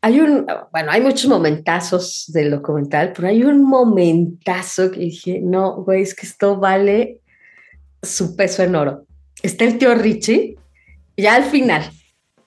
Hay 0.00 0.20
un, 0.20 0.46
bueno, 0.72 0.90
hay 0.90 1.00
muchos 1.00 1.30
momentazos 1.30 2.24
del 2.28 2.50
documental, 2.50 3.12
pero 3.14 3.28
hay 3.28 3.44
un 3.44 3.64
momentazo 3.64 4.90
que 4.90 5.00
dije, 5.00 5.40
no, 5.42 5.82
güey, 5.84 6.02
es 6.02 6.14
que 6.14 6.26
esto 6.26 6.58
vale 6.58 7.20
su 8.02 8.36
peso 8.36 8.62
en 8.62 8.74
oro. 8.74 9.06
Está 9.42 9.64
el 9.64 9.78
tío 9.78 9.94
Richie, 9.94 10.56
ya 11.16 11.36
al 11.36 11.44
final. 11.44 11.90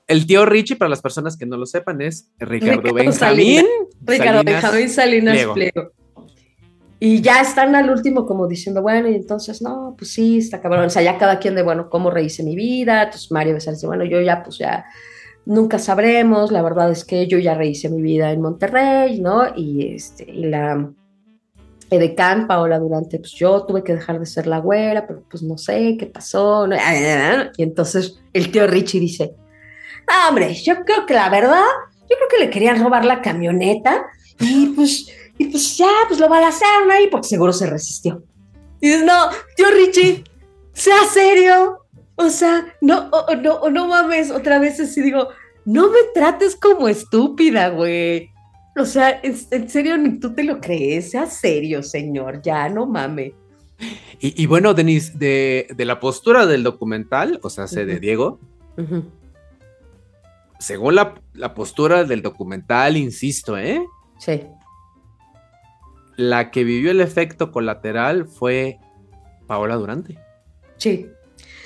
El 0.07 0.25
tío 0.25 0.45
Richie, 0.45 0.77
para 0.77 0.89
las 0.89 1.01
personas 1.01 1.35
que 1.35 1.45
no 1.45 1.57
lo 1.57 1.65
sepan, 1.65 2.01
es 2.01 2.31
Ricardo, 2.39 2.93
Benjamín. 2.93 3.65
Ricardo 4.01 4.43
Benjamín 4.43 4.89
Salinas 4.89 5.37
Pliego. 5.53 5.91
Y 6.99 7.21
ya 7.21 7.41
están 7.41 7.75
al 7.75 7.89
último 7.91 8.25
como 8.25 8.47
diciendo, 8.47 8.81
bueno, 8.81 9.07
y 9.09 9.15
entonces, 9.15 9.61
no, 9.61 9.95
pues 9.97 10.11
sí, 10.11 10.39
está 10.39 10.61
cabrón. 10.61 10.85
O 10.85 10.89
sea, 10.89 11.03
ya 11.03 11.17
cada 11.17 11.37
quien 11.37 11.53
de, 11.55 11.61
bueno, 11.61 11.89
¿cómo 11.89 12.09
rehice 12.09 12.41
mi 12.41 12.55
vida? 12.55 13.03
Entonces 13.03 13.31
Mario 13.31 13.53
Becerra 13.53 13.75
dice, 13.75 13.85
bueno, 13.85 14.03
yo 14.05 14.19
ya, 14.21 14.43
pues 14.43 14.57
ya 14.57 14.85
nunca 15.45 15.77
sabremos. 15.77 16.51
La 16.51 16.63
verdad 16.63 16.89
es 16.89 17.05
que 17.05 17.27
yo 17.27 17.37
ya 17.37 17.53
rehice 17.53 17.89
mi 17.89 18.01
vida 18.01 18.31
en 18.31 18.41
Monterrey, 18.41 19.19
¿no? 19.19 19.43
Y, 19.55 19.93
este, 19.93 20.23
y 20.23 20.45
la 20.45 20.89
edecán, 21.89 22.47
Paola 22.47 22.79
Durante, 22.79 23.19
pues 23.19 23.33
yo 23.33 23.63
tuve 23.63 23.83
que 23.83 23.93
dejar 23.93 24.19
de 24.19 24.25
ser 24.25 24.47
la 24.47 24.59
güera, 24.59 25.05
pero 25.05 25.23
pues 25.29 25.43
no 25.43 25.57
sé 25.57 25.97
qué 25.99 26.07
pasó. 26.07 26.67
Y 27.57 27.63
entonces 27.63 28.19
el 28.33 28.51
tío 28.51 28.65
Richie 28.67 28.99
dice, 28.99 29.35
ah, 30.07 30.27
hombre, 30.29 30.53
yo 30.53 30.83
creo 30.83 31.05
que 31.05 31.13
la 31.13 31.29
verdad, 31.29 31.65
yo 32.09 32.15
creo 32.15 32.29
que 32.29 32.45
le 32.45 32.49
querían 32.49 32.81
robar 32.81 33.05
la 33.05 33.21
camioneta 33.21 34.05
y 34.39 34.67
pues 34.67 35.07
y 35.37 35.45
pues 35.45 35.77
ya, 35.77 35.89
pues 36.07 36.19
lo 36.19 36.29
balacearon 36.29 36.91
ahí 36.91 37.07
porque 37.07 37.27
seguro 37.27 37.53
se 37.53 37.67
resistió. 37.67 38.23
Y 38.81 38.87
dices, 38.87 39.05
no, 39.05 39.29
tío 39.55 39.67
Richie, 39.71 40.23
sea 40.73 41.05
serio. 41.11 41.83
O 42.15 42.29
sea, 42.29 42.73
no, 42.81 43.11
no, 43.41 43.69
no 43.69 43.87
mames, 43.87 44.31
otra 44.31 44.57
vez 44.57 44.79
así 44.79 45.01
digo, 45.01 45.29
no 45.65 45.89
me 45.91 45.99
trates 46.15 46.55
como 46.55 46.87
estúpida, 46.87 47.69
güey. 47.69 48.31
O 48.75 48.85
sea, 48.85 49.19
en, 49.21 49.69
serio, 49.69 49.97
ni 49.97 50.19
tú 50.19 50.33
te 50.33 50.43
lo 50.43 50.59
crees, 50.59 51.11
sea 51.11 51.27
serio, 51.27 51.83
señor, 51.83 52.41
ya 52.41 52.69
no 52.69 52.87
mames. 52.87 53.33
Y, 54.19 54.47
bueno, 54.47 54.73
Denise, 54.73 55.13
de, 55.15 55.67
la 55.77 55.99
postura 55.99 56.47
del 56.47 56.63
documental, 56.63 57.39
o 57.43 57.51
sea, 57.51 57.65
de 57.67 57.99
Diego, 57.99 58.39
según 60.59 60.95
la, 60.95 61.15
la, 61.33 61.53
postura 61.53 62.03
del 62.03 62.21
documental, 62.21 62.97
insisto, 62.97 63.57
¿eh? 63.57 63.81
Sí 64.19 64.41
la 66.17 66.51
que 66.51 66.63
vivió 66.65 66.91
el 66.91 66.99
efecto 66.99 67.51
colateral 67.51 68.27
fue 68.27 68.79
Paola 69.45 69.75
Durante. 69.75 70.17
Sí. 70.75 71.07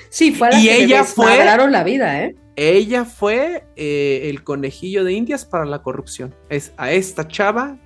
Sí, 0.09 0.33
fue 0.33 0.51
la 0.51 0.59
y 0.59 0.65
que 0.65 0.83
ella 0.83 1.03
fue 1.05 1.43
la 1.43 1.83
vida, 1.83 2.23
¿eh? 2.23 2.35
Ella 2.57 3.05
fue 3.05 3.63
eh, 3.77 4.29
el 4.29 4.43
conejillo 4.43 5.05
de 5.05 5.13
indias 5.13 5.45
para 5.45 5.65
la 5.65 5.81
corrupción. 5.81 6.35
Es 6.49 6.73
a 6.77 6.91
esta 6.91 7.27
chava 7.27 7.77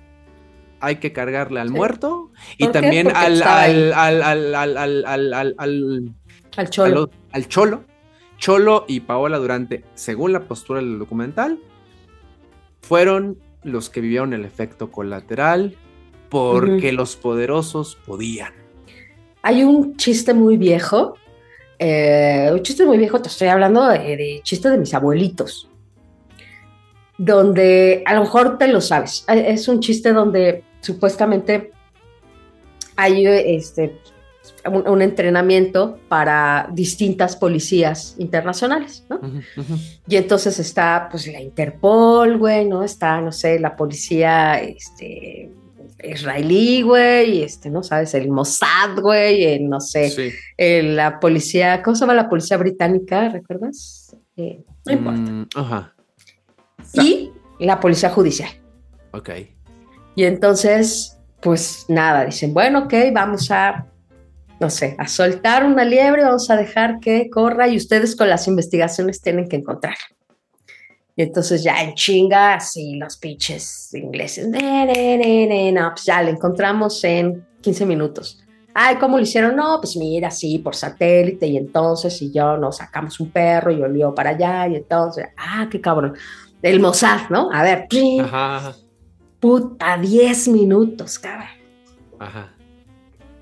hay 0.80 0.96
que 0.96 1.12
cargarle 1.12 1.60
al 1.60 1.70
muerto 1.70 2.32
y 2.58 2.68
también 2.68 3.08
al 3.14 3.42
al, 3.42 3.92
al, 3.94 4.54
al, 4.54 5.54
al, 5.56 6.70
cholo. 6.70 7.10
Al, 7.30 7.48
cholo. 7.48 7.84
Cholo 8.38 8.84
y 8.86 9.00
Paola 9.00 9.38
Durante, 9.38 9.84
según 9.94 10.32
la 10.32 10.40
postura 10.40 10.80
del 10.80 10.98
documental, 10.98 11.58
fueron 12.82 13.38
los 13.62 13.90
que 13.90 14.00
vivieron 14.00 14.32
el 14.32 14.44
efecto 14.44 14.90
colateral, 14.92 15.76
porque 16.28 16.92
los 16.92 17.16
poderosos 17.16 17.96
podían. 18.06 18.52
Hay 19.42 19.62
un 19.62 19.96
chiste 19.96 20.34
muy 20.34 20.56
viejo, 20.56 21.14
eh, 21.78 22.48
un 22.52 22.62
chiste 22.62 22.84
muy 22.84 22.98
viejo, 22.98 23.20
te 23.20 23.28
estoy 23.28 23.48
hablando 23.48 23.86
de, 23.86 24.40
chiste 24.42 24.70
de 24.70 24.78
mis 24.78 24.92
abuelitos, 24.94 25.68
donde 27.18 28.02
a 28.06 28.14
lo 28.14 28.22
mejor 28.22 28.58
te 28.58 28.68
lo 28.68 28.80
sabes, 28.80 29.24
es 29.28 29.68
un 29.68 29.80
chiste 29.80 30.12
donde 30.12 30.64
supuestamente 30.80 31.70
hay 32.96 33.26
este, 33.26 33.98
un, 34.70 35.02
entrenamiento 35.02 35.98
para 36.08 36.68
distintas 36.72 37.36
policías 37.36 38.14
internacionales, 38.18 39.04
¿no? 39.08 39.20
Y 40.08 40.16
entonces 40.16 40.58
está, 40.58 41.08
pues, 41.10 41.26
la 41.26 41.40
Interpol, 41.40 42.38
güey, 42.38 42.66
¿no? 42.66 42.82
Está, 42.82 43.20
no 43.20 43.32
sé, 43.32 43.58
la 43.58 43.76
policía, 43.76 44.60
este, 44.60 45.50
israelí, 46.02 46.82
güey, 46.82 47.42
este, 47.42 47.70
¿no? 47.70 47.82
¿Sabes? 47.82 48.14
El 48.14 48.30
Mossad, 48.30 48.98
güey, 49.00 49.62
no 49.64 49.80
sé, 49.80 50.32
la 50.56 51.20
policía, 51.20 51.82
¿cómo 51.82 51.94
se 51.94 52.00
llama 52.00 52.14
la 52.14 52.28
policía 52.28 52.56
británica? 52.56 53.28
¿Recuerdas? 53.28 54.16
Eh, 54.36 54.62
no 54.84 54.92
importa. 54.92 55.20
Mm, 55.20 55.48
ajá. 55.54 55.94
Y 56.94 57.30
la 57.58 57.80
policía 57.80 58.10
judicial. 58.10 58.50
Ok. 59.12 59.30
Y 60.14 60.24
entonces, 60.24 61.18
pues 61.40 61.86
nada, 61.88 62.24
dicen, 62.24 62.54
bueno, 62.54 62.84
ok, 62.84 62.94
vamos 63.12 63.50
a, 63.50 63.86
no 64.58 64.70
sé, 64.70 64.96
a 64.98 65.06
soltar 65.06 65.64
una 65.64 65.84
liebre, 65.84 66.22
vamos 66.22 66.48
a 66.50 66.56
dejar 66.56 66.98
que 67.00 67.28
corra 67.30 67.68
y 67.68 67.76
ustedes 67.76 68.16
con 68.16 68.28
las 68.28 68.48
investigaciones 68.48 69.20
tienen 69.20 69.48
que 69.48 69.56
encontrar. 69.56 69.96
Y 71.14 71.22
entonces 71.22 71.62
ya 71.62 71.82
en 71.82 71.94
chinga, 71.94 72.54
así 72.54 72.94
los 72.96 73.16
pinches 73.16 73.92
ingleses, 73.94 74.48
no, 74.48 75.90
pues 75.90 76.04
ya 76.04 76.22
le 76.22 76.30
encontramos 76.30 77.02
en 77.04 77.46
15 77.60 77.86
minutos. 77.86 78.42
Ay, 78.74 78.96
¿cómo 78.96 79.16
lo 79.16 79.22
hicieron? 79.22 79.56
No, 79.56 79.78
pues 79.80 79.96
mira, 79.96 80.30
sí, 80.30 80.58
por 80.58 80.74
satélite, 80.74 81.46
y 81.46 81.56
entonces, 81.56 82.20
y 82.20 82.30
yo 82.30 82.58
nos 82.58 82.76
sacamos 82.76 83.18
un 83.20 83.30
perro 83.30 83.70
y 83.70 83.80
olió 83.80 84.14
para 84.14 84.30
allá, 84.30 84.68
y 84.68 84.76
entonces, 84.76 85.28
ah, 85.38 85.66
qué 85.70 85.80
cabrón. 85.80 86.14
El 86.60 86.80
Mossad, 86.80 87.30
¿no? 87.30 87.50
A 87.50 87.62
ver, 87.62 87.86
Ajá. 88.22 88.74
puta, 89.40 89.96
10 89.96 90.48
minutos, 90.48 91.18
cabrón. 91.18 91.48
Ajá 92.18 92.55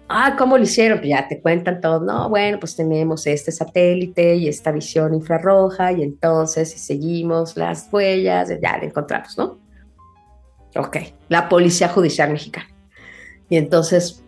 ah, 0.08 0.34
¿cómo 0.36 0.56
lo 0.56 0.64
hicieron? 0.64 0.98
Pues 0.98 1.10
ya 1.10 1.28
te 1.28 1.40
cuentan 1.40 1.80
todo, 1.80 2.00
no, 2.00 2.28
bueno, 2.28 2.58
pues 2.58 2.76
tenemos 2.76 3.26
este 3.26 3.52
satélite 3.52 4.36
y 4.36 4.48
esta 4.48 4.72
visión 4.72 5.14
infrarroja 5.14 5.92
y 5.92 6.02
entonces 6.02 6.70
si 6.70 6.78
seguimos 6.78 7.56
las 7.56 7.88
huellas, 7.92 8.50
ya 8.60 8.78
le 8.78 8.86
encontramos, 8.86 9.36
¿no? 9.38 9.58
Ok, 10.76 10.96
la 11.28 11.48
Policía 11.48 11.88
Judicial 11.88 12.32
Mexicana. 12.32 12.68
Y 13.48 13.56
entonces, 13.56 14.24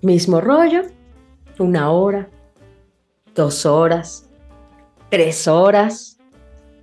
mismo 0.00 0.40
rollo, 0.40 0.82
una 1.58 1.90
hora, 1.90 2.28
dos 3.34 3.66
horas, 3.66 4.28
tres 5.10 5.48
horas, 5.48 6.18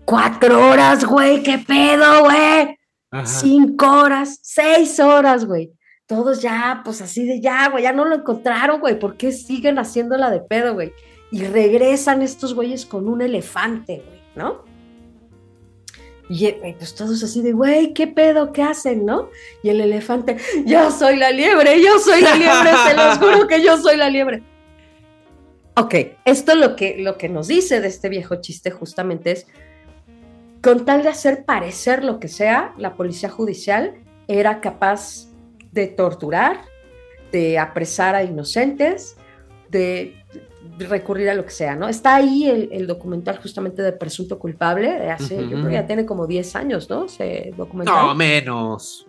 cuatro 0.04 0.70
horas, 0.70 1.06
güey, 1.06 1.42
qué 1.44 1.60
pedo, 1.60 2.24
güey. 2.24 2.78
Cinco 3.26 3.86
horas, 4.02 4.40
seis 4.42 5.00
horas, 5.00 5.46
güey 5.46 5.72
todos 6.08 6.42
ya, 6.42 6.82
pues 6.84 7.02
así 7.02 7.26
de 7.26 7.40
ya, 7.40 7.70
güey, 7.70 7.84
ya 7.84 7.94
no 7.94 8.06
lo 8.06 8.16
encontraron, 8.16 8.80
güey, 8.80 9.00
¿por 9.00 9.16
qué 9.18 9.32
siguen 9.32 9.80
haciéndola 9.80 10.30
de 10.30 10.42
pedo, 10.42 10.74
güey? 10.74 10.94
Y 11.32 11.44
regresan 11.46 12.22
estos 12.22 12.54
güeyes 12.54 12.86
con 12.86 13.08
un 13.08 13.22
elefante, 13.22 14.04
güey, 14.06 14.22
¿no? 14.36 14.66
Y 16.30 16.46
eh, 16.46 16.76
pues 16.78 16.96
todos 16.96 17.22
así 17.24 17.42
de, 17.42 17.52
güey, 17.52 17.94
¿qué 17.94 18.08
pedo? 18.08 18.54
¿Qué 18.54 18.64
hacen, 18.64 19.06
no? 19.06 19.30
Y 19.62 19.70
el 19.70 19.82
elefante, 19.82 20.38
yo 20.66 20.90
soy 20.92 21.18
la 21.18 21.32
liebre, 21.32 21.82
yo 21.82 22.00
soy 22.00 22.22
la 22.22 22.36
liebre, 22.36 22.72
se 22.88 22.96
los 22.96 23.18
juro 23.18 23.48
que 23.48 23.62
yo 23.62 23.78
soy 23.78 23.98
la 23.98 24.10
liebre. 24.10 24.44
Ok, 25.76 25.96
esto 26.26 26.56
lo 26.56 26.76
que, 26.76 26.98
lo 27.00 27.18
que 27.18 27.30
nos 27.30 27.48
dice 27.48 27.82
de 27.82 27.88
este 27.88 28.10
viejo 28.10 28.36
chiste 28.36 28.70
justamente 28.70 29.32
es, 29.32 29.48
con 30.62 30.86
tal 30.86 31.04
de 31.04 31.10
hacer 31.10 31.46
parecer 31.46 32.04
lo 32.04 32.20
que 32.20 32.28
sea, 32.28 32.74
la 32.78 32.96
policía 32.96 33.30
judicial 33.30 33.96
era 34.28 34.62
capaz 34.62 35.33
de 35.74 35.88
torturar, 35.88 36.62
de 37.32 37.58
apresar 37.58 38.16
a 38.16 38.24
inocentes, 38.24 39.18
de 39.70 40.16
recurrir 40.78 41.30
a 41.30 41.34
lo 41.34 41.46
que 41.46 41.52
sea, 41.52 41.76
¿no? 41.76 41.90
Está 41.90 42.16
ahí 42.16 42.48
el, 42.72 42.88
documental 42.88 43.40
justamente 43.42 43.82
de 43.82 43.92
Presunto 43.92 44.40
Culpable, 44.40 45.00
de 45.00 45.10
hace, 45.12 45.38
yo 45.42 45.58
creo 45.58 45.68
que 45.68 45.74
ya 45.74 45.88
tiene 45.88 46.06
como 46.06 46.28
10 46.28 46.56
años, 46.56 46.90
¿no? 46.90 47.06
Ese 47.06 47.54
documental. 47.58 48.08
No, 48.08 48.16
menos. 48.16 49.08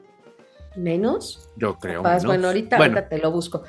¿Menos? 0.77 1.49
Yo 1.57 1.79
creo. 1.79 2.03
Bueno, 2.25 2.49
ahorita, 2.49 3.09
te 3.09 3.19
lo 3.19 3.31
busco. 3.31 3.63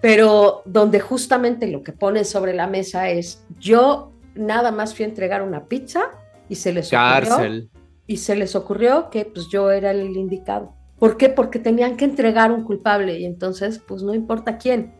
Pero 0.00 0.62
donde 0.64 1.00
justamente 1.00 1.66
lo 1.66 1.82
que 1.82 1.92
pone 1.92 2.24
sobre 2.24 2.54
la 2.54 2.66
mesa 2.66 3.10
es, 3.10 3.44
yo 3.58 4.12
nada 4.34 4.70
más 4.70 4.94
fui 4.94 5.04
a 5.04 5.08
entregar 5.08 5.42
una 5.42 5.64
pizza 5.64 6.10
y 6.48 6.54
se 6.54 6.72
les 6.72 6.92
ocurrió. 6.92 7.68
Y 8.06 8.18
se 8.18 8.36
les 8.36 8.54
ocurrió 8.54 9.10
que 9.10 9.24
pues 9.24 9.48
yo 9.48 9.72
era 9.72 9.90
el 9.90 10.16
indicado. 10.16 10.72
¿Por 10.98 11.16
qué? 11.16 11.28
Porque 11.28 11.58
tenían 11.58 11.96
que 11.96 12.04
entregar 12.04 12.52
un 12.52 12.64
culpable 12.64 13.18
y 13.18 13.24
entonces, 13.26 13.78
pues 13.78 14.02
no 14.02 14.14
importa 14.14 14.58
quién. 14.58 14.94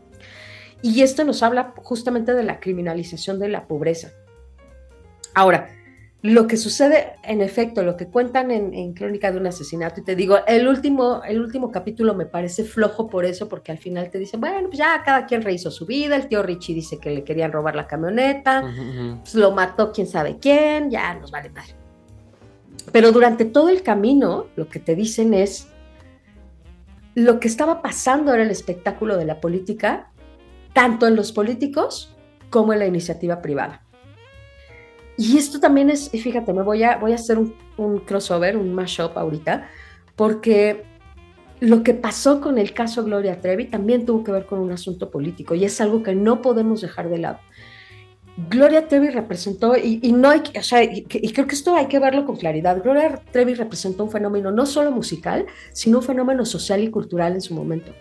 Y 0.83 1.03
esto 1.03 1.25
nos 1.25 1.43
habla 1.43 1.75
justamente 1.77 2.35
de 2.35 2.45
la 2.45 2.61
criminalización 2.61 3.39
de 3.39 3.49
la 3.49 3.67
pobreza. 3.67 4.13
Ahora, 5.35 5.71
lo 6.23 6.47
que 6.47 6.57
sucede, 6.57 7.13
en 7.23 7.41
efecto, 7.41 7.83
lo 7.83 7.97
que 7.97 8.09
cuentan 8.09 8.51
en, 8.51 8.93
Crónica 8.95 9.31
de 9.31 9.39
un 9.39 9.47
asesinato, 9.47 10.01
y 10.01 10.05
te 10.05 10.17
digo, 10.17 10.39
el 10.47 10.67
último, 10.67 11.23
el 11.23 11.41
último 11.41 11.71
capítulo 11.71 12.15
me 12.15 12.27
parece 12.27 12.65
flojo 12.65 13.07
por 13.09 13.25
eso, 13.25 13.49
porque 13.49 13.71
al 13.71 13.79
final 13.79 14.11
te 14.11 14.19
dicen, 14.19 14.41
bueno, 14.41 14.67
pues 14.69 14.79
ya 14.79 15.03
cada 15.05 15.27
quien 15.27 15.43
rehizo 15.43 15.71
su 15.71 15.87
vida, 15.87 16.17
el 16.17 16.27
tío 16.27 16.43
Richie 16.43 16.75
dice 16.75 16.99
que 16.99 17.11
le 17.11 17.23
querían 17.23 17.53
robar 17.53 17.77
la 17.77 17.87
camioneta, 17.87 18.75
pues 19.21 19.35
lo 19.35 19.53
mató 19.53 19.93
quién 19.93 20.07
sabe 20.07 20.39
quién, 20.41 20.91
ya 20.91 21.15
nos 21.15 21.31
vale 21.31 21.51
madre. 21.51 21.75
Pero 22.91 23.13
durante 23.13 23.45
todo 23.45 23.69
el 23.69 23.83
camino, 23.83 24.47
lo 24.57 24.69
que 24.69 24.81
te 24.81 24.97
dicen 24.97 25.35
es, 25.35 25.69
lo 27.17 27.41
que 27.41 27.49
estaba 27.49 27.81
pasando 27.81 28.35
era 28.35 28.43
el 28.43 28.51
espectáculo 28.51 29.17
de 29.17 29.25
la 29.25 29.41
política, 29.41 30.11
tanto 30.75 31.07
en 31.07 31.17
los 31.17 31.33
políticos 31.33 32.15
como 32.51 32.75
en 32.75 32.79
la 32.79 32.87
iniciativa 32.87 33.41
privada. 33.41 33.83
Y 35.17 35.39
esto 35.39 35.59
también 35.59 35.89
es, 35.89 36.11
fíjate, 36.11 36.53
me 36.53 36.63
voy 36.63 36.83
a, 36.83 36.99
voy 36.99 37.13
a 37.13 37.15
hacer 37.15 37.39
un, 37.39 37.99
crossover, 38.01 38.59
un 38.59 38.75
mashup 38.75 39.17
ahorita, 39.17 39.67
porque 40.15 40.85
lo 41.59 41.83
que 41.83 41.95
pasó 41.95 42.43
con 42.43 42.59
el 42.59 42.75
caso 42.75 43.03
Gloria 43.03 43.41
Trevi 43.41 43.65
también 43.65 44.05
tuvo 44.05 44.23
que 44.23 44.33
ver 44.33 44.45
con 44.45 44.59
un 44.59 44.71
asunto 44.71 45.11
político 45.11 45.55
y 45.55 45.65
es 45.65 45.81
algo 45.81 46.03
que 46.03 46.15
no 46.15 46.43
podemos 46.43 46.83
dejar 46.83 47.09
de 47.09 47.17
lado. 47.17 47.39
Gloria 48.37 48.87
Trevi 48.87 49.09
representó, 49.09 49.77
y, 49.77 50.13
no 50.13 50.29
hay, 50.29 50.43
o 50.59 50.63
sea, 50.63 50.85
y, 50.85 51.03
creo 51.05 51.47
que 51.47 51.55
esto 51.55 51.75
hay 51.75 51.87
que 51.87 51.99
verlo 51.99 52.27
con 52.27 52.37
claridad, 52.37 52.83
Gloria 52.83 53.23
Trevi 53.33 53.55
representó 53.55 54.05
un 54.05 54.11
fenómeno 54.11 54.51
no 54.51 54.67
solo 54.67 54.91
musical, 54.91 55.47
sino 55.73 55.99
un 55.99 56.05
fenómeno 56.05 56.45
social 56.45 56.83
y 56.83 56.91
cultural 56.91 57.33
en 57.33 57.41
su 57.41 57.55
momento. 57.55 57.93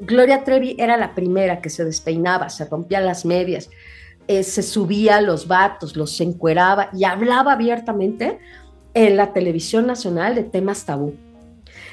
Gloria 0.00 0.44
Trevi 0.44 0.76
era 0.78 0.96
la 0.96 1.14
primera 1.14 1.60
que 1.60 1.68
se 1.68 1.84
despeinaba, 1.84 2.48
se 2.48 2.64
rompía 2.64 3.00
las 3.00 3.26
medias, 3.26 3.68
eh, 4.28 4.42
se 4.42 4.62
subía 4.62 5.20
los 5.20 5.46
vatos, 5.46 5.96
los 5.96 6.18
encueraba 6.20 6.88
y 6.94 7.04
hablaba 7.04 7.52
abiertamente 7.52 8.38
en 8.94 9.16
la 9.16 9.32
televisión 9.34 9.86
nacional 9.86 10.36
de 10.36 10.44
temas 10.44 10.86
tabú. 10.86 11.14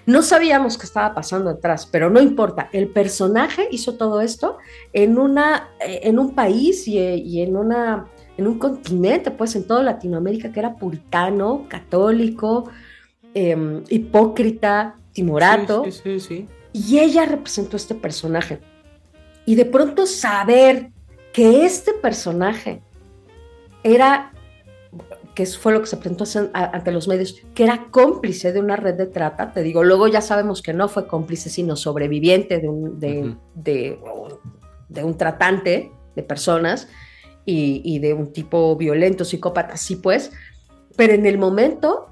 No 0.05 0.21
sabíamos 0.21 0.77
qué 0.77 0.85
estaba 0.85 1.15
pasando 1.15 1.49
atrás, 1.49 1.87
pero 1.91 2.09
no 2.09 2.21
importa. 2.21 2.69
El 2.71 2.89
personaje 2.89 3.67
hizo 3.71 3.95
todo 3.95 4.21
esto 4.21 4.57
en, 4.93 5.17
una, 5.17 5.69
eh, 5.79 6.01
en 6.03 6.19
un 6.19 6.35
país 6.35 6.87
y, 6.87 7.41
en, 7.41 7.57
una, 7.57 8.05
en 8.37 8.47
un 8.47 8.59
continente, 8.59 9.31
pues 9.31 9.55
en 9.55 9.65
toda 9.65 9.81
Latinoamérica, 9.81 10.51
que 10.51 10.59
era 10.59 10.75
puritano, 10.75 11.65
católico, 11.67 12.69
em, 13.33 13.83
hipócrita, 13.89 14.95
timorato. 15.11 15.85
Sí, 15.89 16.19
sí, 16.19 16.47
y 16.71 16.99
ella 16.99 17.25
representó 17.25 17.77
este 17.77 17.95
personaje. 17.95 18.59
Y 19.45 19.55
de 19.55 19.65
pronto 19.65 20.05
saber 20.05 20.91
que 21.31 21.65
este 21.65 21.93
personaje 21.93 22.81
era 23.81 24.33
que 25.35 25.45
fue 25.45 25.73
lo 25.73 25.81
que 25.81 25.87
se 25.87 25.97
presentó 25.97 26.23
ante 26.53 26.91
los 26.91 27.07
medios, 27.07 27.35
que 27.53 27.65
era 27.65 27.87
cómplice 27.91 28.53
de 28.53 28.59
una 28.59 28.77
red 28.77 28.95
de 28.95 29.05
trata, 29.05 29.51
te 29.51 29.61
digo, 29.61 29.83
luego 29.83 30.07
ya 30.07 30.21
sabemos 30.21 30.61
que 30.61 30.73
no 30.73 30.87
fue 30.87 31.07
cómplice, 31.07 31.49
sino 31.49 31.75
sobreviviente 31.75 32.59
de 32.59 32.69
un, 32.69 32.99
de, 32.99 33.99
un 35.03 35.17
tratante 35.17 35.91
de 36.15 36.23
personas 36.23 36.87
y, 37.45 37.99
de 37.99 38.13
un 38.13 38.31
tipo 38.31 38.75
violento, 38.77 39.25
psicópata, 39.25 39.75
sí 39.75 39.97
pues, 39.97 40.31
pero 40.95 41.13
en 41.13 41.25
el 41.25 41.37
momento, 41.37 42.07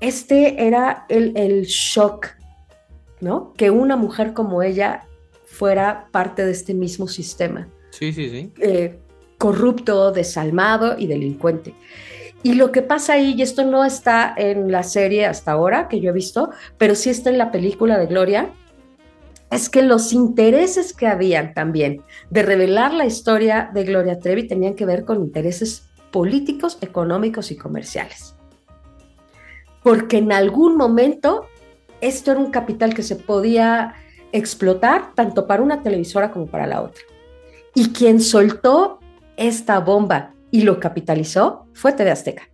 este 0.00 0.66
era 0.66 1.04
el, 1.08 1.36
el 1.36 1.64
shock, 1.64 2.28
¿no? 3.20 3.52
Que 3.54 3.70
una 3.70 3.96
mujer 3.96 4.32
como 4.32 4.62
ella 4.62 5.04
fuera 5.44 6.06
parte 6.12 6.44
de 6.44 6.52
este 6.52 6.72
mismo 6.74 7.08
sistema. 7.08 7.68
Sí, 7.90 8.12
sí, 8.12 8.30
sí. 8.30 8.52
Eh, 8.60 9.00
corrupto, 9.38 10.12
desalmado 10.12 10.96
y 10.96 11.08
delincuente. 11.08 11.74
Y 12.42 12.54
lo 12.54 12.70
que 12.70 12.82
pasa 12.82 13.14
ahí, 13.14 13.34
y 13.36 13.42
esto 13.42 13.64
no 13.64 13.84
está 13.84 14.32
en 14.36 14.70
la 14.70 14.82
serie 14.84 15.26
hasta 15.26 15.52
ahora 15.52 15.88
que 15.88 16.00
yo 16.00 16.10
he 16.10 16.12
visto, 16.12 16.50
pero 16.76 16.94
sí 16.94 17.10
está 17.10 17.30
en 17.30 17.38
la 17.38 17.50
película 17.50 17.98
de 17.98 18.06
Gloria, 18.06 18.50
es 19.50 19.68
que 19.68 19.82
los 19.82 20.12
intereses 20.12 20.92
que 20.92 21.06
habían 21.06 21.54
también 21.54 22.02
de 22.30 22.42
revelar 22.42 22.92
la 22.92 23.06
historia 23.06 23.70
de 23.72 23.84
Gloria 23.84 24.20
Trevi 24.20 24.46
tenían 24.46 24.74
que 24.74 24.86
ver 24.86 25.04
con 25.04 25.20
intereses 25.20 25.88
políticos, 26.12 26.78
económicos 26.80 27.50
y 27.50 27.56
comerciales. 27.56 28.34
Porque 29.82 30.18
en 30.18 30.32
algún 30.32 30.76
momento 30.76 31.46
esto 32.00 32.32
era 32.32 32.40
un 32.40 32.50
capital 32.50 32.94
que 32.94 33.02
se 33.02 33.16
podía 33.16 33.94
explotar 34.32 35.14
tanto 35.14 35.46
para 35.46 35.62
una 35.62 35.82
televisora 35.82 36.30
como 36.30 36.46
para 36.46 36.66
la 36.66 36.82
otra. 36.82 37.02
Y 37.74 37.92
quien 37.92 38.20
soltó 38.20 39.00
esta 39.36 39.80
bomba 39.80 40.34
y 40.50 40.62
lo 40.62 40.80
capitalizó 40.80 41.66
fue 41.72 41.92
TV 41.92 42.10
Azteca. 42.10 42.48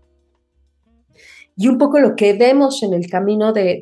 Y 1.56 1.68
un 1.68 1.78
poco 1.78 2.00
lo 2.00 2.16
que 2.16 2.32
vemos 2.32 2.82
en 2.82 2.94
el 2.94 3.08
camino 3.08 3.52
de, 3.52 3.80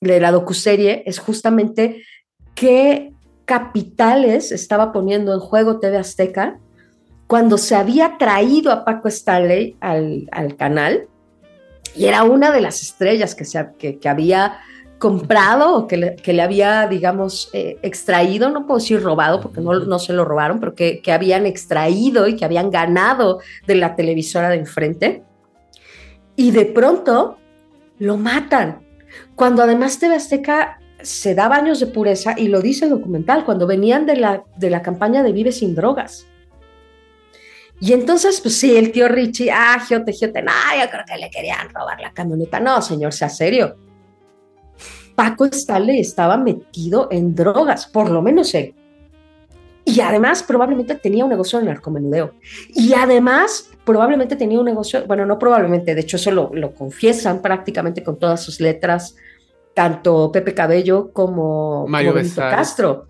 de 0.00 0.20
la 0.20 0.30
docuserie 0.30 1.02
es 1.04 1.18
justamente 1.18 2.02
qué 2.54 3.12
capitales 3.44 4.52
estaba 4.52 4.92
poniendo 4.92 5.34
en 5.34 5.40
juego 5.40 5.80
TV 5.80 5.96
Azteca 5.96 6.60
cuando 7.26 7.58
se 7.58 7.74
había 7.74 8.16
traído 8.18 8.70
a 8.70 8.84
Paco 8.84 9.08
Stanley 9.08 9.76
al, 9.80 10.28
al 10.30 10.56
canal 10.56 11.08
y 11.96 12.06
era 12.06 12.22
una 12.22 12.52
de 12.52 12.60
las 12.60 12.82
estrellas 12.82 13.34
que, 13.34 13.44
se, 13.44 13.68
que, 13.78 13.98
que 13.98 14.08
había 14.08 14.58
comprado 15.00 15.74
o 15.74 15.86
que 15.88 15.96
le, 15.96 16.16
que 16.16 16.34
le 16.34 16.42
había, 16.42 16.86
digamos, 16.86 17.48
eh, 17.54 17.78
extraído, 17.80 18.50
no 18.50 18.66
puedo 18.66 18.78
decir 18.78 19.02
robado 19.02 19.40
porque 19.40 19.62
no, 19.62 19.72
no 19.80 19.98
se 19.98 20.12
lo 20.12 20.26
robaron, 20.26 20.60
pero 20.60 20.74
que, 20.74 21.00
que, 21.00 21.10
habían 21.10 21.46
extraído 21.46 22.28
y 22.28 22.36
que 22.36 22.44
habían 22.44 22.70
ganado 22.70 23.40
de 23.66 23.76
la 23.76 23.96
televisora 23.96 24.50
de 24.50 24.56
enfrente. 24.56 25.24
Y 26.36 26.50
de 26.50 26.66
pronto 26.66 27.38
lo 27.98 28.18
matan. 28.18 28.86
Cuando 29.34 29.62
además 29.62 29.98
TV 29.98 30.16
Azteca 30.16 30.78
se 31.00 31.34
da 31.34 31.48
baños 31.48 31.80
de 31.80 31.86
pureza, 31.86 32.34
y 32.36 32.48
lo 32.48 32.60
dice 32.60 32.84
el 32.84 32.90
documental, 32.90 33.46
cuando 33.46 33.66
venían 33.66 34.04
de 34.04 34.16
la, 34.16 34.44
de 34.56 34.68
la 34.68 34.82
campaña 34.82 35.22
de 35.22 35.32
Vive 35.32 35.50
sin 35.50 35.74
drogas. 35.74 36.26
Y 37.80 37.94
entonces, 37.94 38.42
pues 38.42 38.58
sí, 38.58 38.76
el 38.76 38.92
tío 38.92 39.08
Richie, 39.08 39.50
ah, 39.50 39.82
Giote, 39.88 40.12
Giote, 40.12 40.42
no, 40.42 40.52
yo 40.78 40.90
creo 40.90 41.04
que 41.06 41.16
le 41.16 41.30
querían 41.30 41.70
robar 41.70 41.98
la 42.02 42.12
camioneta. 42.12 42.60
No, 42.60 42.82
señor, 42.82 43.14
sea 43.14 43.30
serio 43.30 43.76
Paco 45.20 45.44
Stanley 45.44 46.00
estaba 46.00 46.38
metido 46.38 47.08
en 47.10 47.34
drogas, 47.34 47.86
por 47.86 48.08
lo 48.08 48.22
menos 48.22 48.54
él. 48.54 48.74
Y 49.84 50.00
además 50.00 50.42
probablemente 50.42 50.94
tenía 50.94 51.24
un 51.24 51.30
negocio 51.30 51.58
de 51.58 51.66
narcomenudeo. 51.66 52.32
Y 52.74 52.94
además 52.94 53.68
probablemente 53.84 54.34
tenía 54.34 54.58
un 54.58 54.64
negocio, 54.64 55.04
bueno, 55.06 55.26
no 55.26 55.38
probablemente, 55.38 55.94
de 55.94 56.00
hecho 56.00 56.16
eso 56.16 56.30
lo, 56.30 56.72
confiesan 56.72 57.42
prácticamente 57.42 58.02
con 58.02 58.18
todas 58.18 58.42
sus 58.42 58.60
letras, 58.60 59.14
tanto 59.74 60.32
Pepe 60.32 60.54
Cabello 60.54 61.12
como 61.12 61.86
Mario 61.86 62.14
Castro. 62.34 63.06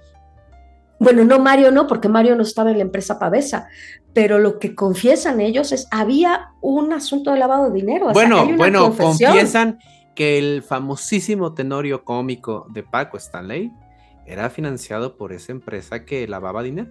Bueno, 0.98 1.24
no 1.24 1.38
Mario 1.38 1.70
no, 1.70 1.86
porque 1.86 2.08
Mario 2.08 2.34
no 2.34 2.42
estaba 2.42 2.72
en 2.72 2.78
la 2.78 2.82
empresa 2.82 3.20
Pavesa, 3.20 3.68
pero 4.12 4.40
lo 4.40 4.58
que 4.58 4.74
confiesan 4.74 5.40
ellos 5.40 5.70
es 5.70 5.86
había 5.92 6.54
un 6.60 6.92
asunto 6.92 7.30
de 7.30 7.38
lavado 7.38 7.70
de 7.70 7.80
dinero. 7.80 8.10
Bueno, 8.12 8.48
bueno, 8.56 8.96
confiesan 8.96 9.78
que 10.20 10.36
el 10.36 10.62
famosísimo 10.62 11.54
tenorio 11.54 12.04
cómico 12.04 12.66
de 12.68 12.82
Paco 12.82 13.16
Stanley 13.16 13.72
era 14.26 14.50
financiado 14.50 15.16
por 15.16 15.32
esa 15.32 15.50
empresa 15.50 16.04
que 16.04 16.28
lavaba 16.28 16.62
dinero. 16.62 16.90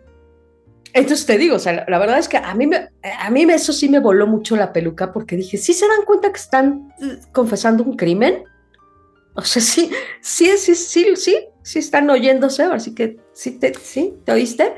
Entonces 0.93 1.27
te 1.27 1.37
digo, 1.37 1.57
o 1.57 1.59
sea, 1.59 1.85
la, 1.87 1.99
verdad 1.99 2.17
es 2.17 2.27
que 2.27 2.37
a 2.37 2.55
mí, 2.55 2.65
me, 2.65 2.89
a 3.03 3.29
mí 3.29 3.43
eso 3.43 3.71
sí 3.71 3.87
me 3.87 3.99
voló 3.99 4.25
mucho 4.25 4.55
la 4.55 4.73
peluca 4.73 5.13
porque 5.13 5.35
dije, 5.35 5.59
¿sí 5.59 5.73
se 5.73 5.87
dan 5.87 6.05
cuenta 6.07 6.31
que 6.31 6.39
están 6.39 6.91
eh, 7.03 7.19
confesando 7.31 7.83
un 7.83 7.95
crimen? 7.95 8.45
O 9.35 9.43
sea, 9.43 9.61
sí, 9.61 9.91
sí, 10.21 10.49
sí, 10.57 10.73
sí, 10.73 11.15
sí, 11.15 11.37
sí 11.61 11.77
están 11.77 12.09
oyéndose, 12.09 12.63
así 12.63 12.95
que 12.95 13.17
sí 13.33 13.59
te, 13.59 13.75
sí, 13.75 14.15
¿te 14.25 14.31
oíste? 14.31 14.73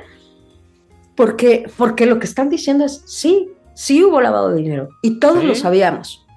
Porque, 1.15 1.71
porque 1.77 2.05
lo 2.05 2.19
que 2.19 2.25
están 2.25 2.49
diciendo 2.49 2.83
es, 2.83 3.01
sí, 3.05 3.49
sí 3.75 4.03
hubo 4.03 4.19
lavado 4.19 4.49
de 4.49 4.61
dinero 4.61 4.89
y 5.01 5.21
todos 5.21 5.41
lo 5.41 5.55
sabíamos. 5.55 6.27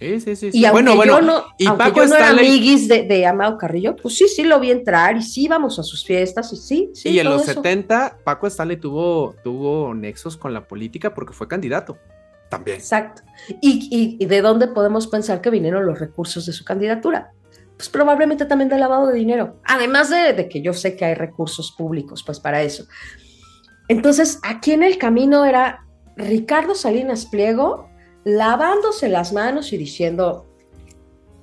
Sí, 0.00 0.18
sí, 0.18 0.34
sí. 0.34 0.50
Y 0.54 0.66
bueno, 0.70 1.04
yo 1.04 1.20
no, 1.20 1.44
y 1.58 1.66
aunque 1.66 1.92
yo 1.94 2.06
no 2.06 2.16
era 2.16 2.30
amiguis 2.30 2.88
de, 2.88 3.02
de, 3.02 3.26
Amado 3.26 3.58
Carrillo, 3.58 3.96
pues 3.96 4.16
sí, 4.16 4.28
sí 4.28 4.44
lo 4.44 4.58
vi 4.58 4.70
entrar 4.70 5.18
y 5.18 5.22
sí 5.22 5.44
íbamos 5.44 5.78
a 5.78 5.82
sus 5.82 6.06
fiestas 6.06 6.50
y 6.54 6.56
sí, 6.56 6.90
sí. 6.94 7.10
Y 7.10 7.18
en 7.18 7.28
los 7.28 7.44
70, 7.44 8.20
Paco 8.24 8.46
Stanley 8.46 8.78
tuvo, 8.78 9.34
tuvo 9.44 9.92
nexos 9.92 10.38
con 10.38 10.54
la 10.54 10.66
política 10.66 11.12
porque 11.12 11.34
fue 11.34 11.48
candidato 11.48 11.98
también. 12.48 12.78
Exacto. 12.78 13.22
¿Y, 13.60 14.16
y, 14.18 14.24
de 14.24 14.40
dónde 14.40 14.68
podemos 14.68 15.06
pensar 15.06 15.42
que 15.42 15.50
vinieron 15.50 15.84
los 15.84 16.00
recursos 16.00 16.46
de 16.46 16.54
su 16.54 16.64
candidatura? 16.64 17.32
Pues 17.76 17.90
probablemente 17.90 18.46
también 18.46 18.70
de 18.70 18.78
lavado 18.78 19.06
de 19.06 19.14
dinero. 19.14 19.60
Además 19.64 20.08
de, 20.08 20.32
de 20.32 20.48
que 20.48 20.62
yo 20.62 20.72
sé 20.72 20.96
que 20.96 21.04
hay 21.04 21.14
recursos 21.14 21.72
públicos, 21.76 22.22
pues 22.24 22.40
para 22.40 22.62
eso. 22.62 22.86
Entonces, 23.88 24.40
aquí 24.44 24.72
en 24.72 24.82
el 24.82 24.96
camino 24.96 25.44
era 25.44 25.84
Ricardo 26.16 26.74
Salinas 26.74 27.26
Pliego 27.26 27.89
lavándose 28.24 29.08
las 29.08 29.32
manos 29.32 29.72
y 29.72 29.78
diciendo, 29.78 30.46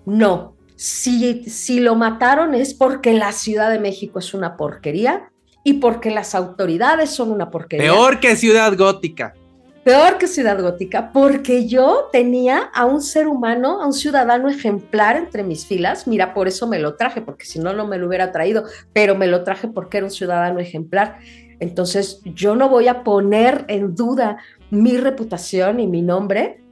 no, 0.06 0.56
si, 0.76 1.44
si 1.46 1.80
lo 1.80 1.96
mataron 1.96 2.54
es 2.54 2.74
porque 2.74 3.14
la 3.14 3.32
Ciudad 3.32 3.72
de 3.72 3.80
México 3.80 4.20
es 4.20 4.34
una 4.34 4.58
porquería 4.58 5.32
y 5.64 5.74
porque 5.74 6.12
las 6.12 6.36
autoridades 6.36 7.10
son 7.10 7.32
una 7.32 7.50
porquería. 7.50 7.92
Peor 7.92 8.20
que 8.20 8.36
Ciudad 8.36 8.78
Gótica. 8.78 9.34
peor 9.84 10.18
que 10.18 10.28
Ciudad 10.28 10.62
Gótica, 10.62 11.12
porque 11.12 11.66
yo 11.68 12.10
tenía 12.12 12.70
a 12.74 12.86
un 12.86 13.02
ser 13.02 13.28
humano, 13.28 13.82
a 13.82 13.86
un 13.86 13.94
ciudadano 13.94 14.50
ejemplar 14.50 15.16
entre 15.16 15.44
mis 15.44 15.66
filas. 15.66 16.08
Mira, 16.08 16.34
por 16.34 16.48
eso 16.48 16.68
me 16.68 16.78
lo 16.78 16.96
traje, 16.96 17.22
porque 17.22 17.46
si 17.46 17.60
no, 17.60 17.74
no 17.74 17.88
me 17.88 17.98
lo 17.98 18.08
hubiera 18.08 18.32
traído, 18.32 18.66
pero 18.94 19.16
me 19.16 19.28
lo 19.28 19.44
traje 19.44 19.68
porque 19.68 19.98
era 19.98 20.06
un 20.06 20.12
ciudadano 20.12 20.60
ejemplar. 20.60 21.20
Entonces, 21.60 22.22
yo 22.24 22.56
no 22.56 22.70
voy 22.70 22.88
a 22.88 23.04
poner 23.04 23.66
en 23.68 23.96
duda 23.96 24.38
mi 24.70 24.98
reputación 24.98 25.80
y 25.80 25.88
mi 25.88 26.02
nombre, 26.02 26.64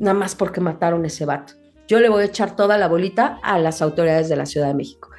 nada 0.00 0.14
más 0.14 0.34
porque 0.34 0.60
mataron 0.60 1.04
ese 1.04 1.24
vato. 1.24 1.52
Yo 1.86 2.00
le 2.00 2.08
voy 2.08 2.22
a 2.22 2.26
echar 2.26 2.56
toda 2.56 2.78
la 2.78 2.88
bolita 2.88 3.38
a 3.42 3.58
las 3.58 3.82
autoridades 3.82 4.28
de 4.28 4.36
la 4.36 4.46
Ciudad 4.46 4.68
de 4.68 4.74
México. 4.74 5.10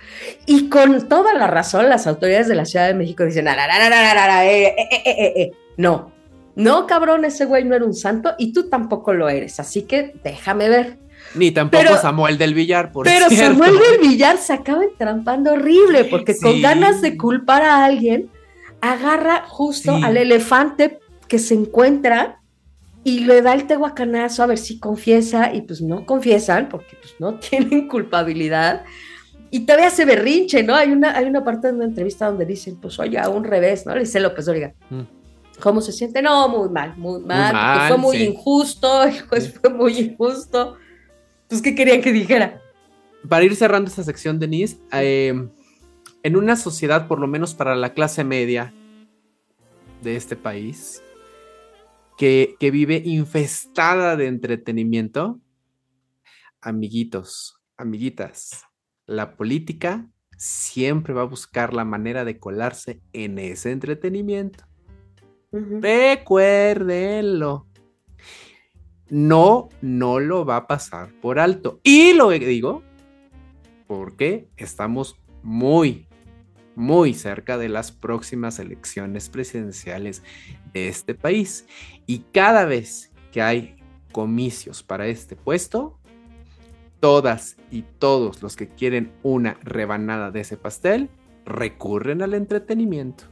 Y 0.46 0.70
con 0.70 1.08
toda 1.08 1.34
la 1.34 1.48
razón, 1.48 1.90
las 1.90 2.08
autoridades 2.08 2.48
de 2.48 2.56
la 2.56 2.66
Ciudad 2.66 2.88
de 2.88 2.94
México 2.94 3.24
dicen, 3.24 3.46
no, 5.78 6.12
no, 6.56 6.88
cabrón, 6.88 7.26
ese 7.26 7.46
güey 7.46 7.64
no 7.64 7.76
era 7.76 7.86
un 7.86 7.94
santo 7.94 8.34
y 8.38 8.54
tú 8.54 8.70
tampoco 8.70 9.14
lo 9.14 9.30
eres, 9.30 9.60
así 9.60 9.84
que 9.84 10.14
déjame 10.24 10.70
ver. 10.70 10.98
Ni 11.36 11.52
tampoco 11.52 11.98
Samuel 11.98 12.38
del 12.38 12.54
Villar, 12.54 12.92
por 12.92 13.06
Pero 13.06 13.30
Samuel 13.30 13.78
del 13.78 14.10
Villar 14.10 14.38
se 14.38 14.54
acaba 14.54 14.84
entrampando 14.84 15.54
horrible, 15.54 16.06
porque 16.06 16.36
con 16.38 16.62
ganas 16.62 17.02
de 17.02 17.18
culpar 17.18 17.62
a 17.62 17.86
alguien, 17.86 18.30
agarra 18.82 19.44
justo 19.48 19.94
al 20.04 20.18
elefante 20.18 21.00
que 21.28 21.40
se 21.40 21.54
encuentra 21.54 22.41
y 23.04 23.22
le 23.22 23.42
da 23.42 23.54
el 23.54 23.68
tehuacanazo 23.68 24.44
a 24.44 24.48
ver 24.48 24.58
si 24.58 24.80
confiesa, 24.80 25.54
y 25.54 25.62
pues 25.62 25.82
no 25.82 26.06
confiesan, 26.06 26.70
porque 26.70 26.96
pues 27.00 27.16
no 27.20 27.36
tienen 27.40 27.88
culpabilidad. 27.88 28.84
Y 29.50 29.62
todavía 29.66 29.90
se 29.90 30.06
berrinche, 30.06 30.64
¿no? 30.64 30.76
Hay 30.76 30.92
una, 30.92 31.16
hay 31.16 31.26
una 31.26 31.44
parte 31.44 31.68
de 31.68 31.74
una 31.74 31.86
entrevista 31.86 32.28
donde 32.28 32.46
dicen, 32.46 32.80
pues 32.80 33.00
oye, 33.00 33.18
a 33.18 33.28
un 33.28 33.44
revés, 33.44 33.86
¿no? 33.86 33.94
Le 33.94 34.02
dice 34.02 34.20
López 34.20 34.48
Origa. 34.48 34.74
Mm. 34.90 35.02
¿Cómo 35.60 35.82
se 35.82 35.92
siente? 35.92 36.22
No, 36.22 36.48
muy 36.48 36.70
mal, 36.70 36.96
muy 36.98 37.22
mal. 37.22 37.88
fue 37.88 37.98
muy 37.98 38.18
injusto, 38.18 38.90
pues 39.30 39.54
fue 39.54 39.70
muy 39.70 39.98
injusto. 39.98 40.78
Pues, 41.48 41.62
¿qué 41.62 41.76
querían 41.76 42.02
que 42.02 42.14
dijera? 42.14 42.62
Para 43.28 43.44
ir 43.44 43.56
cerrando 43.56 43.90
esta 43.90 44.04
sección, 44.04 44.40
Denise, 44.40 44.78
eh, 44.94 45.34
en 46.24 46.36
una 46.36 46.56
sociedad, 46.56 47.08
por 47.08 47.20
lo 47.20 47.28
menos 47.28 47.54
para 47.54 47.76
la 47.76 47.94
clase 47.94 48.24
media 48.24 48.74
de 50.02 50.16
este 50.16 50.36
país, 50.36 51.04
que, 52.18 52.56
que 52.60 52.72
vive 52.72 53.02
infestada 53.06 54.16
de 54.16 54.28
entretenimiento, 54.28 55.40
amiguitos, 56.62 57.62
amiguitas, 57.78 58.64
la 59.06 59.36
política 59.36 60.08
siempre 60.38 61.14
va 61.14 61.22
a 61.22 61.26
buscar 61.26 61.74
la 61.74 61.86
manera 61.86 62.26
de 62.26 62.40
colarse 62.40 63.02
en 63.14 63.40
ese 63.40 63.72
entretenimiento. 63.72 64.66
Recuérdenlo. 65.52 67.68
No, 69.10 69.70
no 69.82 70.20
lo 70.20 70.46
va 70.46 70.56
a 70.56 70.68
pasar 70.68 71.12
por 71.22 71.38
alto. 71.38 71.82
Y 71.84 72.14
lo 72.14 72.30
digo 72.30 72.82
porque 73.88 74.48
estamos 74.56 75.18
muy, 75.44 76.08
muy 76.76 77.14
cerca 77.14 77.58
de 77.58 77.70
las 77.70 77.92
próximas 77.92 78.60
elecciones 78.60 79.30
presidenciales 79.30 80.24
de 80.74 80.88
este 80.88 81.16
país. 81.16 81.66
Y 82.06 82.20
cada 82.32 82.66
vez 82.66 83.12
que 83.32 83.42
hay 83.42 83.76
comicios 84.12 84.84
para 84.84 85.08
este 85.08 85.36
puesto, 85.36 85.98
todas 87.00 87.58
y 87.72 87.84
todos 88.00 88.42
los 88.42 88.56
que 88.56 88.68
quieren 88.68 89.12
una 89.24 89.58
rebanada 89.64 90.32
de 90.32 90.42
ese 90.42 90.58
pastel 90.58 91.10
recurren 91.46 92.22
al 92.22 92.34
entretenimiento 92.34 93.26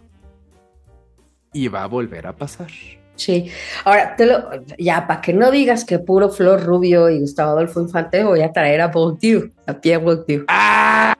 y 1.53 1.67
va 1.67 1.83
a 1.83 1.87
volver 1.87 2.27
a 2.27 2.35
pasar. 2.35 2.69
Sí, 3.15 3.51
ahora 3.83 4.15
te 4.15 4.25
lo, 4.25 4.49
ya 4.77 5.05
para 5.05 5.19
que 5.19 5.33
no 5.33 5.51
digas 5.51 5.83
que 5.83 5.99
puro 5.99 6.29
Flor 6.29 6.63
Rubio 6.63 7.09
y 7.09 7.19
Gustavo 7.19 7.51
Adolfo 7.51 7.81
Infante, 7.81 8.23
voy 8.23 8.41
a 8.41 8.53
traer 8.53 8.79
a 8.79 8.87
Bourdieu, 8.87 9.51
a 9.67 9.73
Pierre 9.73 10.01
Bourdieu. 10.01 10.45
¡Ah! 10.47 11.15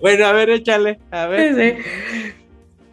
Bueno, 0.00 0.26
a 0.26 0.32
ver, 0.32 0.50
échale, 0.50 0.98
a 1.10 1.26
ver. 1.26 1.78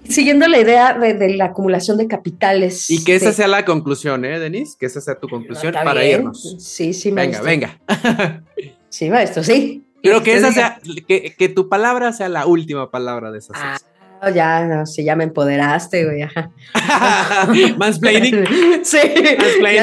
Siguiendo 0.08 0.48
la 0.48 0.60
idea 0.60 0.98
de, 0.98 1.36
la 1.36 1.46
acumulación 1.46 1.98
de 1.98 2.08
capitales. 2.08 2.90
Y 2.90 3.04
que 3.04 3.16
esa 3.16 3.32
sea 3.32 3.48
la 3.48 3.66
conclusión, 3.66 4.26
¿eh, 4.26 4.40
Denise? 4.40 4.76
Que 4.80 4.88
esa 4.88 5.00
sea 5.00 5.20
tu 5.20 5.28
conclusión 5.28 5.74
para 5.74 6.04
irnos. 6.04 6.58
Sí, 6.60 6.94
sí, 6.94 7.12
maestro. 7.12 7.44
Venga, 7.44 7.80
venga. 7.88 8.44
sí, 8.90 9.10
maestro, 9.10 9.44
sí. 9.44 9.84
Pero 10.02 10.24
que 10.24 10.34
esa 10.34 10.52
sea, 10.52 10.80
que, 11.08 11.36
que, 11.38 11.50
tu 11.50 11.70
palabra 11.70 12.12
sea 12.12 12.28
la 12.28 12.48
última 12.48 12.90
palabra 12.90 13.32
de 13.32 13.38
esa 13.38 13.54
ah, 13.56 13.78
ya, 14.30 14.66
no, 14.66 14.86
sí, 14.86 15.04
ya 15.04 15.16
me 15.16 15.24
empoderaste, 15.24 16.06
güey. 16.06 16.28
Mansplaining. 17.78 18.46
sí, 18.84 19.00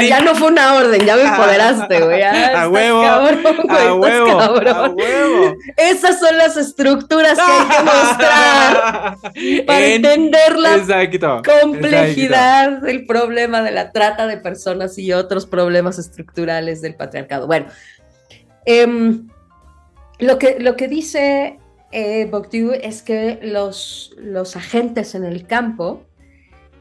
Ya, 0.08 0.20
no 0.20 0.34
fue 0.36 0.48
una 0.48 0.74
orden, 0.74 1.04
ya 1.04 1.16
me 1.16 1.22
empoderaste, 1.28 2.00
güey. 2.00 2.22
a 2.22 2.68
huevo. 2.68 3.02
Cabrón, 3.02 3.40
a 3.68 3.94
huevo. 3.94 4.40
A 4.40 4.88
huevo. 4.90 5.56
Esas 5.76 6.20
son 6.20 6.38
las 6.38 6.56
estructuras 6.56 7.36
que 7.36 7.42
hay 7.42 7.68
que 7.68 7.82
mostrar 7.84 9.16
para 9.66 9.86
entender 9.86 10.56
la 10.56 10.78
complejidad 11.42 12.80
del 12.82 13.06
problema 13.06 13.62
de 13.62 13.72
la 13.72 13.90
trata 13.90 14.26
de 14.26 14.36
personas 14.36 14.98
y 14.98 15.12
otros 15.12 15.46
problemas 15.46 15.98
estructurales 15.98 16.80
del 16.80 16.94
patriarcado. 16.94 17.46
Bueno, 17.48 17.66
em, 18.66 19.26
lo, 20.20 20.38
que, 20.38 20.58
lo 20.60 20.76
que 20.76 20.86
dice 20.86 21.58
eh, 21.90 22.30
es 22.82 23.02
que 23.02 23.38
los, 23.42 24.14
los, 24.18 24.56
agentes 24.56 25.14
en 25.14 25.24
el 25.24 25.46
campo 25.46 26.02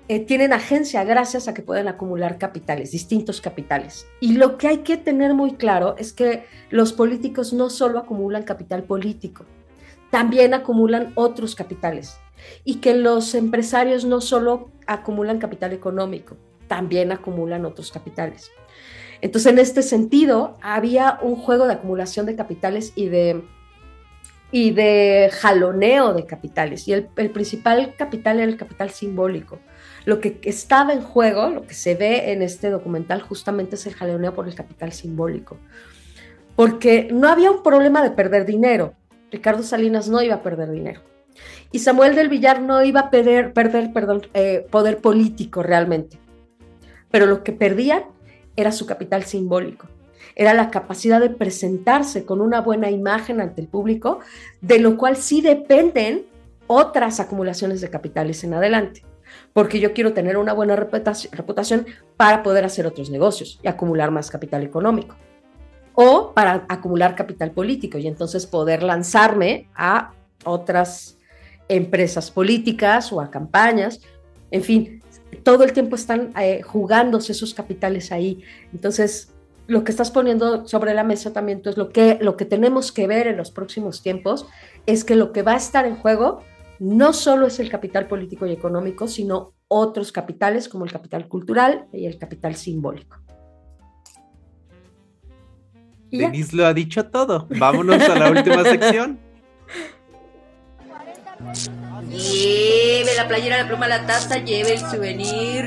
eh, 0.09 0.19
tienen 0.19 0.53
agencia 0.53 1.03
gracias 1.03 1.47
a 1.47 1.53
que 1.53 1.61
pueden 1.61 1.87
acumular 1.87 2.37
capitales, 2.37 2.91
distintos 2.91 3.41
capitales. 3.41 4.05
Y 4.19 4.33
lo 4.33 4.57
que 4.57 4.67
hay 4.67 4.77
que 4.79 4.97
tener 4.97 5.33
muy 5.33 5.55
claro 5.55 5.95
es 5.97 6.13
que 6.13 6.45
los 6.69 6.93
políticos 6.93 7.53
no 7.53 7.69
solo 7.69 7.99
acumulan 7.99 8.43
capital 8.43 8.83
político, 8.83 9.45
también 10.11 10.53
acumulan 10.53 11.11
otros 11.15 11.55
capitales. 11.55 12.17
Y 12.63 12.75
que 12.75 12.93
los 12.93 13.33
empresarios 13.33 14.05
no 14.05 14.21
solo 14.21 14.69
acumulan 14.85 15.39
capital 15.39 15.73
económico, 15.73 16.37
también 16.67 17.11
acumulan 17.11 17.65
otros 17.65 17.91
capitales. 17.91 18.51
Entonces, 19.21 19.51
en 19.51 19.59
este 19.59 19.81
sentido, 19.81 20.57
había 20.61 21.17
un 21.21 21.35
juego 21.35 21.65
de 21.65 21.73
acumulación 21.73 22.25
de 22.25 22.35
capitales 22.35 22.93
y 22.95 23.07
de 23.07 23.43
y 24.51 24.71
de 24.71 25.29
jaloneo 25.33 26.13
de 26.13 26.25
capitales. 26.25 26.87
Y 26.87 26.93
el, 26.93 27.05
principal 27.05 27.95
capital 27.97 28.39
era 28.39 28.49
el 28.49 28.57
capital 28.57 28.89
simbólico. 28.89 29.59
Lo 30.05 30.21
que 30.21 30.39
estaba 30.43 30.93
en 30.93 31.01
juego, 31.01 31.49
lo 31.49 31.63
que 31.63 31.73
se 31.73 31.95
ve 31.95 32.31
en 32.31 32.41
este 32.41 32.69
documental, 32.69 33.21
justamente 33.21 33.75
es 33.75 33.85
el 33.87 33.95
jaloneo 33.95 34.33
por 34.33 34.47
el 34.47 34.55
capital 34.55 34.93
simbólico. 34.93 35.57
Porque 36.55 37.09
no 37.11 37.27
había 37.27 37.51
un 37.51 37.61
problema 37.61 38.01
de 38.01 38.11
perder 38.11 38.45
dinero. 38.45 38.93
Ricardo 39.31 39.63
Salinas 39.63 40.07
no 40.07 40.21
iba 40.21 40.35
a 40.35 40.43
perder 40.43 40.71
dinero. 40.71 41.01
Y 41.71 41.79
Samuel 41.79 42.15
del 42.15 42.29
Villar 42.29 42.61
no 42.61 42.83
iba 42.83 43.01
a 43.01 43.09
perder, 43.11 43.53
perder 43.53 43.91
perdón, 43.91 44.21
eh, 44.33 44.65
poder 44.71 44.99
político 44.99 45.61
realmente. 45.61 46.17
Pero 47.11 47.25
lo 47.25 47.43
que 47.43 47.51
perdían 47.51 48.03
era 48.55 48.71
su 48.71 48.85
capital 48.85 49.23
simbólico 49.23 49.87
era 50.39 50.53
la 50.53 50.69
capacidad 50.69 51.19
de 51.19 51.31
presentarse 51.31 52.23
con 52.23 52.41
una 52.41 52.61
buena 52.61 52.91
imagen 52.91 53.41
ante 53.41 53.59
el 53.59 53.67
público, 53.67 54.19
de 54.61 54.77
lo 54.77 54.95
cual 54.95 55.17
sí 55.17 55.41
dependen 55.41 56.27
otras 56.67 57.19
acumulaciones 57.19 57.81
de 57.81 57.89
capitales 57.89 58.43
en 58.43 58.53
adelante, 58.53 59.03
porque 59.51 59.79
yo 59.79 59.93
quiero 59.93 60.13
tener 60.13 60.37
una 60.37 60.53
buena 60.53 60.75
reputación 60.75 61.87
para 62.17 62.43
poder 62.43 62.65
hacer 62.65 62.85
otros 62.85 63.09
negocios 63.09 63.59
y 63.63 63.67
acumular 63.67 64.11
más 64.11 64.29
capital 64.29 64.61
económico, 64.61 65.15
o 65.95 66.33
para 66.35 66.67
acumular 66.69 67.15
capital 67.15 67.49
político 67.49 67.97
y 67.97 68.05
entonces 68.05 68.45
poder 68.45 68.83
lanzarme 68.83 69.67
a 69.73 70.13
otras 70.45 71.17
empresas 71.67 72.29
políticas 72.29 73.11
o 73.11 73.21
a 73.21 73.31
campañas, 73.31 74.01
en 74.51 74.61
fin, 74.61 75.01
todo 75.41 75.63
el 75.63 75.73
tiempo 75.73 75.95
están 75.95 76.31
eh, 76.39 76.61
jugándose 76.61 77.31
esos 77.31 77.55
capitales 77.55 78.11
ahí. 78.11 78.43
Entonces, 78.71 79.33
lo 79.67 79.83
que 79.83 79.91
estás 79.91 80.11
poniendo 80.11 80.67
sobre 80.67 80.93
la 80.93 81.03
mesa 81.03 81.33
también, 81.33 81.59
entonces 81.59 81.77
lo 81.77 81.89
que, 81.89 82.17
lo 82.21 82.37
que 82.37 82.45
tenemos 82.45 82.91
que 82.91 83.05
ver 83.05 83.27
en 83.27 83.37
los 83.37 83.51
próximos 83.51 84.01
tiempos 84.01 84.47
es 84.85 85.03
que 85.03 85.15
lo 85.15 85.33
que 85.33 85.43
va 85.43 85.53
a 85.53 85.57
estar 85.57 85.85
en 85.85 85.95
juego 85.95 86.41
no 86.79 87.13
solo 87.13 87.47
es 87.47 87.59
el 87.59 87.69
capital 87.69 88.07
político 88.07 88.45
y 88.45 88.53
económico, 88.53 89.07
sino 89.07 89.53
otros 89.67 90.11
capitales 90.11 90.69
como 90.69 90.85
el 90.85 90.91
capital 90.91 91.27
cultural 91.27 91.87
y 91.91 92.05
el 92.05 92.17
capital 92.17 92.55
simbólico. 92.55 93.17
Denise 96.09 96.55
lo 96.55 96.65
ha 96.65 96.73
dicho 96.73 97.05
todo. 97.07 97.47
Vámonos 97.49 98.01
a 98.01 98.15
la 98.17 98.31
última 98.31 98.63
sección. 98.63 99.19
Lleve 102.09 103.15
la 103.15 103.27
playera, 103.27 103.63
la 103.63 103.67
pluma, 103.67 103.87
la 103.87 104.05
taza, 104.05 104.37
lleve 104.37 104.75
el 104.75 104.79
souvenir. 104.79 105.65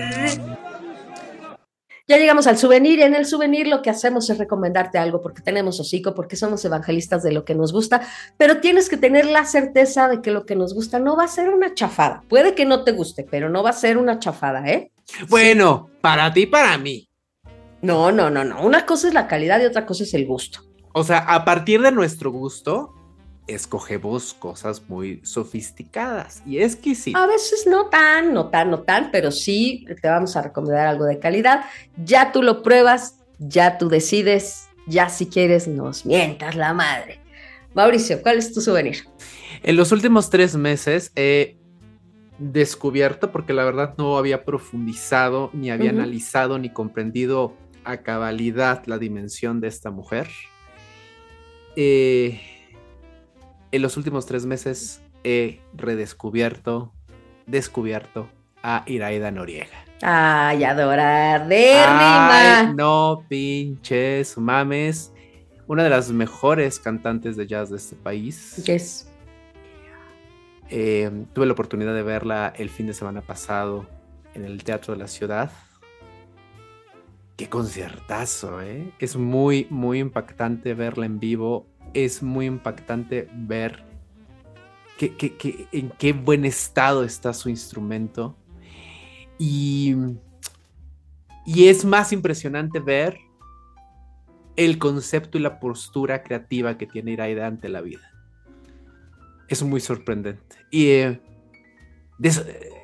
Ya 2.11 2.19
llegamos 2.19 2.49
al 2.49 2.59
souvenir 2.59 2.99
y 2.99 3.03
en 3.03 3.15
el 3.15 3.25
souvenir 3.25 3.69
lo 3.69 3.83
que 3.83 3.91
hacemos 3.91 4.29
es 4.31 4.37
recomendarte 4.37 4.99
algo 4.99 5.23
porque 5.23 5.43
tenemos 5.43 5.79
hocico, 5.79 6.13
porque 6.13 6.35
somos 6.35 6.65
evangelistas 6.65 7.23
de 7.23 7.31
lo 7.31 7.45
que 7.45 7.55
nos 7.55 7.73
gusta, 7.73 8.01
pero 8.37 8.59
tienes 8.59 8.89
que 8.89 8.97
tener 8.97 9.27
la 9.27 9.45
certeza 9.45 10.09
de 10.09 10.21
que 10.21 10.33
lo 10.33 10.45
que 10.45 10.57
nos 10.57 10.75
gusta 10.75 10.99
no 10.99 11.17
va 11.17 11.23
a 11.23 11.29
ser 11.29 11.51
una 11.51 11.73
chafada. 11.73 12.25
Puede 12.29 12.57
que 12.57 12.65
no 12.65 12.83
te 12.83 12.91
guste, 12.91 13.25
pero 13.31 13.49
no 13.49 13.63
va 13.63 13.71
a 13.71 13.75
ser 13.75 13.97
una 13.97 14.19
chafada, 14.19 14.69
¿eh? 14.69 14.91
Bueno, 15.29 15.89
para 16.01 16.33
ti, 16.33 16.47
para 16.47 16.77
mí. 16.79 17.09
No, 17.81 18.11
no, 18.11 18.29
no, 18.29 18.43
no. 18.43 18.61
Una 18.61 18.85
cosa 18.85 19.07
es 19.07 19.15
la 19.15 19.29
calidad 19.29 19.61
y 19.61 19.67
otra 19.67 19.87
cosa 19.87 20.03
es 20.03 20.13
el 20.13 20.27
gusto. 20.27 20.63
O 20.93 21.05
sea, 21.05 21.19
a 21.19 21.45
partir 21.45 21.81
de 21.81 21.93
nuestro 21.93 22.33
gusto, 22.33 22.93
escogemos 23.55 24.35
cosas 24.35 24.83
muy 24.89 25.21
sofisticadas 25.25 26.43
y 26.47 26.59
exquisitas. 26.59 27.21
A 27.21 27.27
veces 27.27 27.67
no 27.67 27.87
tan, 27.87 28.33
no 28.33 28.49
tan, 28.49 28.71
no 28.71 28.81
tan, 28.81 29.11
pero 29.11 29.31
sí 29.31 29.87
te 30.01 30.09
vamos 30.09 30.37
a 30.37 30.43
recomendar 30.43 30.87
algo 30.87 31.05
de 31.05 31.19
calidad. 31.19 31.65
Ya 31.97 32.33
tú 32.33 32.43
lo 32.43 32.63
pruebas, 32.63 33.19
ya 33.39 33.79
tú 33.79 33.89
decides, 33.89 34.69
ya 34.87 35.09
si 35.09 35.27
quieres 35.27 35.69
nos 35.69 36.07
mientas 36.07 36.55
la 36.55 36.73
madre. 36.73 37.21
Mauricio, 37.75 38.23
¿cuál 38.23 38.39
es 38.39 38.53
tu 38.53 38.61
souvenir? 38.61 39.05
En 39.63 39.77
los 39.77 39.93
últimos 39.93 40.31
tres 40.31 40.57
meses 40.57 41.13
he 41.15 41.59
descubierto, 42.39 43.31
porque 43.33 43.53
la 43.53 43.65
verdad 43.65 43.95
no 43.99 44.17
había 44.17 44.45
profundizado, 44.45 45.51
ni 45.53 45.71
había 45.71 45.91
analizado, 45.91 46.59
ni 46.59 46.71
comprendido 46.71 47.55
a 47.85 47.99
cabalidad 47.99 48.85
la 48.87 48.99
dimensión 48.99 49.61
de 49.61 49.69
esta 49.69 49.91
mujer. 49.91 50.29
Eh, 51.77 52.41
en 53.73 53.83
los 53.83 53.97
últimos 53.97 54.27
tres 54.27 54.47
meses 54.47 55.03
he 55.25 55.61
redescubierto, 55.75 56.93
descubierto 57.47 58.29
a 58.63 58.85
Iraida 58.87 59.31
Noriega. 59.31 59.85
Ay, 60.03 60.65
adorada. 60.65 62.73
no 62.75 63.25
pinches 63.29 64.37
mames. 64.39 65.13
Una 65.67 65.85
de 65.85 65.91
las 65.91 66.11
mejores 66.11 66.81
cantantes 66.81 67.37
de 67.37 67.47
jazz 67.47 67.71
de 67.71 67.77
este 67.77 67.97
país. 67.97 68.65
Yes. 68.65 69.09
Eh, 70.69 71.27
tuve 71.33 71.47
la 71.47 71.53
oportunidad 71.53 71.95
de 71.95 72.03
verla 72.03 72.53
el 72.57 72.71
fin 72.71 72.87
de 72.87 72.95
semana 72.95 73.21
pasado 73.21 73.87
en 74.35 74.45
el 74.45 74.65
Teatro 74.65 74.95
de 74.95 75.01
la 75.01 75.09
Ciudad. 75.09 75.51
Qué 77.37 77.49
conciertazo, 77.49 78.61
¿eh? 78.63 78.93
Es 78.99 79.17
muy, 79.17 79.67
muy 79.71 79.99
impactante 79.99 80.75
verla 80.75 81.07
en 81.07 81.21
vivo 81.21 81.67
es 81.95 82.23
muy 82.23 82.47
impactante 82.47 83.29
ver 83.33 83.85
que, 84.99 85.69
en 85.73 85.91
qué 85.99 86.13
buen 86.13 86.45
estado 86.45 87.05
está 87.05 87.33
su 87.33 87.49
instrumento. 87.49 88.37
Y, 89.39 89.95
y 91.47 91.69
es 91.69 91.85
más 91.85 92.13
impresionante 92.13 92.81
ver 92.81 93.19
el 94.57 94.79
concepto 94.79 95.39
y 95.39 95.41
la 95.41 95.59
postura 95.59 96.23
creativa 96.23 96.77
que 96.77 96.87
tiene 96.87 97.13
Iraida 97.13 97.47
ante 97.47 97.69
la 97.69 97.81
vida. 97.81 98.13
Es 99.49 99.63
muy 99.63 99.81
sorprendente. 99.81 100.57
Y 100.71 100.87
eh, 100.89 101.21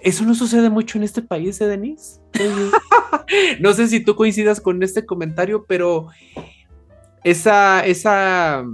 eso, 0.02 0.24
no 0.24 0.34
sucede 0.34 0.70
mucho 0.70 0.96
en 0.98 1.04
este 1.04 1.20
país, 1.20 1.60
¿eh, 1.60 1.66
Denise? 1.66 2.20
no 3.60 3.72
sé 3.74 3.88
si 3.88 4.00
tú 4.00 4.16
coincidas 4.16 4.60
con 4.60 4.82
este 4.82 5.04
comentario, 5.04 5.66
pero 5.66 6.08
esa, 7.22 7.84
esa 7.84 8.64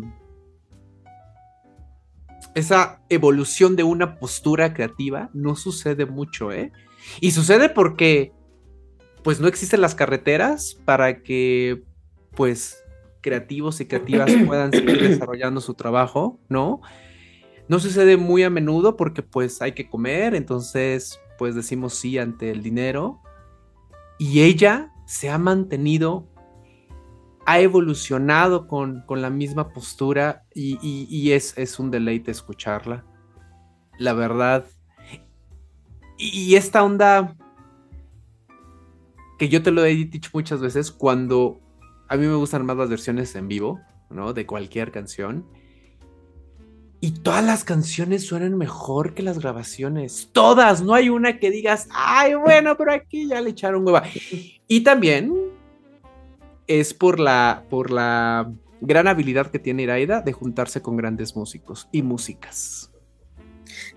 esa 2.55 3.03
evolución 3.09 3.76
de 3.76 3.82
una 3.82 4.18
postura 4.18 4.74
creativa 4.74 5.30
no 5.32 5.57
sucede 5.57 6.07
mucho, 6.07 6.53
¿eh? 6.53 6.72
Y 7.20 7.32
sucede 7.32 7.68
porque, 7.68 8.32
pues, 9.22 9.40
no 9.40 9.48
existen 9.48 9.80
las 9.80 9.94
carreteras 9.94 10.78
para 10.84 11.22
que, 11.22 11.82
pues, 12.34 12.82
creativos 13.20 13.80
y 13.80 13.86
creativas 13.86 14.30
puedan 14.46 14.72
seguir 14.72 15.00
desarrollando 15.00 15.61
su 15.61 15.74
trabajo, 15.74 16.38
¿no? 16.48 16.80
No 17.68 17.78
sucede 17.78 18.16
muy 18.16 18.42
a 18.42 18.50
menudo 18.50 18.96
porque, 18.96 19.22
pues, 19.22 19.62
hay 19.62 19.72
que 19.72 19.88
comer, 19.88 20.34
entonces, 20.34 21.20
pues, 21.38 21.55
decimos 21.55 21.94
sí 21.94 22.18
ante 22.18 22.50
el 22.50 22.62
dinero. 22.62 23.20
Y 24.18 24.42
ella 24.42 24.92
se 25.07 25.30
ha 25.30 25.38
mantenido 25.38 26.32
ha 27.45 27.61
evolucionado 27.61 28.66
con, 28.66 29.05
la 29.09 29.30
misma 29.30 29.70
postura 29.70 30.45
y, 30.55 31.30
es, 31.32 31.57
es, 31.57 31.78
un 31.78 31.90
deleite 31.90 32.30
escucharla. 32.30 33.05
La 33.99 34.12
verdad. 34.12 34.66
Y, 36.18 36.55
esta 36.55 36.82
onda 36.84 37.36
que 39.38 39.49
yo 39.49 39.62
te 39.62 39.72
lo 39.72 39.84
he 39.84 39.95
dicho 39.95 40.30
muchas 40.32 40.61
veces, 40.61 40.93
cuando 40.93 41.61
a 42.09 42.16
mí 42.16 42.26
me 42.26 42.36
gustan 42.36 42.64
más 42.64 42.76
las 42.76 42.88
versiones 42.88 43.34
en 43.34 43.49
vivo, 43.49 43.80
¿no? 44.09 44.32
De 44.32 44.47
cualquier 44.47 44.93
canción. 44.93 45.45
Y 47.01 47.11
todas 47.11 47.45
las 47.45 47.64
canciones 47.64 48.24
suenan 48.24 48.57
mejor 48.57 49.14
que 49.14 49.24
las 49.24 49.40
grabaciones. 49.40 50.30
Todas, 50.30 50.82
no 50.82 50.95
hay 50.95 51.09
una 51.09 51.40
que 51.40 51.51
digas, 51.51 51.88
ay, 51.90 52.34
bueno, 52.34 52.76
pero 52.76 52.93
aquí 52.93 53.26
ya 53.26 53.40
le 53.40 53.51
echaron 53.51 53.84
hueva. 53.84 54.05
Y 54.68 54.82
también 54.82 55.53
es 56.80 56.94
por 56.94 57.20
la, 57.20 57.64
por 57.68 57.90
la 57.90 58.52
gran 58.80 59.06
habilidad 59.08 59.48
que 59.48 59.58
tiene 59.58 59.84
Iraida 59.84 60.20
de 60.20 60.32
juntarse 60.32 60.82
con 60.82 60.96
grandes 60.96 61.36
músicos 61.36 61.88
y 61.92 62.02
músicas. 62.02 62.90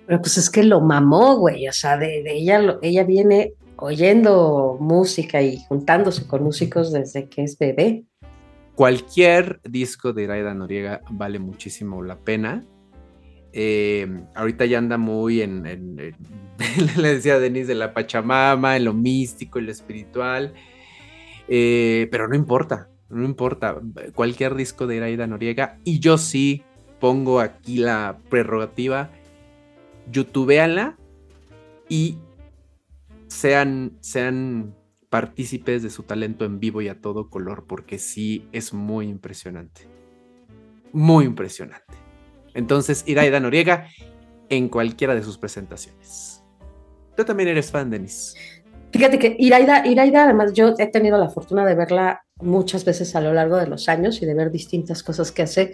Pero 0.05 0.21
pues 0.21 0.37
es 0.37 0.49
que 0.49 0.63
lo 0.63 0.81
mamó, 0.81 1.37
güey, 1.37 1.67
o 1.67 1.73
sea, 1.73 1.97
de, 1.97 2.23
ella, 2.25 2.77
ella 2.81 3.03
viene 3.03 3.53
oyendo 3.77 4.77
música 4.79 5.41
y 5.41 5.59
juntándose 5.67 6.27
con 6.27 6.43
músicos 6.43 6.93
desde 6.93 7.27
que 7.27 7.43
es 7.43 7.57
bebé. 7.57 8.05
Cualquier 8.75 9.59
disco 9.63 10.13
de 10.13 10.23
Iraida 10.23 10.53
Noriega 10.53 11.01
vale 11.09 11.39
muchísimo 11.39 12.03
la 12.03 12.17
pena. 12.17 12.63
Eh, 13.53 14.05
ahorita 14.35 14.65
ya 14.65 14.77
anda 14.77 14.97
muy 14.97 15.41
en, 15.41 15.63
le 16.97 17.13
decía 17.15 17.35
a 17.35 17.39
Denise, 17.39 17.69
de 17.69 17.75
la 17.75 17.93
Pachamama, 17.93 18.75
en 18.75 18.85
lo 18.85 18.93
místico, 18.93 19.59
en 19.59 19.65
lo 19.65 19.71
espiritual. 19.71 20.53
Eh, 21.47 22.07
pero 22.11 22.27
no 22.27 22.35
importa, 22.35 22.89
no 23.09 23.23
importa. 23.23 23.79
Cualquier 24.13 24.55
disco 24.55 24.87
de 24.87 24.97
Iraida 24.97 25.27
Noriega. 25.27 25.79
Y 25.83 25.99
yo 25.99 26.17
sí 26.17 26.63
pongo 26.99 27.39
aquí 27.39 27.77
la 27.77 28.19
prerrogativa. 28.29 29.09
YouTubeanla 30.11 30.97
y 31.89 32.17
sean, 33.27 33.97
sean 34.01 34.75
partícipes 35.09 35.81
de 35.81 35.89
su 35.89 36.03
talento 36.03 36.45
en 36.45 36.59
vivo 36.59 36.81
y 36.81 36.89
a 36.89 36.99
todo 37.01 37.29
color, 37.29 37.65
porque 37.67 37.99
sí 37.99 38.47
es 38.51 38.73
muy 38.73 39.07
impresionante. 39.07 39.87
Muy 40.91 41.25
impresionante. 41.25 41.93
Entonces, 42.53 43.03
Iraida 43.07 43.39
Noriega 43.39 43.87
en 44.49 44.69
cualquiera 44.69 45.15
de 45.15 45.23
sus 45.23 45.37
presentaciones. 45.37 46.43
Tú 47.15 47.23
también 47.23 47.49
eres 47.49 47.71
fan, 47.71 47.89
Denis. 47.89 48.35
Fíjate 48.95 49.19
que 49.19 49.35
Iraida, 49.37 49.85
Iraida, 49.85 50.23
además, 50.23 50.53
yo 50.53 50.73
he 50.77 50.87
tenido 50.87 51.17
la 51.17 51.27
fortuna 51.27 51.65
de 51.65 51.75
verla 51.75 52.23
muchas 52.39 52.85
veces 52.85 53.13
a 53.15 53.19
lo 53.19 53.33
largo 53.33 53.57
de 53.57 53.67
los 53.67 53.89
años 53.89 54.21
y 54.21 54.25
de 54.25 54.33
ver 54.33 54.51
distintas 54.51 55.03
cosas 55.03 55.33
que 55.33 55.41
hace. 55.41 55.73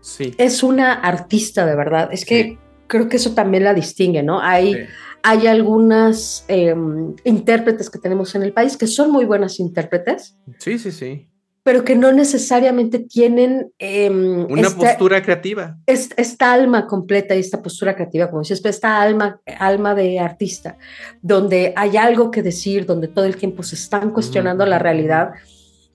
Sí. 0.00 0.34
Es 0.38 0.62
una 0.62 0.92
artista 0.92 1.66
de 1.66 1.74
verdad. 1.74 2.10
Es 2.12 2.24
que 2.24 2.58
creo 2.86 3.08
que 3.08 3.16
eso 3.16 3.34
también 3.34 3.64
la 3.64 3.74
distingue, 3.74 4.22
¿no? 4.22 4.40
Hay, 4.40 4.86
hay 5.24 5.48
algunas 5.48 6.44
em, 6.46 7.16
intérpretes 7.24 7.90
que 7.90 7.98
tenemos 7.98 8.36
en 8.36 8.44
el 8.44 8.52
país 8.52 8.76
que 8.76 8.86
son 8.86 9.10
muy 9.10 9.24
buenas 9.24 9.58
intérpretes. 9.58 10.36
Sí, 10.58 10.78
sí, 10.78 10.92
sí 10.92 11.29
pero 11.70 11.84
que 11.84 11.94
no 11.94 12.10
necesariamente 12.10 12.98
tienen... 12.98 13.70
Em, 13.78 14.44
Una 14.50 14.70
postura 14.70 15.22
creativa. 15.22 15.76
esta 15.86 16.52
alma 16.52 16.88
completa 16.88 17.36
y 17.36 17.38
esta 17.38 17.62
postura 17.62 17.94
creativa, 17.94 18.28
como 18.28 18.42
dices, 18.42 18.60
esta 18.64 19.00
alma, 19.00 19.40
alma 19.56 19.94
de 19.94 20.18
artista, 20.18 20.78
donde 21.22 21.72
hay 21.76 21.96
algo 21.96 22.32
que 22.32 22.42
decir, 22.42 22.86
donde 22.86 23.06
todo 23.06 23.24
el 23.24 23.36
tiempo 23.36 23.62
se 23.62 23.76
están 23.76 24.10
cuestionando 24.10 24.66
la 24.66 24.80
realidad 24.80 25.30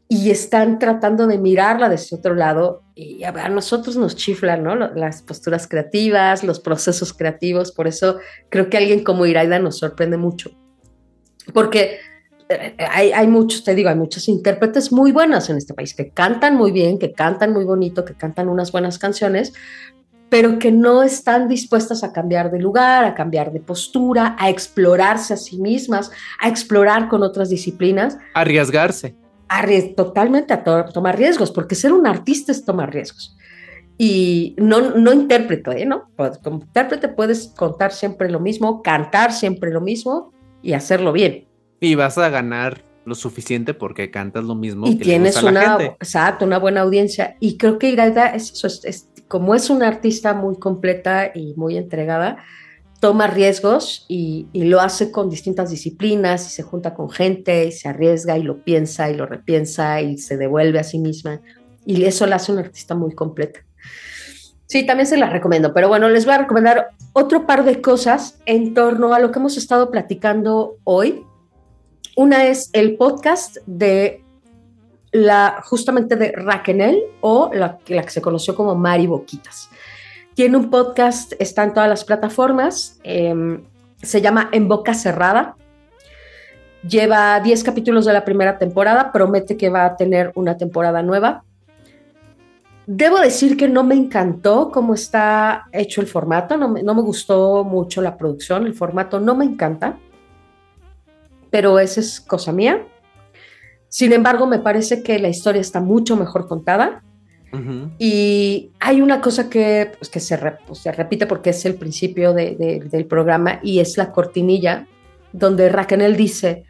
y 0.07 0.29
están 0.29 0.79
tratando 0.79 1.27
de 1.27 1.39
mirarla 1.39 1.89
desde 1.89 2.15
otro 2.15 2.35
lado. 2.35 2.83
Y 2.95 3.25
a, 3.25 3.49
nosotros 3.49 3.97
nos 3.97 4.15
chiflan, 4.15 4.63
¿no? 4.63 4.77
Las 4.77 5.23
posturas 5.23 5.67
creativas, 5.67 6.45
los 6.45 6.61
procesos 6.61 7.11
creativos. 7.11 7.73
Por 7.73 7.87
eso 7.87 8.19
creo 8.47 8.69
que 8.69 8.77
alguien 8.77 9.03
como 9.03 9.25
Iraida 9.25 9.59
nos 9.59 9.79
sorprende 9.79 10.15
mucho. 10.15 10.51
Porque 11.53 11.97
hay, 12.77 13.27
muchos, 13.27 13.63
te 13.63 13.73
digo, 13.73 13.89
hay 13.89 13.95
muchos 13.95 14.27
intérpretes 14.27 14.91
muy 14.91 15.11
buenas 15.11 15.49
en 15.49 15.57
este 15.57 15.73
país 15.73 15.93
que 15.93 16.09
cantan 16.09 16.55
muy 16.55 16.71
bien, 16.71 16.99
que 16.99 17.11
cantan 17.11 17.53
muy 17.53 17.65
bonito, 17.65 18.05
que 18.05 18.13
cantan 18.13 18.49
unas 18.49 18.71
buenas 18.71 18.99
canciones, 18.99 19.53
pero 20.29 20.59
que 20.59 20.71
no 20.71 21.01
están 21.01 21.47
dispuestas 21.47 22.03
a 22.03 22.13
cambiar 22.13 22.51
de 22.51 22.59
lugar, 22.59 23.05
a 23.05 23.15
cambiar 23.15 23.51
de 23.51 23.59
postura, 23.59 24.35
a 24.39 24.49
explorarse 24.49 25.33
a 25.33 25.37
sí 25.37 25.59
mismas, 25.59 26.11
a 26.39 26.47
explorar 26.47 27.07
con 27.07 27.23
otras 27.23 27.49
disciplinas. 27.49 28.17
Arriesgarse. 28.33 29.15
totalmente 29.95 30.53
a 30.53 30.63
tomar 30.63 31.17
riesgos, 31.17 31.51
porque 31.51 31.75
ser 31.75 31.93
un 31.93 32.05
artista 32.05 32.51
es 32.51 32.63
tomar 32.63 32.93
riesgos. 32.93 33.35
Y 33.97 34.55
no, 34.57 34.81
no 34.95 35.13
intérprete, 35.13 35.81
¿eh? 35.81 35.85
¿no? 35.85 36.09
Como 36.43 36.57
intérprete 36.57 37.07
puedes 37.07 37.47
contar 37.47 37.93
siempre 37.93 38.29
lo 38.29 38.39
mismo, 38.39 38.81
cantar 38.81 39.31
siempre 39.31 39.71
lo 39.71 39.79
mismo 39.79 40.33
y 40.61 40.73
hacerlo 40.73 41.13
bien 41.13 41.45
y 41.79 41.95
vas 41.95 42.17
a 42.17 42.29
ganar 42.29 42.83
lo 43.05 43.15
suficiente 43.15 43.73
porque 43.73 44.11
cantas 44.11 44.43
lo 44.43 44.55
mismo. 44.55 44.87
Y 44.87 44.95
tienes 44.95 45.41
una, 45.41 45.77
exacto, 45.81 46.45
una 46.45 46.57
buena 46.57 46.81
audiencia. 46.81 47.37
Y 47.39 47.57
creo 47.57 47.77
que 47.77 47.89
Iraida 47.89 48.27
es 48.27 48.51
eso, 48.51 48.67
es, 48.67 49.09
como 49.27 49.55
es 49.55 49.69
una 49.69 49.87
artista 49.87 50.33
muy 50.33 50.57
completa 50.57 51.31
y 51.33 51.53
muy 51.55 51.77
entregada, 51.77 52.37
toma 52.99 53.27
riesgos 53.27 54.05
y, 54.07 54.47
y, 54.53 54.63
lo 54.63 54.81
hace 54.81 55.11
con 55.11 55.29
distintas 55.29 55.69
disciplinas 55.69 56.47
y 56.47 56.49
se 56.49 56.63
junta 56.63 56.93
con 56.93 57.09
gente 57.09 57.65
y 57.65 57.71
se 57.71 57.89
arriesga 57.89 58.37
y 58.37 58.43
lo 58.43 58.63
piensa 58.63 59.09
y 59.09 59.15
lo 59.15 59.25
repiensa 59.25 60.01
y 60.01 60.17
se 60.17 60.37
devuelve 60.37 60.79
a 60.79 60.83
sí 60.83 60.97
misma. 60.97 61.41
Y 61.85 62.05
eso 62.05 62.25
la 62.25 62.37
hace 62.37 62.51
una 62.51 62.61
artista 62.61 62.95
muy 62.95 63.13
completa. 63.13 63.59
Sí, 64.67 64.85
también 64.85 65.05
se 65.05 65.17
la 65.17 65.29
recomiendo, 65.29 65.73
pero 65.73 65.87
bueno, 65.87 66.09
les 66.09 66.25
voy 66.25 66.33
a 66.33 66.39
recomendar 66.39 66.89
otro 67.13 67.45
par 67.45 67.63
de 67.63 67.81
cosas 67.81 68.39
en 68.47 68.73
torno 68.73 69.13
a 69.13 69.19
lo 69.19 69.31
que 69.31 69.37
hemos 69.37 69.57
estado 69.57 69.91
platicando 69.91 70.77
hoy. 70.83 71.23
Una 72.15 72.45
es 72.45 72.69
el 72.71 72.95
podcast 72.95 73.57
de 73.65 74.23
la, 75.11 75.61
justamente 75.65 76.15
de 76.15 76.31
Raquel 76.31 77.03
o 77.19 77.51
la, 77.53 77.77
la 77.87 78.01
que 78.03 78.09
se 78.09 78.21
conoció 78.21 78.55
como 78.55 78.73
Mari 78.73 79.05
Boquitas. 79.05 79.69
Tiene 80.33 80.55
un 80.55 80.69
podcast, 80.69 81.33
está 81.39 81.63
en 81.63 81.73
todas 81.73 81.89
las 81.89 82.05
plataformas, 82.05 82.99
em, 83.03 83.63
se 84.01 84.21
llama 84.21 84.49
En 84.53 84.69
Boca 84.69 84.93
Cerrada. 84.93 85.57
Lleva 86.87 87.37
10 87.41 87.63
capítulos 87.65 88.05
de 88.05 88.13
la 88.13 88.23
primera 88.23 88.57
temporada, 88.59 89.11
promete 89.11 89.57
que 89.57 89.69
va 89.69 89.83
a 89.83 89.97
tener 89.97 90.31
una 90.35 90.55
temporada 90.55 91.01
nueva. 91.03 91.43
Debo 92.87 93.19
decir 93.19 93.57
que 93.57 93.67
no 93.67 93.83
me 93.83 93.95
encantó 93.95 94.71
cómo 94.71 94.93
está 94.93 95.65
hecho 95.73 95.99
el 95.99 96.07
formato, 96.07 96.55
no 96.55 96.69
me, 96.69 96.81
no 96.81 96.95
me 96.95 97.01
gustó 97.01 97.65
mucho 97.65 98.01
la 98.01 98.15
producción, 98.15 98.65
el 98.67 98.73
formato 98.73 99.19
no 99.19 99.35
me 99.35 99.43
encanta, 99.43 99.97
pero 101.55 101.79
esa 101.79 102.01
es 102.01 102.19
cosa 102.19 102.51
mía. 102.51 102.85
Sin 103.87 104.11
embargo, 104.11 104.45
me 104.45 104.59
parece 104.59 105.01
que 105.01 105.19
la 105.19 105.29
historia 105.29 105.61
está 105.61 105.79
mucho 105.79 106.17
mejor 106.17 106.49
contada. 106.49 107.01
Y 107.97 108.71
hay 108.81 108.99
una 108.99 109.21
cosa 109.21 109.49
que, 109.49 109.93
pues, 109.97 110.09
que 110.09 110.19
se, 110.19 110.37
pues, 110.67 110.79
se, 110.79 110.91
repite 110.91 111.25
porque 111.25 111.51
es 111.51 111.63
el 111.63 111.75
principio 111.75 112.33
de, 112.33 112.57
de, 112.57 112.81
del 112.81 113.05
programa 113.05 113.61
y 113.63 113.79
es 113.79 113.95
la 113.95 114.11
cortinilla 114.11 114.85
donde 115.31 115.69
Raquel 115.69 116.17
dice, 116.17 116.65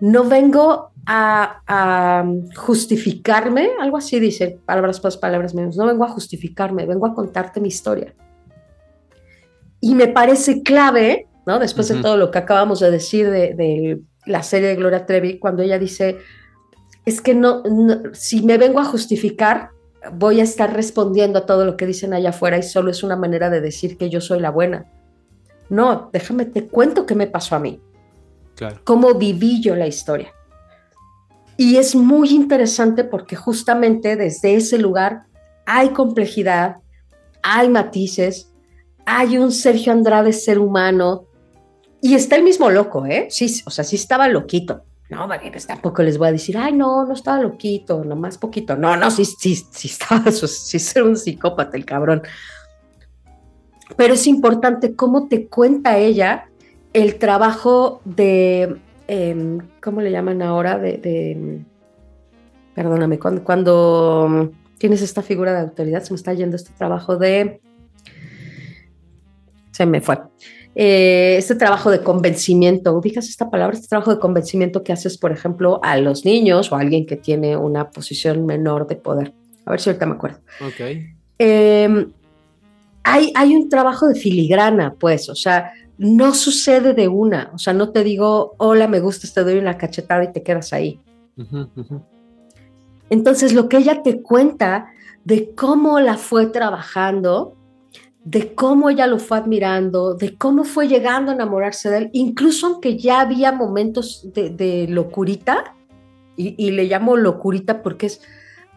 no 0.00 0.24
vengo 0.24 0.90
a, 1.06 2.26
justificarme, 2.54 3.70
algo 3.80 3.96
así 3.96 4.20
dice, 4.20 4.58
palabras 4.66 5.02
más, 5.02 5.16
palabras 5.16 5.54
menos, 5.54 5.78
no 5.78 5.86
vengo 5.86 6.04
a 6.04 6.08
justificarme, 6.08 6.84
vengo 6.84 7.06
a 7.06 7.14
contarte 7.14 7.58
mi 7.58 7.68
historia. 7.68 8.12
Y 9.80 9.94
me 9.94 10.08
parece 10.08 10.62
clave, 10.62 11.26
¿no? 11.46 11.58
Después 11.58 11.88
de 11.88 12.02
todo 12.02 12.18
lo 12.18 12.30
que 12.30 12.36
acabamos 12.36 12.80
de 12.80 12.90
decir 12.90 13.30
de, 13.30 14.02
la 14.26 14.42
serie 14.42 14.68
de 14.68 14.76
Gloria 14.76 15.06
Trevi, 15.06 15.38
cuando 15.38 15.62
ella 15.62 15.78
dice, 15.78 16.18
es 17.04 17.20
que 17.20 17.34
no, 17.34 17.62
si 18.12 18.42
me 18.42 18.58
vengo 18.58 18.80
a 18.80 18.84
justificar, 18.84 19.70
voy 20.12 20.40
a 20.40 20.44
estar 20.44 20.74
respondiendo 20.74 21.40
a 21.40 21.46
todo 21.46 21.64
lo 21.64 21.76
que 21.76 21.86
dicen 21.86 22.14
allá 22.14 22.30
afuera 22.30 22.58
y 22.58 22.62
solo 22.62 22.90
es 22.90 23.02
una 23.02 23.16
manera 23.16 23.50
de 23.50 23.60
decir 23.60 23.96
que 23.96 24.10
yo 24.10 24.20
soy 24.20 24.40
la 24.40 24.50
buena. 24.50 24.86
No, 25.68 26.10
déjame, 26.12 26.46
te 26.46 26.66
cuento 26.66 27.06
qué 27.06 27.14
me 27.14 27.26
pasó 27.26 27.54
a 27.54 27.60
mí 27.60 27.80
cómo 28.84 29.14
viví 29.14 29.60
yo 29.60 29.74
la 29.74 29.86
historia. 29.86 30.32
Y 31.56 31.76
es 31.76 31.94
muy 31.94 32.30
interesante 32.30 33.04
porque 33.04 33.36
justamente 33.36 34.16
desde 34.16 34.54
ese 34.54 34.78
lugar 34.78 35.24
hay 35.66 35.90
complejidad, 35.90 36.76
hay 37.42 37.68
matices, 37.68 38.50
hay 39.04 39.38
un 39.38 39.52
Sergio 39.52 39.92
Andrade 39.92 40.32
ser 40.32 40.58
humano 40.58 41.26
y 42.02 42.14
está 42.14 42.36
el 42.36 42.42
mismo 42.42 42.70
loco, 42.70 43.06
¿eh? 43.06 43.26
Sí, 43.30 43.62
o 43.66 43.70
sea, 43.70 43.84
sí 43.84 43.96
estaba 43.96 44.28
loquito. 44.28 44.84
No, 45.10 45.28
pues 45.28 45.66
tampoco 45.66 46.04
les 46.04 46.18
voy 46.18 46.28
a 46.28 46.32
decir, 46.32 46.56
ay, 46.56 46.72
no, 46.72 47.04
no 47.04 47.14
estaba 47.14 47.42
loquito, 47.42 48.04
nomás 48.04 48.38
poquito. 48.38 48.76
No, 48.76 48.96
no, 48.96 49.10
sí, 49.10 49.24
sí, 49.24 49.56
sí 49.56 49.88
estaba, 49.88 50.30
sí 50.30 50.78
ser 50.78 51.02
un 51.02 51.16
psicópata 51.16 51.76
el 51.76 51.84
cabrón. 51.84 52.22
Pero 53.96 54.14
es 54.14 54.26
importante 54.28 54.94
cómo 54.94 55.26
te 55.26 55.48
cuenta 55.48 55.98
ella 55.98 56.48
el 56.92 57.16
trabajo 57.18 58.00
de, 58.04 58.76
em, 59.08 59.58
¿cómo 59.82 60.00
le 60.00 60.12
llaman 60.12 60.42
ahora? 60.42 60.78
De, 60.78 61.64
perdóname, 62.74 63.18
cuando, 63.18 64.52
tienes 64.78 65.02
esta 65.02 65.22
figura 65.22 65.52
de 65.52 65.60
autoridad, 65.60 66.04
se 66.04 66.12
me 66.12 66.16
está 66.16 66.32
yendo 66.34 66.54
este 66.54 66.72
trabajo 66.78 67.16
de, 67.16 67.60
se 69.72 69.86
me 69.86 70.00
fue. 70.00 70.18
Eh, 70.82 71.36
este 71.36 71.56
trabajo 71.56 71.90
de 71.90 72.02
convencimiento, 72.02 72.94
ubicas 72.94 73.28
esta 73.28 73.50
palabra, 73.50 73.76
este 73.76 73.88
trabajo 73.88 74.14
de 74.14 74.18
convencimiento 74.18 74.82
que 74.82 74.94
haces, 74.94 75.18
por 75.18 75.30
ejemplo, 75.30 75.78
a 75.82 75.98
los 75.98 76.24
niños 76.24 76.72
o 76.72 76.76
a 76.76 76.80
alguien 76.80 77.04
que 77.04 77.16
tiene 77.16 77.54
una 77.54 77.90
posición 77.90 78.46
menor 78.46 78.86
de 78.86 78.96
poder. 78.96 79.34
A 79.66 79.72
ver 79.72 79.80
si 79.82 79.90
ahorita 79.90 80.06
me 80.06 80.14
acuerdo. 80.14 80.38
Ok. 80.66 80.80
Em, 81.36 82.10
hay, 83.02 83.30
hay 83.34 83.54
un 83.54 83.68
trabajo 83.68 84.08
de 84.08 84.14
filigrana, 84.14 84.94
pues, 84.98 85.28
o 85.28 85.34
sea, 85.34 85.70
no 85.98 86.32
sucede 86.32 86.94
de 86.94 87.08
una, 87.08 87.50
o 87.52 87.58
sea, 87.58 87.74
no 87.74 87.90
te 87.90 88.02
digo, 88.02 88.54
hola, 88.56 88.88
me 88.88 89.00
gustas, 89.00 89.34
te 89.34 89.44
doy 89.44 89.58
una 89.58 89.76
cachetada 89.76 90.24
y 90.24 90.32
te 90.32 90.42
quedas 90.42 90.72
ahí. 90.72 90.98
Entonces, 93.10 93.52
lo 93.52 93.68
que 93.68 93.76
ella 93.76 94.02
te 94.02 94.22
cuenta 94.22 94.94
de 95.26 95.54
cómo 95.54 96.00
la 96.00 96.16
fue 96.16 96.46
trabajando, 96.46 97.54
de 98.24 98.54
cómo 98.54 98.90
ella 98.90 99.06
lo 99.06 99.18
fue 99.18 99.38
admirando, 99.38 100.14
de 100.14 100.36
cómo 100.36 100.64
fue 100.64 100.88
llegando 100.88 101.30
a 101.30 101.34
enamorarse 101.34 101.88
de 101.90 101.98
él, 101.98 102.10
incluso 102.12 102.66
aunque 102.66 102.98
ya 102.98 103.20
había 103.20 103.52
momentos 103.52 104.28
de, 104.34 104.86
locurita, 104.88 105.74
y, 106.36 106.70
le 106.70 106.84
llamo 106.84 107.16
locurita 107.16 107.82
porque 107.82 108.06
es, 108.06 108.22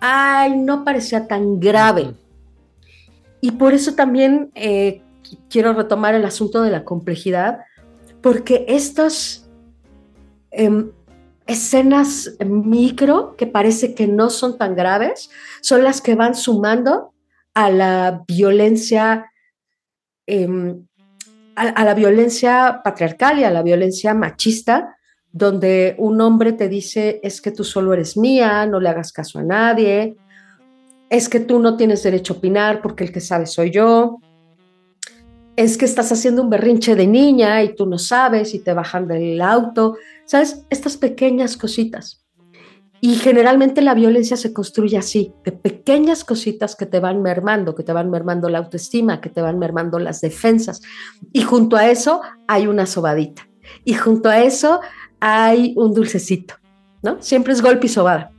ay, 0.01 0.57
no 0.57 0.83
parecía 0.83 1.27
tan 1.27 1.59
grave. 1.59 2.13
Y 3.39 3.51
por 3.51 3.73
eso 3.73 3.95
también 3.95 4.51
eh, 4.55 5.01
quiero 5.49 5.73
retomar 5.73 6.13
el 6.13 6.25
asunto 6.25 6.61
de 6.61 6.71
la 6.71 6.83
complejidad, 6.83 7.59
porque 8.21 8.65
estas 8.67 9.49
em, 10.51 10.91
escenas 11.47 12.35
micro, 12.45 13.35
que 13.37 13.47
parece 13.47 13.93
que 13.93 14.07
no 14.07 14.29
son 14.29 14.57
tan 14.57 14.75
graves, 14.75 15.29
son 15.61 15.83
las 15.83 16.01
que 16.01 16.15
van 16.15 16.35
sumando 16.35 17.13
a 17.53 17.69
la 17.69 18.23
violencia, 18.27 19.31
em, 20.28 20.86
a, 21.55 21.84
la 21.84 21.93
violencia 21.93 22.82
patriarcal 22.84 23.39
y 23.39 23.43
a 23.43 23.51
la 23.51 23.63
violencia 23.63 24.13
machista, 24.13 24.97
donde 25.32 25.95
un 25.97 26.21
hombre 26.21 26.53
te 26.53 26.69
dice, 26.69 27.19
es 27.24 27.41
que 27.41 27.51
tú 27.51 27.63
solo 27.63 27.93
eres 27.93 28.17
mía, 28.17 28.65
no 28.65 28.80
le 28.80 28.89
hagas 28.89 29.11
caso 29.11 29.39
a 29.39 29.43
nadie, 29.43 30.15
es 31.09 31.30
que 31.30 31.39
tú 31.39 31.59
no 31.59 31.78
tienes 31.78 32.03
derecho 32.03 32.34
a 32.34 32.38
opinar 32.38 32.82
porque 32.82 33.03
el 33.03 33.11
que 33.11 33.21
sabe 33.21 33.45
soy 33.45 33.71
yo, 33.71 34.19
es 35.55 35.78
que 35.78 35.86
estás 35.86 36.11
haciendo 36.11 36.41
un 36.41 36.49
berrinche 36.49 36.95
de 36.95 37.05
niña 37.05 37.61
y 37.63 37.76
tú 37.76 37.86
no 37.86 37.99
sabes 37.99 38.53
y 38.53 38.59
te 38.59 38.74
bajan 38.74 39.07
del 39.07 39.39
auto, 39.41 39.97
¿sabes? 40.26 40.65
Estas 40.69 40.97
pequeñas 40.97 41.57
cositas. 41.57 42.22
Y 43.06 43.16
generalmente 43.16 43.82
la 43.82 43.95
violencia 43.95 44.38
se 44.38 44.54
construye 44.54 44.97
así, 44.97 45.34
de 45.43 45.51
pequeñas 45.51 46.24
cositas 46.24 46.74
que 46.78 46.86
te 46.86 47.01
van 47.01 47.22
mermando, 47.22 47.76
que 47.76 47.84
te 47.84 47.91
van 47.91 48.10
mermando 48.10 48.47
la 48.47 48.60
autoestima, 48.60 49.20
que 49.20 49.30
te 49.30 49.41
van 49.41 49.60
mermando 49.60 49.99
las 49.99 50.22
defensas. 50.22 50.82
Y 51.34 51.41
junto 51.41 51.76
a 51.76 51.89
eso 51.89 52.22
hay 52.47 52.66
una 52.66 52.86
sobadita. 52.86 53.45
Y 53.84 53.95
junto 53.95 54.30
a 54.30 54.39
eso 54.39 54.80
hay 55.20 55.74
un 55.76 55.93
dulcecito, 55.93 56.54
¿no? 57.01 57.22
Siempre 57.22 57.51
es 57.51 57.62
golpe 57.62 57.88
y 57.88 57.89
sobada. 57.89 58.32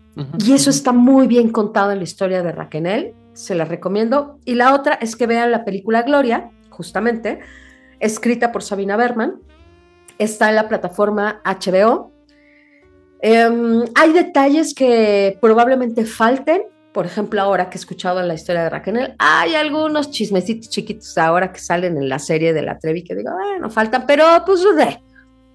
Y 0.42 0.54
eso 0.54 0.70
está 0.70 0.92
muy 0.92 1.26
bien 1.26 1.50
contado 1.50 1.90
en 1.90 1.98
la 1.98 2.04
historia 2.04 2.42
de 2.42 2.52
Raquel, 2.52 3.12
se 3.34 3.54
la 3.54 3.66
recomiendo. 3.66 4.38
Y 4.46 4.54
la 4.54 4.74
otra 4.74 4.94
es 4.94 5.14
que 5.14 5.26
vean 5.26 5.50
la 5.50 5.66
película 5.66 6.04
Gloria, 6.04 6.52
justamente, 6.70 7.40
escrita 8.00 8.50
por 8.50 8.62
Sabina 8.62 8.96
Berman. 8.96 9.42
Está 10.16 10.48
en 10.48 10.54
la 10.54 10.70
plataforma 10.70 11.42
HBO. 11.44 12.13
Em, 13.26 13.84
hay 13.94 14.12
detalles 14.12 14.74
que 14.74 15.38
probablemente 15.40 16.04
falten. 16.04 16.64
Por 16.92 17.06
ejemplo, 17.06 17.40
ahora 17.40 17.70
que 17.70 17.78
he 17.78 17.80
escuchado 17.80 18.22
la 18.22 18.34
historia 18.34 18.64
de 18.64 18.68
Raquel, 18.68 19.14
hay 19.18 19.54
algunos 19.54 20.10
chismecitos 20.10 20.68
chiquitos 20.68 21.16
ahora 21.16 21.50
que 21.50 21.58
salen 21.58 21.96
en 21.96 22.10
la 22.10 22.18
serie 22.18 22.52
de 22.52 22.60
la 22.60 22.78
Trevi 22.78 23.02
que 23.02 23.14
digo, 23.14 23.30
bueno, 23.32 23.70
faltan, 23.70 24.04
pero 24.06 24.26
pues 24.44 24.62
de. 24.62 25.00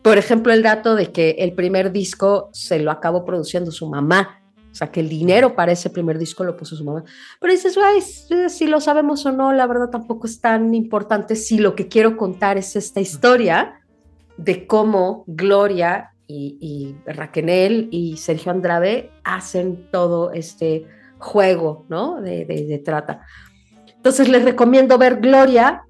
Por 0.01 0.17
ejemplo, 0.17 0.51
el 0.51 0.63
dato 0.63 0.95
de 0.95 1.11
que 1.11 1.35
el 1.37 1.53
primer 1.53 1.91
disco 1.91 2.49
se 2.53 2.79
lo 2.79 2.89
acabó 2.89 3.23
produciendo 3.23 3.71
su 3.71 3.87
mamá 3.87 4.39
o 4.71 4.75
sea, 4.75 4.91
que 4.91 4.99
el 4.99 5.09
dinero 5.09 5.55
para 5.55 5.71
ese 5.71 5.91
primer 5.91 6.17
disco 6.17 6.43
lo 6.43 6.55
puso 6.55 6.75
su 6.75 6.83
mamá. 6.83 7.03
Pero 7.39 7.53
dices, 7.53 7.77
si 8.47 8.67
lo 8.67 8.79
sabemos 8.79 9.25
o 9.25 9.31
no, 9.31 9.51
la 9.51 9.67
verdad 9.67 9.89
tampoco 9.89 10.25
es 10.25 10.41
tan 10.41 10.73
importante 10.73 11.35
si 11.35 11.59
lo 11.59 11.75
que 11.75 11.87
quiero 11.87 12.17
contar 12.17 12.57
es 12.57 12.75
esta 12.75 12.99
historia 12.99 13.81
de 14.37 14.65
cómo 14.65 15.23
Gloria 15.27 16.13
y, 16.29 16.57
y 16.61 17.11
Raquel 17.11 17.89
y 17.91 18.15
Sergio 18.15 18.51
Andrade 18.51 19.11
hacen 19.25 19.89
todo 19.91 20.31
este 20.31 20.85
juego, 21.17 21.85
¿no? 21.89 22.21
De, 22.21 22.45
de 22.45 22.77
trata. 22.79 23.25
Entonces 23.97 24.29
les 24.29 24.45
recomiendo 24.45 24.97
ver 24.97 25.17
Gloria 25.19 25.83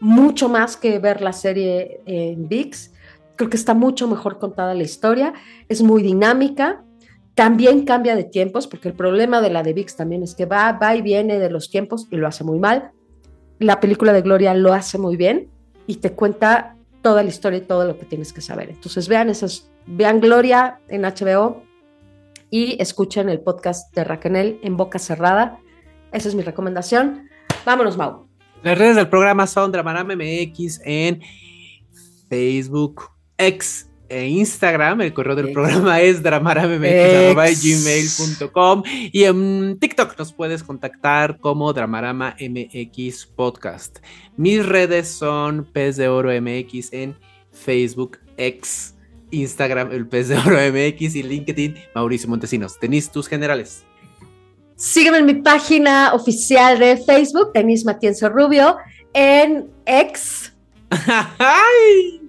mucho 0.00 0.48
más 0.48 0.78
que 0.78 0.98
ver 0.98 1.20
la 1.20 1.34
serie 1.34 2.00
en 2.06 2.48
VIX 2.48 2.92
Creo 3.40 3.48
que 3.48 3.56
está 3.56 3.72
mucho 3.72 4.06
mejor 4.06 4.38
contada 4.38 4.74
la 4.74 4.82
historia, 4.82 5.32
es 5.70 5.80
muy 5.80 6.02
dinámica, 6.02 6.84
también 7.34 7.86
cambia 7.86 8.14
de 8.14 8.24
tiempos, 8.24 8.66
porque 8.66 8.88
el 8.88 8.94
problema 8.94 9.40
de 9.40 9.48
la 9.48 9.62
de 9.62 9.72
VIX 9.72 9.96
también 9.96 10.22
es 10.22 10.34
que 10.34 10.44
va, 10.44 10.72
va 10.72 10.94
y 10.94 11.00
viene 11.00 11.38
de 11.38 11.48
los 11.48 11.70
tiempos 11.70 12.06
y 12.10 12.16
lo 12.16 12.28
hace 12.28 12.44
muy 12.44 12.58
mal. 12.58 12.90
La 13.58 13.80
película 13.80 14.12
de 14.12 14.20
Gloria 14.20 14.52
lo 14.52 14.74
hace 14.74 14.98
muy 14.98 15.16
bien 15.16 15.48
y 15.86 15.94
te 15.96 16.12
cuenta 16.12 16.76
toda 17.00 17.22
la 17.22 17.30
historia 17.30 17.60
y 17.60 17.62
todo 17.62 17.86
lo 17.86 17.98
que 17.98 18.04
tienes 18.04 18.34
que 18.34 18.42
saber. 18.42 18.68
Entonces 18.68 19.08
vean 19.08 19.30
esas, 19.30 19.69
vean 19.86 20.20
Gloria 20.20 20.80
en 20.88 21.02
HBO 21.02 21.62
y 22.50 22.80
escuchen 22.80 23.28
el 23.28 23.40
podcast 23.40 23.94
de 23.94 24.04
Raquel 24.04 24.58
en 24.62 24.76
boca 24.76 24.98
cerrada. 24.98 25.58
Esa 26.12 26.28
es 26.28 26.34
mi 26.34 26.42
recomendación. 26.42 27.28
Vámonos, 27.64 27.96
Mau. 27.96 28.26
Las 28.62 28.76
redes 28.76 28.96
del 28.96 29.08
programa 29.08 29.46
son 29.46 29.72
Dramarama 29.72 30.16
MX 30.16 30.80
en 30.84 31.20
Facebook, 32.28 33.04
X 33.38 33.90
e 34.10 34.26
Instagram. 34.26 35.00
El 35.00 35.14
correo 35.14 35.34
del 35.36 35.52
programa 35.52 36.00
es 36.00 36.22
dramaramamx.gmail.com 36.22 38.82
y 39.12 39.24
en 39.24 39.78
TikTok 39.78 40.18
nos 40.18 40.32
puedes 40.32 40.62
contactar 40.62 41.38
como 41.38 41.72
Dramarama 41.72 42.36
MX 42.38 43.24
Podcast. 43.26 44.00
Mis 44.36 44.66
redes 44.66 45.08
son 45.08 45.64
Pez 45.64 45.96
de 45.96 46.08
Oro 46.08 46.30
MX 46.30 46.92
en 46.92 47.16
Facebook, 47.52 48.18
X, 48.36 48.94
Instagram, 49.30 49.92
el 49.92 50.06
Pez 50.06 50.28
de 50.28 50.36
Oro 50.36 50.56
MX 50.56 51.16
y 51.16 51.22
LinkedIn, 51.22 51.76
Mauricio 51.94 52.28
Montesinos. 52.28 52.78
Tenis 52.78 53.10
tus 53.10 53.28
generales. 53.28 53.84
Sígueme 54.76 55.18
en 55.18 55.26
mi 55.26 55.34
página 55.34 56.14
oficial 56.14 56.78
de 56.78 56.96
Facebook, 56.96 57.52
Denis 57.52 57.84
Matienzo 57.84 58.30
Rubio, 58.30 58.76
en 59.12 59.68
X. 59.84 60.54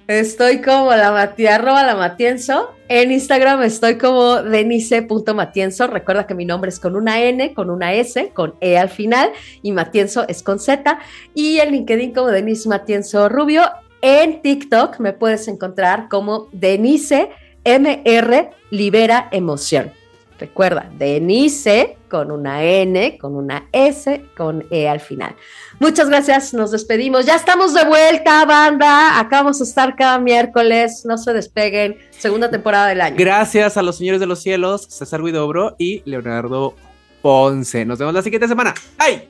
estoy 0.07 0.61
como 0.61 0.91
la 0.91 1.11
Matías, 1.11 1.59
arroba 1.59 1.83
la 1.83 1.95
Matienzo. 1.95 2.75
En 2.89 3.11
Instagram 3.11 3.63
estoy 3.63 3.97
como 3.97 4.43
denise.matienzo. 4.43 5.87
Recuerda 5.87 6.27
que 6.27 6.35
mi 6.35 6.45
nombre 6.45 6.69
es 6.69 6.79
con 6.79 6.95
una 6.95 7.21
N, 7.21 7.53
con 7.53 7.69
una 7.69 7.93
S, 7.93 8.31
con 8.33 8.55
E 8.59 8.77
al 8.77 8.89
final, 8.89 9.31
y 9.61 9.71
Matienzo 9.71 10.27
es 10.27 10.43
con 10.43 10.59
Z. 10.59 10.99
Y 11.33 11.59
en 11.59 11.71
LinkedIn 11.71 12.13
como 12.13 12.27
Denise 12.27 12.67
Matienzo 12.67 13.29
Rubio. 13.29 13.63
En 14.01 14.41
TikTok 14.41 14.99
me 14.99 15.13
puedes 15.13 15.47
encontrar 15.47 16.09
como 16.09 16.47
Denise 16.51 17.29
MR 17.63 18.49
Libera 18.71 19.29
Emoción. 19.31 19.91
Recuerda, 20.39 20.89
Denise 20.97 21.97
con 22.09 22.31
una 22.31 22.63
N, 22.63 23.19
con 23.19 23.35
una 23.35 23.67
S, 23.71 24.25
con 24.35 24.65
E 24.71 24.89
al 24.89 24.99
final. 24.99 25.35
Muchas 25.79 26.09
gracias, 26.09 26.51
nos 26.55 26.71
despedimos. 26.71 27.27
Ya 27.27 27.35
estamos 27.35 27.75
de 27.75 27.85
vuelta, 27.85 28.43
banda. 28.45 29.19
Acá 29.19 29.43
vamos 29.43 29.61
a 29.61 29.63
estar 29.63 29.95
cada 29.95 30.17
miércoles. 30.17 31.05
No 31.05 31.19
se 31.19 31.31
despeguen. 31.33 31.99
Segunda 32.09 32.49
temporada 32.49 32.87
del 32.87 33.01
año. 33.01 33.15
Gracias 33.19 33.77
a 33.77 33.83
los 33.83 33.97
señores 33.99 34.19
de 34.19 34.25
los 34.25 34.41
cielos, 34.41 34.87
César 34.89 35.21
Guidobro 35.23 35.75
y 35.77 36.01
Leonardo 36.05 36.73
Ponce. 37.21 37.85
Nos 37.85 37.99
vemos 37.99 38.15
la 38.15 38.23
siguiente 38.23 38.47
semana. 38.47 38.73
¡Ay! 38.97 39.29